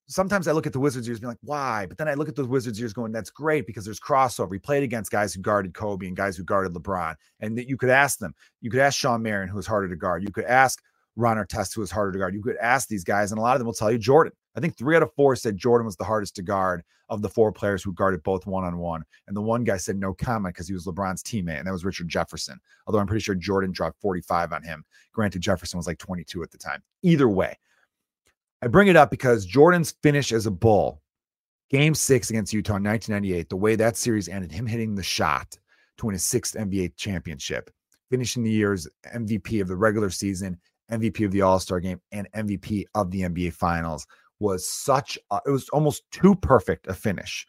sometimes 0.09 0.47
I 0.47 0.51
look 0.51 0.67
at 0.67 0.73
the 0.73 0.79
Wizards 0.79 1.07
years 1.07 1.19
being 1.19 1.29
like, 1.29 1.37
why? 1.41 1.85
But 1.85 1.97
then 1.97 2.07
I 2.07 2.15
look 2.15 2.27
at 2.27 2.35
those 2.35 2.47
Wizards 2.47 2.79
years 2.79 2.93
going, 2.93 3.11
that's 3.11 3.29
great 3.29 3.67
because 3.67 3.85
there's 3.85 3.99
crossover. 3.99 4.53
He 4.53 4.59
played 4.59 4.83
against 4.83 5.11
guys 5.11 5.33
who 5.33 5.41
guarded 5.41 5.73
Kobe 5.73 6.07
and 6.07 6.17
guys 6.17 6.35
who 6.35 6.43
guarded 6.43 6.73
LeBron. 6.73 7.15
And 7.39 7.57
that 7.57 7.69
you 7.69 7.77
could 7.77 7.89
ask 7.89 8.17
them. 8.17 8.33
You 8.59 8.71
could 8.71 8.79
ask 8.79 8.97
Shawn 8.97 9.21
Marion, 9.21 9.49
who 9.49 9.55
was 9.55 9.67
harder 9.67 9.87
to 9.87 9.95
guard. 9.95 10.23
You 10.23 10.31
could 10.31 10.45
ask 10.45 10.81
Ron 11.15 11.37
Artest, 11.37 11.75
who 11.75 11.81
was 11.81 11.91
harder 11.91 12.11
to 12.11 12.17
guard. 12.17 12.33
You 12.33 12.41
could 12.41 12.57
ask 12.57 12.87
these 12.87 13.03
guys, 13.03 13.31
and 13.31 13.39
a 13.39 13.41
lot 13.41 13.55
of 13.55 13.59
them 13.59 13.67
will 13.67 13.73
tell 13.73 13.91
you 13.91 13.99
Jordan. 13.99 14.33
I 14.55 14.59
think 14.59 14.77
three 14.77 14.95
out 14.95 15.03
of 15.03 15.13
four 15.15 15.35
said 15.35 15.57
Jordan 15.57 15.85
was 15.85 15.95
the 15.95 16.03
hardest 16.03 16.35
to 16.37 16.41
guard 16.41 16.83
of 17.09 17.21
the 17.21 17.29
four 17.29 17.51
players 17.51 17.83
who 17.83 17.93
guarded 17.93 18.23
both 18.23 18.47
one 18.47 18.63
on 18.63 18.77
one. 18.77 19.03
And 19.27 19.37
the 19.37 19.41
one 19.41 19.63
guy 19.63 19.77
said 19.77 19.97
no 19.97 20.13
comment 20.13 20.55
because 20.55 20.67
he 20.67 20.73
was 20.73 20.85
LeBron's 20.85 21.23
teammate, 21.23 21.59
and 21.59 21.67
that 21.67 21.71
was 21.71 21.85
Richard 21.85 22.07
Jefferson. 22.07 22.59
Although 22.87 22.99
I'm 22.99 23.07
pretty 23.07 23.21
sure 23.21 23.35
Jordan 23.35 23.71
dropped 23.71 24.01
45 24.01 24.53
on 24.53 24.63
him. 24.63 24.83
Granted, 25.11 25.41
Jefferson 25.41 25.77
was 25.77 25.87
like 25.87 25.99
22 25.99 26.41
at 26.41 26.51
the 26.51 26.57
time. 26.57 26.81
Either 27.03 27.29
way, 27.29 27.57
I 28.61 28.67
bring 28.67 28.87
it 28.87 28.95
up 28.95 29.09
because 29.09 29.45
Jordan's 29.45 29.95
finish 30.03 30.31
as 30.33 30.45
a 30.45 30.51
bull, 30.51 31.01
game 31.69 31.95
six 31.95 32.29
against 32.29 32.53
Utah 32.53 32.75
in 32.75 32.83
1998, 32.83 33.49
the 33.49 33.55
way 33.55 33.75
that 33.75 33.95
series 33.95 34.27
ended, 34.27 34.51
him 34.51 34.67
hitting 34.67 34.95
the 34.95 35.03
shot 35.03 35.57
to 35.97 36.05
win 36.05 36.13
his 36.13 36.23
sixth 36.23 36.55
NBA 36.55 36.97
championship, 36.97 37.69
finishing 38.09 38.43
the 38.43 38.51
year's 38.51 38.87
MVP 39.13 39.61
of 39.61 39.67
the 39.67 39.75
regular 39.75 40.09
season, 40.09 40.59
MVP 40.91 41.25
of 41.25 41.31
the 41.31 41.41
All 41.41 41.59
Star 41.59 41.79
game, 41.79 42.01
and 42.11 42.29
MVP 42.33 42.85
of 42.95 43.11
the 43.11 43.21
NBA 43.21 43.53
Finals 43.53 44.05
was 44.39 44.67
such, 44.67 45.17
a, 45.31 45.39
it 45.45 45.51
was 45.51 45.69
almost 45.69 46.03
too 46.11 46.35
perfect 46.35 46.87
a 46.87 46.93
finish. 46.93 47.47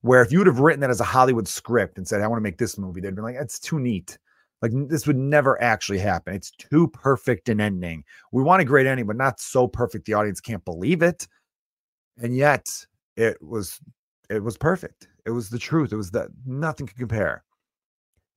Where 0.00 0.22
if 0.22 0.32
you 0.32 0.38
would 0.38 0.46
have 0.46 0.60
written 0.60 0.80
that 0.80 0.90
as 0.90 1.00
a 1.00 1.04
Hollywood 1.04 1.48
script 1.48 1.98
and 1.98 2.06
said, 2.06 2.20
I 2.20 2.26
want 2.26 2.38
to 2.38 2.42
make 2.44 2.58
this 2.58 2.78
movie, 2.78 3.00
they'd 3.00 3.14
been 3.14 3.24
like, 3.24 3.36
it's 3.36 3.58
too 3.58 3.78
neat. 3.78 4.18
Like 4.62 4.72
this 4.88 5.06
would 5.06 5.16
never 5.16 5.60
actually 5.62 5.98
happen. 5.98 6.34
It's 6.34 6.50
too 6.50 6.88
perfect 6.88 7.48
an 7.48 7.60
ending. 7.60 8.04
We 8.32 8.42
want 8.42 8.62
a 8.62 8.64
great 8.64 8.86
ending, 8.86 9.06
but 9.06 9.16
not 9.16 9.38
so 9.38 9.68
perfect 9.68 10.06
the 10.06 10.14
audience 10.14 10.40
can't 10.40 10.64
believe 10.64 11.02
it. 11.02 11.28
And 12.22 12.36
yet 12.36 12.66
it 13.16 13.40
was 13.42 13.78
it 14.30 14.42
was 14.42 14.56
perfect. 14.56 15.08
It 15.26 15.30
was 15.30 15.50
the 15.50 15.58
truth. 15.58 15.92
It 15.92 15.96
was 15.96 16.10
that 16.12 16.28
nothing 16.46 16.86
could 16.86 16.98
compare. 16.98 17.44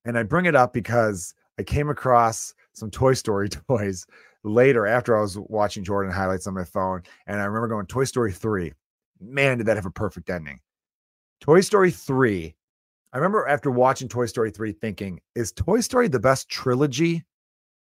And 0.05 0.17
I 0.17 0.23
bring 0.23 0.45
it 0.45 0.55
up 0.55 0.73
because 0.73 1.33
I 1.57 1.63
came 1.63 1.89
across 1.89 2.53
some 2.73 2.91
Toy 2.91 3.13
Story 3.13 3.49
toys 3.69 4.05
later 4.43 4.87
after 4.87 5.17
I 5.17 5.21
was 5.21 5.37
watching 5.37 5.83
Jordan 5.83 6.11
highlights 6.11 6.47
on 6.47 6.53
my 6.53 6.63
phone. 6.63 7.03
And 7.27 7.39
I 7.39 7.45
remember 7.45 7.67
going, 7.67 7.85
Toy 7.85 8.05
Story 8.05 8.31
3. 8.31 8.73
Man, 9.21 9.57
did 9.57 9.67
that 9.67 9.75
have 9.75 9.85
a 9.85 9.91
perfect 9.91 10.29
ending. 10.29 10.59
Toy 11.41 11.61
Story 11.61 11.91
3 11.91 12.55
I 13.11 13.17
remember 13.17 13.47
after 13.47 13.71
watching 13.71 14.07
Toy 14.07 14.27
Story 14.27 14.51
3 14.51 14.71
thinking, 14.73 15.19
is 15.35 15.51
Toy 15.51 15.81
Story 15.81 16.07
the 16.07 16.19
best 16.19 16.49
trilogy? 16.49 17.23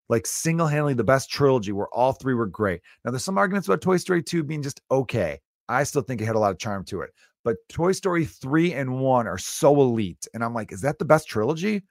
Like 0.10 0.26
single 0.26 0.68
handedly 0.68 0.94
the 0.94 1.04
best 1.04 1.30
trilogy 1.30 1.72
where 1.72 1.90
all 1.90 2.14
three 2.14 2.34
were 2.34 2.46
great. 2.46 2.82
Now, 3.04 3.12
there's 3.12 3.26
some 3.26 3.38
arguments 3.38 3.68
about 3.68 3.82
Toy 3.82 3.98
Story 3.98 4.24
2 4.24 4.44
being 4.44 4.62
just 4.62 4.82
okay. 4.92 5.40
I 5.68 5.84
still 5.84 6.02
think 6.02 6.22
it 6.22 6.26
had 6.26 6.36
a 6.36 6.40
lot 6.40 6.52
of 6.52 6.60
charm 6.60 6.86
to 6.86 7.02
it. 7.02 7.10
But 7.44 7.58
Toy 7.68 7.92
Story 7.92 8.26
3 8.26 8.74
and 8.74 9.00
1 9.00 9.28
are 9.28 9.38
so 9.38 9.82
elite. 9.82 10.28
And 10.34 10.44
I'm 10.44 10.54
like, 10.54 10.72
is 10.72 10.82
that 10.82 11.00
the 11.00 11.06
best 11.06 11.28
trilogy? 11.28 11.84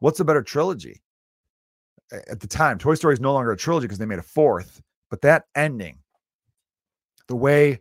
What's 0.00 0.20
a 0.20 0.24
better 0.24 0.42
trilogy? 0.42 1.00
At 2.28 2.40
the 2.40 2.46
time, 2.46 2.78
Toy 2.78 2.94
Story 2.94 3.14
is 3.14 3.20
no 3.20 3.32
longer 3.32 3.52
a 3.52 3.56
trilogy 3.56 3.86
because 3.86 3.98
they 3.98 4.06
made 4.06 4.18
a 4.18 4.22
fourth. 4.22 4.82
But 5.10 5.22
that 5.22 5.44
ending, 5.54 5.98
the 7.28 7.36
way 7.36 7.80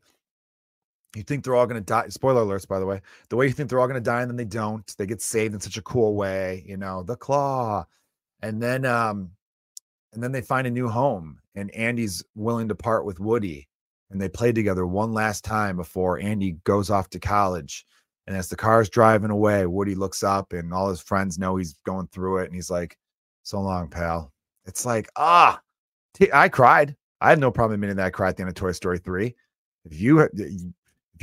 you 1.16 1.24
think 1.24 1.44
they're 1.44 1.56
all 1.56 1.68
going 1.68 1.82
to 1.82 1.86
die. 1.86 2.08
Spoiler 2.10 2.44
alerts, 2.44 2.68
by 2.68 2.80
the 2.80 2.86
way. 2.86 3.02
The 3.30 3.36
way 3.36 3.46
you 3.48 3.54
think 3.54 3.70
they're 3.70 3.80
all 3.80 3.88
going 3.88 4.02
to 4.02 4.10
die 4.10 4.22
and 4.22 4.30
then 4.30 4.38
they 4.38 4.46
don't. 4.46 4.86
They 4.98 5.06
get 5.06 5.22
saved 5.22 5.54
in 5.54 5.60
such 5.60 5.78
a 5.78 5.82
cool 5.84 6.16
way, 6.16 6.64
you 6.68 6.78
know, 6.78 7.04
the 7.04 7.16
claw. 7.16 7.86
And 8.42 8.62
then 8.62 8.86
um 8.86 9.32
and 10.14 10.22
then 10.24 10.32
they 10.32 10.42
find 10.42 10.68
a 10.68 10.72
new 10.72 10.90
home 10.90 11.40
and 11.56 11.72
Andy's 11.76 12.24
willing 12.36 12.68
to 12.70 12.76
part 12.76 13.06
with 13.06 13.20
Woody. 13.20 13.68
and 14.12 14.22
they 14.22 14.30
play 14.30 14.52
together 14.52 14.86
one 14.88 15.14
last 15.14 15.44
time 15.44 15.76
before 15.78 16.20
Andy 16.20 16.54
goes 16.66 16.90
off 16.90 17.10
to 17.12 17.20
college. 17.20 17.86
And 18.28 18.38
as 18.38 18.48
the 18.50 18.56
car's 18.56 18.90
driving 18.90 19.32
away, 19.32 19.66
Woody 19.66 19.96
looks 19.96 20.24
up 20.24 20.54
and 20.54 20.74
all 20.74 20.90
his 20.90 21.02
friends 21.02 21.40
know 21.40 21.56
he's 21.58 21.74
going 21.86 22.08
through 22.08 22.40
it. 22.40 22.46
And 22.46 22.56
he's 22.56 22.70
like, 22.72 22.98
So 23.44 23.60
long, 23.62 23.90
pal. 23.90 24.32
It's 24.66 24.86
like, 24.86 25.10
ah, 25.18 25.62
I 26.34 26.50
cried. 26.50 26.96
I 27.22 27.30
had 27.30 27.40
no 27.40 27.52
problem 27.52 27.76
admitting 27.76 27.98
that 27.98 28.06
I 28.08 28.10
cried 28.12 28.30
at 28.30 28.38
the 28.38 28.44
end 28.44 28.50
of 28.50 28.56
Toy 28.56 28.72
Story 28.72 29.00
3. 29.00 29.36
If 29.86 30.00
you 30.00 30.28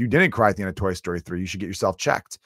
you 0.00 0.08
didn't 0.08 0.30
cry 0.30 0.50
at 0.50 0.56
the 0.56 0.62
end 0.62 0.70
of 0.70 0.74
Toy 0.74 0.94
Story 0.94 1.20
3, 1.20 1.40
you 1.40 1.46
should 1.46 1.60
get 1.60 1.66
yourself 1.66 1.96
checked. 1.96 2.38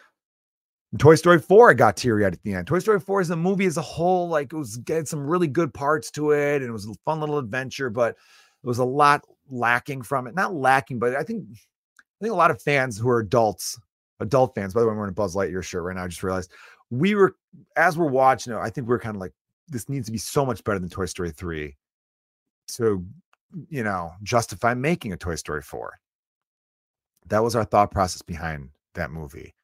In 0.92 0.98
Toy 0.98 1.14
Story 1.16 1.40
4, 1.40 1.70
I 1.70 1.74
got 1.74 1.96
teary 1.96 2.24
eyed 2.24 2.34
at 2.34 2.42
the 2.42 2.54
end. 2.54 2.66
Toy 2.66 2.78
Story 2.78 3.00
4 3.00 3.20
is 3.20 3.30
a 3.30 3.36
movie 3.36 3.66
as 3.66 3.76
a 3.76 3.82
whole, 3.82 4.28
like 4.28 4.52
it 4.52 4.56
was 4.56 4.76
getting 4.76 5.06
some 5.06 5.26
really 5.26 5.48
good 5.48 5.74
parts 5.74 6.10
to 6.12 6.30
it, 6.30 6.62
and 6.62 6.68
it 6.68 6.72
was 6.72 6.86
a 6.86 6.94
fun 7.04 7.20
little 7.20 7.38
adventure, 7.38 7.90
but 7.90 8.10
it 8.10 8.66
was 8.66 8.78
a 8.78 8.84
lot 8.84 9.24
lacking 9.50 10.02
from 10.02 10.26
it. 10.26 10.34
Not 10.34 10.54
lacking, 10.54 10.98
but 10.98 11.16
I 11.16 11.22
think 11.22 11.46
I 11.50 12.24
think 12.24 12.32
a 12.32 12.36
lot 12.36 12.50
of 12.50 12.62
fans 12.62 12.96
who 12.96 13.08
are 13.08 13.18
adults, 13.18 13.78
adult 14.20 14.54
fans, 14.54 14.72
by 14.72 14.80
the 14.80 14.86
way, 14.86 14.92
I'm 14.92 14.98
wearing 14.98 15.10
a 15.10 15.14
Buzz 15.14 15.34
Lightyear 15.34 15.64
shirt 15.64 15.82
right 15.82 15.96
now. 15.96 16.04
I 16.04 16.08
just 16.08 16.22
realized 16.22 16.52
we 16.90 17.14
were 17.14 17.34
as 17.76 17.98
we're 17.98 18.06
watching 18.06 18.52
it, 18.52 18.58
I 18.58 18.70
think 18.70 18.86
we 18.86 18.92
we're 18.92 19.00
kind 19.00 19.16
of 19.16 19.20
like, 19.20 19.32
this 19.68 19.88
needs 19.88 20.06
to 20.06 20.12
be 20.12 20.18
so 20.18 20.46
much 20.46 20.62
better 20.62 20.78
than 20.78 20.88
Toy 20.88 21.06
Story 21.06 21.30
3 21.30 21.76
to 22.66 23.04
you 23.68 23.82
know 23.82 24.12
justify 24.22 24.74
making 24.74 25.12
a 25.12 25.16
Toy 25.16 25.34
Story 25.34 25.62
4. 25.62 25.98
That 27.26 27.42
was 27.42 27.56
our 27.56 27.64
thought 27.64 27.90
process 27.90 28.22
behind 28.22 28.70
that 28.94 29.10
movie. 29.10 29.54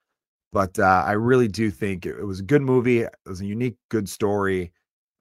But 0.53 0.79
uh, 0.79 1.05
I 1.07 1.13
really 1.13 1.49
do 1.49 1.71
think 1.71 2.07
it, 2.07 2.17
it 2.19 2.25
was 2.25 2.41
a 2.41 2.45
good 2.45 2.63
movie. 2.63 3.01
It 3.01 3.15
was 3.27 3.41
a 3.41 3.47
unique, 3.47 3.77
good 3.89 4.09
story. 4.09 4.73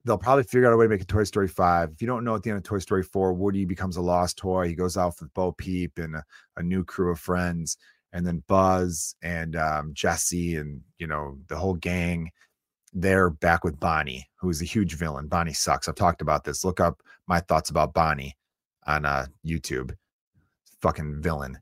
They'll 0.04 0.18
probably 0.18 0.44
figure 0.44 0.66
out 0.66 0.72
a 0.72 0.76
way 0.76 0.86
to 0.86 0.88
make 0.88 1.02
a 1.02 1.04
Toy 1.04 1.24
Story 1.24 1.46
5. 1.46 1.90
If 1.92 2.00
you 2.00 2.06
don't 2.06 2.24
know 2.24 2.34
at 2.34 2.42
the 2.42 2.50
end 2.50 2.56
of 2.56 2.62
Toy 2.62 2.78
Story 2.78 3.02
4, 3.02 3.34
Woody 3.34 3.64
becomes 3.64 3.96
a 3.96 4.02
lost 4.02 4.38
toy. 4.38 4.66
He 4.66 4.74
goes 4.74 4.96
off 4.96 5.20
with 5.20 5.32
Bo 5.34 5.52
Peep 5.52 5.98
and 5.98 6.16
a, 6.16 6.24
a 6.56 6.62
new 6.62 6.84
crew 6.84 7.12
of 7.12 7.20
friends. 7.20 7.76
And 8.12 8.26
then 8.26 8.42
Buzz 8.48 9.14
and 9.22 9.54
um, 9.56 9.92
Jesse 9.94 10.56
and, 10.56 10.80
you 10.98 11.06
know, 11.06 11.38
the 11.48 11.56
whole 11.56 11.74
gang, 11.74 12.30
they're 12.92 13.30
back 13.30 13.62
with 13.62 13.78
Bonnie, 13.78 14.26
who's 14.36 14.62
a 14.62 14.64
huge 14.64 14.94
villain. 14.94 15.28
Bonnie 15.28 15.52
sucks. 15.52 15.86
I've 15.86 15.94
talked 15.94 16.22
about 16.22 16.44
this. 16.44 16.64
Look 16.64 16.80
up 16.80 17.02
my 17.28 17.38
thoughts 17.38 17.70
about 17.70 17.94
Bonnie 17.94 18.36
on 18.86 19.04
uh, 19.04 19.26
YouTube. 19.46 19.94
Fucking 20.80 21.20
villain. 21.22 21.58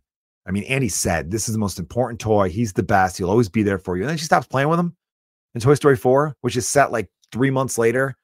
I 0.49 0.51
mean, 0.51 0.65
Andy 0.65 0.89
said 0.89 1.31
this 1.31 1.49
is 1.49 1.53
the 1.53 1.59
most 1.59 1.79
important 1.79 2.21
toy. 2.21 2.49
He's 2.49 2.73
the 2.73 2.83
best. 2.83 3.19
He'll 3.19 3.31
always 3.31 3.51
be 3.51 3.63
there 3.63 3.79
for 3.79 3.97
you. 3.97 4.03
And 4.03 4.11
then 4.11 4.17
she 4.17 4.25
stops 4.25 4.47
playing 4.47 4.69
with 4.69 4.81
him 4.81 4.97
in 5.55 5.61
Toy 5.61 5.75
Story 5.75 5.97
4, 5.97 6.37
which 6.41 6.57
is 6.57 6.67
set 6.67 6.91
like 6.91 7.11
three 7.31 7.51
months 7.51 7.77
later. 7.77 8.17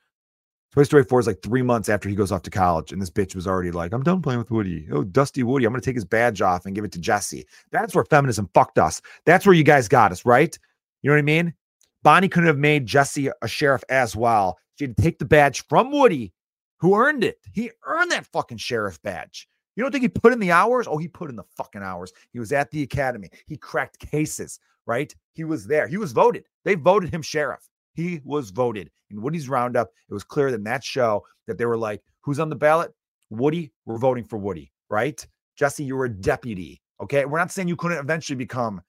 Toy 0.73 0.83
Story 0.85 1.05
4 1.05 1.21
is 1.21 1.27
like 1.27 1.43
three 1.43 1.63
months 1.63 1.89
after 1.89 2.09
he 2.09 2.17
goes 2.17 2.33
off 2.33 2.43
to 2.43 2.51
college, 2.51 2.93
and 2.93 3.01
this 3.01 3.11
bitch 3.11 3.37
was 3.37 3.47
already 3.47 3.71
like, 3.71 3.93
I'm 3.93 4.03
done 4.03 4.23
playing 4.23 4.39
with 4.39 4.51
Woody. 4.51 4.89
Oh, 4.91 5.05
Dusty 5.05 5.45
Woody. 5.45 5.67
I'm 5.67 5.73
going 5.73 5.81
to 5.81 5.85
take 5.85 5.95
his 5.95 6.05
badge 6.05 6.41
off 6.43 6.67
and 6.67 6.75
give 6.75 6.85
it 6.85 6.91
to 6.93 6.99
Jesse. 6.99 7.47
That's 7.71 7.95
where 7.95 8.05
feminism 8.05 8.51
fucked 8.55 8.79
us. 8.79 9.01
That's 9.25 9.47
where 9.47 9.55
you 9.55 9.63
guys 9.63 9.87
got 9.87 10.11
us, 10.11 10.25
right? 10.25 10.59
You 11.03 11.11
know 11.11 11.15
what 11.15 11.21
I 11.21 11.23
mean? 11.23 11.55
Bonnie 12.03 12.29
couldn't 12.29 12.49
have 12.49 12.59
made 12.59 12.87
Jesse 12.87 13.31
a 13.41 13.47
sheriff 13.47 13.85
as 13.89 14.17
well. 14.17 14.59
She 14.77 14.87
had 14.87 14.97
to 14.97 15.03
take 15.03 15.19
the 15.19 15.25
badge 15.25 15.65
from 15.69 15.93
Woody, 15.93 16.33
who 16.81 16.97
earned 16.97 17.23
it. 17.23 17.39
He 17.53 17.71
earned 17.87 18.11
that 18.11 18.27
fucking 18.27 18.59
sheriff 18.59 19.01
badge. 19.03 19.47
You 19.77 19.83
don't 19.83 19.91
think 19.91 20.03
he 20.03 20.09
put 20.09 20.33
in 20.33 20.39
the 20.39 20.53
hours? 20.53 20.87
Oh, 20.89 20.99
he 20.99 21.09
put 21.09 21.31
in 21.31 21.37
the 21.37 21.45
fucking 21.57 21.83
hours. 21.83 22.13
He 22.33 22.39
was 22.39 22.53
at 22.53 22.71
the 22.71 22.83
academy. 22.83 23.31
He 23.47 23.57
cracked 23.57 23.99
cases, 23.99 24.61
right? 24.87 25.15
He 25.33 25.45
was 25.45 25.67
there. 25.67 25.89
He 25.89 25.97
was 25.97 26.13
voted. 26.13 26.45
They 26.65 26.75
voted 26.75 27.13
him 27.13 27.23
sheriff. 27.23 27.69
He 27.95 28.21
was 28.25 28.51
voted 28.51 28.91
in 29.11 29.21
Woody's 29.21 29.49
roundup. 29.49 29.91
It 30.09 30.15
was 30.15 30.25
clear 30.25 30.49
in 30.49 30.65
that 30.65 30.85
show 30.85 31.25
that 31.47 31.59
they 31.59 31.67
were 31.67 31.77
like, 31.77 32.03
who's 32.21 32.41
on 32.41 32.49
the 32.49 32.57
ballot? 32.57 32.93
Woody. 33.31 33.73
We're 33.85 33.99
voting 33.99 34.25
for 34.25 34.39
Woody, 34.39 34.73
right? 34.91 35.25
Jesse, 35.57 35.85
you 35.85 35.97
were 35.97 36.07
a 36.07 36.11
deputy. 36.11 36.81
Okay. 37.01 37.25
We're 37.25 37.39
not 37.39 37.53
saying 37.53 37.69
you 37.69 37.77
couldn't 37.77 37.99
eventually 37.99 38.37
become 38.37 38.81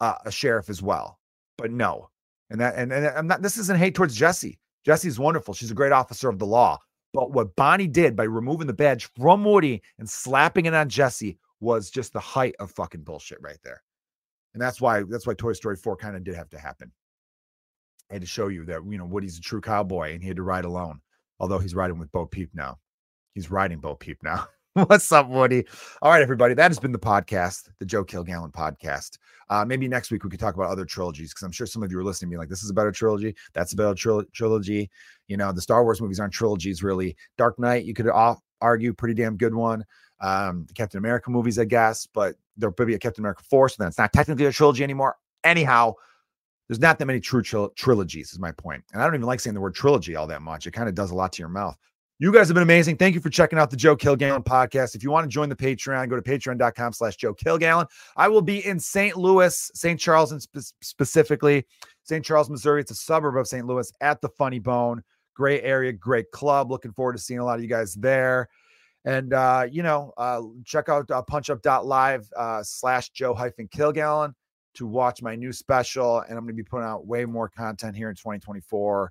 uh, 0.00 0.14
a 0.24 0.30
sheriff 0.30 0.68
as 0.68 0.82
well, 0.82 1.18
but 1.56 1.70
no. 1.70 2.10
And 2.50 2.60
that, 2.60 2.74
and, 2.76 2.92
and 2.92 3.06
I'm 3.06 3.26
not, 3.26 3.42
this 3.42 3.58
isn't 3.58 3.78
hate 3.78 3.94
towards 3.94 4.16
Jesse. 4.16 4.58
Jesse's 4.84 5.18
wonderful. 5.18 5.54
She's 5.54 5.70
a 5.70 5.74
great 5.74 5.92
officer 5.92 6.28
of 6.28 6.38
the 6.38 6.46
law. 6.46 6.78
But 7.12 7.32
what 7.32 7.56
Bonnie 7.56 7.88
did 7.88 8.14
by 8.14 8.24
removing 8.24 8.66
the 8.66 8.72
badge 8.72 9.10
from 9.18 9.44
Woody 9.44 9.82
and 9.98 10.08
slapping 10.08 10.66
it 10.66 10.74
on 10.74 10.88
Jesse 10.88 11.38
was 11.60 11.90
just 11.90 12.12
the 12.12 12.20
height 12.20 12.54
of 12.60 12.70
fucking 12.70 13.02
bullshit 13.02 13.38
right 13.40 13.58
there. 13.64 13.82
And 14.54 14.62
that's 14.62 14.80
why 14.80 15.02
that's 15.08 15.26
why 15.26 15.34
Toy 15.34 15.52
Story 15.52 15.76
4 15.76 15.96
kind 15.96 16.16
of 16.16 16.24
did 16.24 16.34
have 16.34 16.50
to 16.50 16.58
happen. 16.58 16.92
I 18.10 18.14
had 18.14 18.22
to 18.22 18.28
show 18.28 18.48
you 18.48 18.64
that 18.66 18.82
you 18.88 18.98
know 18.98 19.04
Woody's 19.06 19.38
a 19.38 19.40
true 19.40 19.60
cowboy 19.60 20.12
and 20.12 20.22
he 20.22 20.28
had 20.28 20.36
to 20.36 20.42
ride 20.42 20.64
alone. 20.64 21.00
Although 21.38 21.58
he's 21.58 21.74
riding 21.74 21.98
with 21.98 22.12
Bo 22.12 22.26
Peep 22.26 22.50
now. 22.54 22.78
He's 23.34 23.50
riding 23.50 23.78
Bo 23.78 23.94
Peep 23.94 24.22
now. 24.22 24.46
What's 24.86 25.10
up, 25.10 25.28
Woody? 25.28 25.64
All 26.00 26.12
right, 26.12 26.22
everybody. 26.22 26.54
That 26.54 26.70
has 26.70 26.78
been 26.78 26.92
the 26.92 26.98
podcast, 26.98 27.68
the 27.80 27.84
Joe 27.84 28.04
Kilgallon 28.04 28.52
podcast. 28.52 29.18
Uh, 29.48 29.64
maybe 29.64 29.88
next 29.88 30.12
week 30.12 30.22
we 30.22 30.30
could 30.30 30.38
talk 30.38 30.54
about 30.54 30.70
other 30.70 30.84
trilogies 30.84 31.30
because 31.30 31.42
I'm 31.42 31.50
sure 31.50 31.66
some 31.66 31.82
of 31.82 31.90
you 31.90 31.98
are 31.98 32.04
listening 32.04 32.30
to 32.30 32.34
me 32.34 32.38
like, 32.38 32.48
this 32.48 32.62
is 32.62 32.70
a 32.70 32.74
better 32.74 32.92
trilogy. 32.92 33.34
That's 33.52 33.72
a 33.72 33.76
better 33.76 33.94
tril- 33.94 34.32
trilogy. 34.32 34.88
You 35.26 35.38
know, 35.38 35.50
the 35.50 35.60
Star 35.60 35.82
Wars 35.82 36.00
movies 36.00 36.20
aren't 36.20 36.32
trilogies, 36.32 36.84
really. 36.84 37.16
Dark 37.36 37.58
Knight, 37.58 37.84
you 37.84 37.94
could 37.94 38.08
argue, 38.60 38.92
pretty 38.92 39.14
damn 39.14 39.36
good 39.36 39.56
one. 39.56 39.84
Um, 40.20 40.66
the 40.68 40.74
Captain 40.74 40.98
America 40.98 41.32
movies, 41.32 41.58
I 41.58 41.64
guess, 41.64 42.06
but 42.06 42.36
there'll 42.56 42.72
be 42.72 42.94
a 42.94 42.98
Captain 42.98 43.22
America 43.22 43.42
4, 43.50 43.70
so 43.70 43.76
then 43.80 43.88
it's 43.88 43.98
not 43.98 44.12
technically 44.12 44.44
a 44.44 44.52
trilogy 44.52 44.84
anymore. 44.84 45.16
Anyhow, 45.42 45.94
there's 46.68 46.78
not 46.78 47.00
that 47.00 47.06
many 47.06 47.18
true 47.18 47.42
tril- 47.42 47.74
trilogies, 47.74 48.32
is 48.32 48.38
my 48.38 48.52
point. 48.52 48.84
And 48.92 49.02
I 49.02 49.04
don't 49.04 49.16
even 49.16 49.26
like 49.26 49.40
saying 49.40 49.54
the 49.54 49.60
word 49.60 49.74
trilogy 49.74 50.14
all 50.14 50.28
that 50.28 50.42
much. 50.42 50.68
It 50.68 50.70
kind 50.70 50.88
of 50.88 50.94
does 50.94 51.10
a 51.10 51.16
lot 51.16 51.32
to 51.32 51.42
your 51.42 51.48
mouth. 51.48 51.76
You 52.22 52.30
guys 52.30 52.48
have 52.48 52.54
been 52.54 52.62
amazing. 52.62 52.98
Thank 52.98 53.14
you 53.14 53.20
for 53.22 53.30
checking 53.30 53.58
out 53.58 53.70
the 53.70 53.78
Joe 53.78 53.96
Kilgallon 53.96 54.44
podcast. 54.44 54.94
If 54.94 55.02
you 55.02 55.10
want 55.10 55.24
to 55.24 55.28
join 55.28 55.48
the 55.48 55.56
Patreon, 55.56 56.10
go 56.10 56.16
to 56.16 56.22
patreon.com 56.22 56.92
slash 56.92 57.16
Joe 57.16 57.32
Kilgallon. 57.32 57.86
I 58.14 58.28
will 58.28 58.42
be 58.42 58.66
in 58.66 58.78
St. 58.78 59.16
Louis, 59.16 59.70
St. 59.74 59.98
Charles, 59.98 60.30
and 60.30 60.42
spe- 60.42 60.74
specifically 60.82 61.66
St. 62.02 62.22
Charles, 62.22 62.50
Missouri. 62.50 62.82
It's 62.82 62.90
a 62.90 62.94
suburb 62.94 63.38
of 63.38 63.48
St. 63.48 63.66
Louis 63.66 63.90
at 64.02 64.20
the 64.20 64.28
Funny 64.28 64.58
Bone. 64.58 65.02
Great 65.34 65.62
area, 65.64 65.94
great 65.94 66.30
club. 66.30 66.70
Looking 66.70 66.92
forward 66.92 67.14
to 67.14 67.18
seeing 67.18 67.40
a 67.40 67.44
lot 67.44 67.56
of 67.56 67.62
you 67.62 67.70
guys 67.70 67.94
there. 67.94 68.50
And, 69.06 69.32
uh, 69.32 69.66
you 69.70 69.82
know, 69.82 70.12
uh, 70.18 70.42
check 70.66 70.90
out 70.90 71.10
uh, 71.10 71.22
punchup.live 71.22 72.30
uh, 72.36 72.62
slash 72.62 73.08
Joe 73.12 73.32
hyphen 73.32 73.66
Kilgallon 73.68 74.34
to 74.74 74.86
watch 74.86 75.22
my 75.22 75.36
new 75.36 75.54
special. 75.54 76.18
And 76.18 76.32
I'm 76.32 76.44
going 76.44 76.54
to 76.54 76.62
be 76.62 76.64
putting 76.64 76.86
out 76.86 77.06
way 77.06 77.24
more 77.24 77.48
content 77.48 77.96
here 77.96 78.10
in 78.10 78.14
2024 78.14 79.10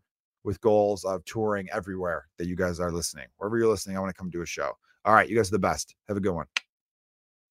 with 0.50 0.60
goals 0.62 1.06
of 1.06 1.24
touring 1.26 1.70
everywhere 1.72 2.28
that 2.40 2.48
you 2.48 2.56
guys 2.56 2.80
are 2.80 2.92
listening. 2.92 3.28
Wherever 3.38 3.60
you're 3.60 3.68
listening, 3.68 3.96
I 3.96 4.00
want 4.00 4.10
to 4.10 4.18
come 4.18 4.32
do 4.32 4.42
a 4.42 4.48
show. 4.48 4.72
All 5.06 5.14
right, 5.14 5.30
you 5.30 5.36
guys 5.36 5.50
are 5.50 5.52
the 5.52 5.60
best. 5.60 5.94
Have 6.08 6.18
a 6.18 6.20
good 6.20 6.34
one. 6.34 6.48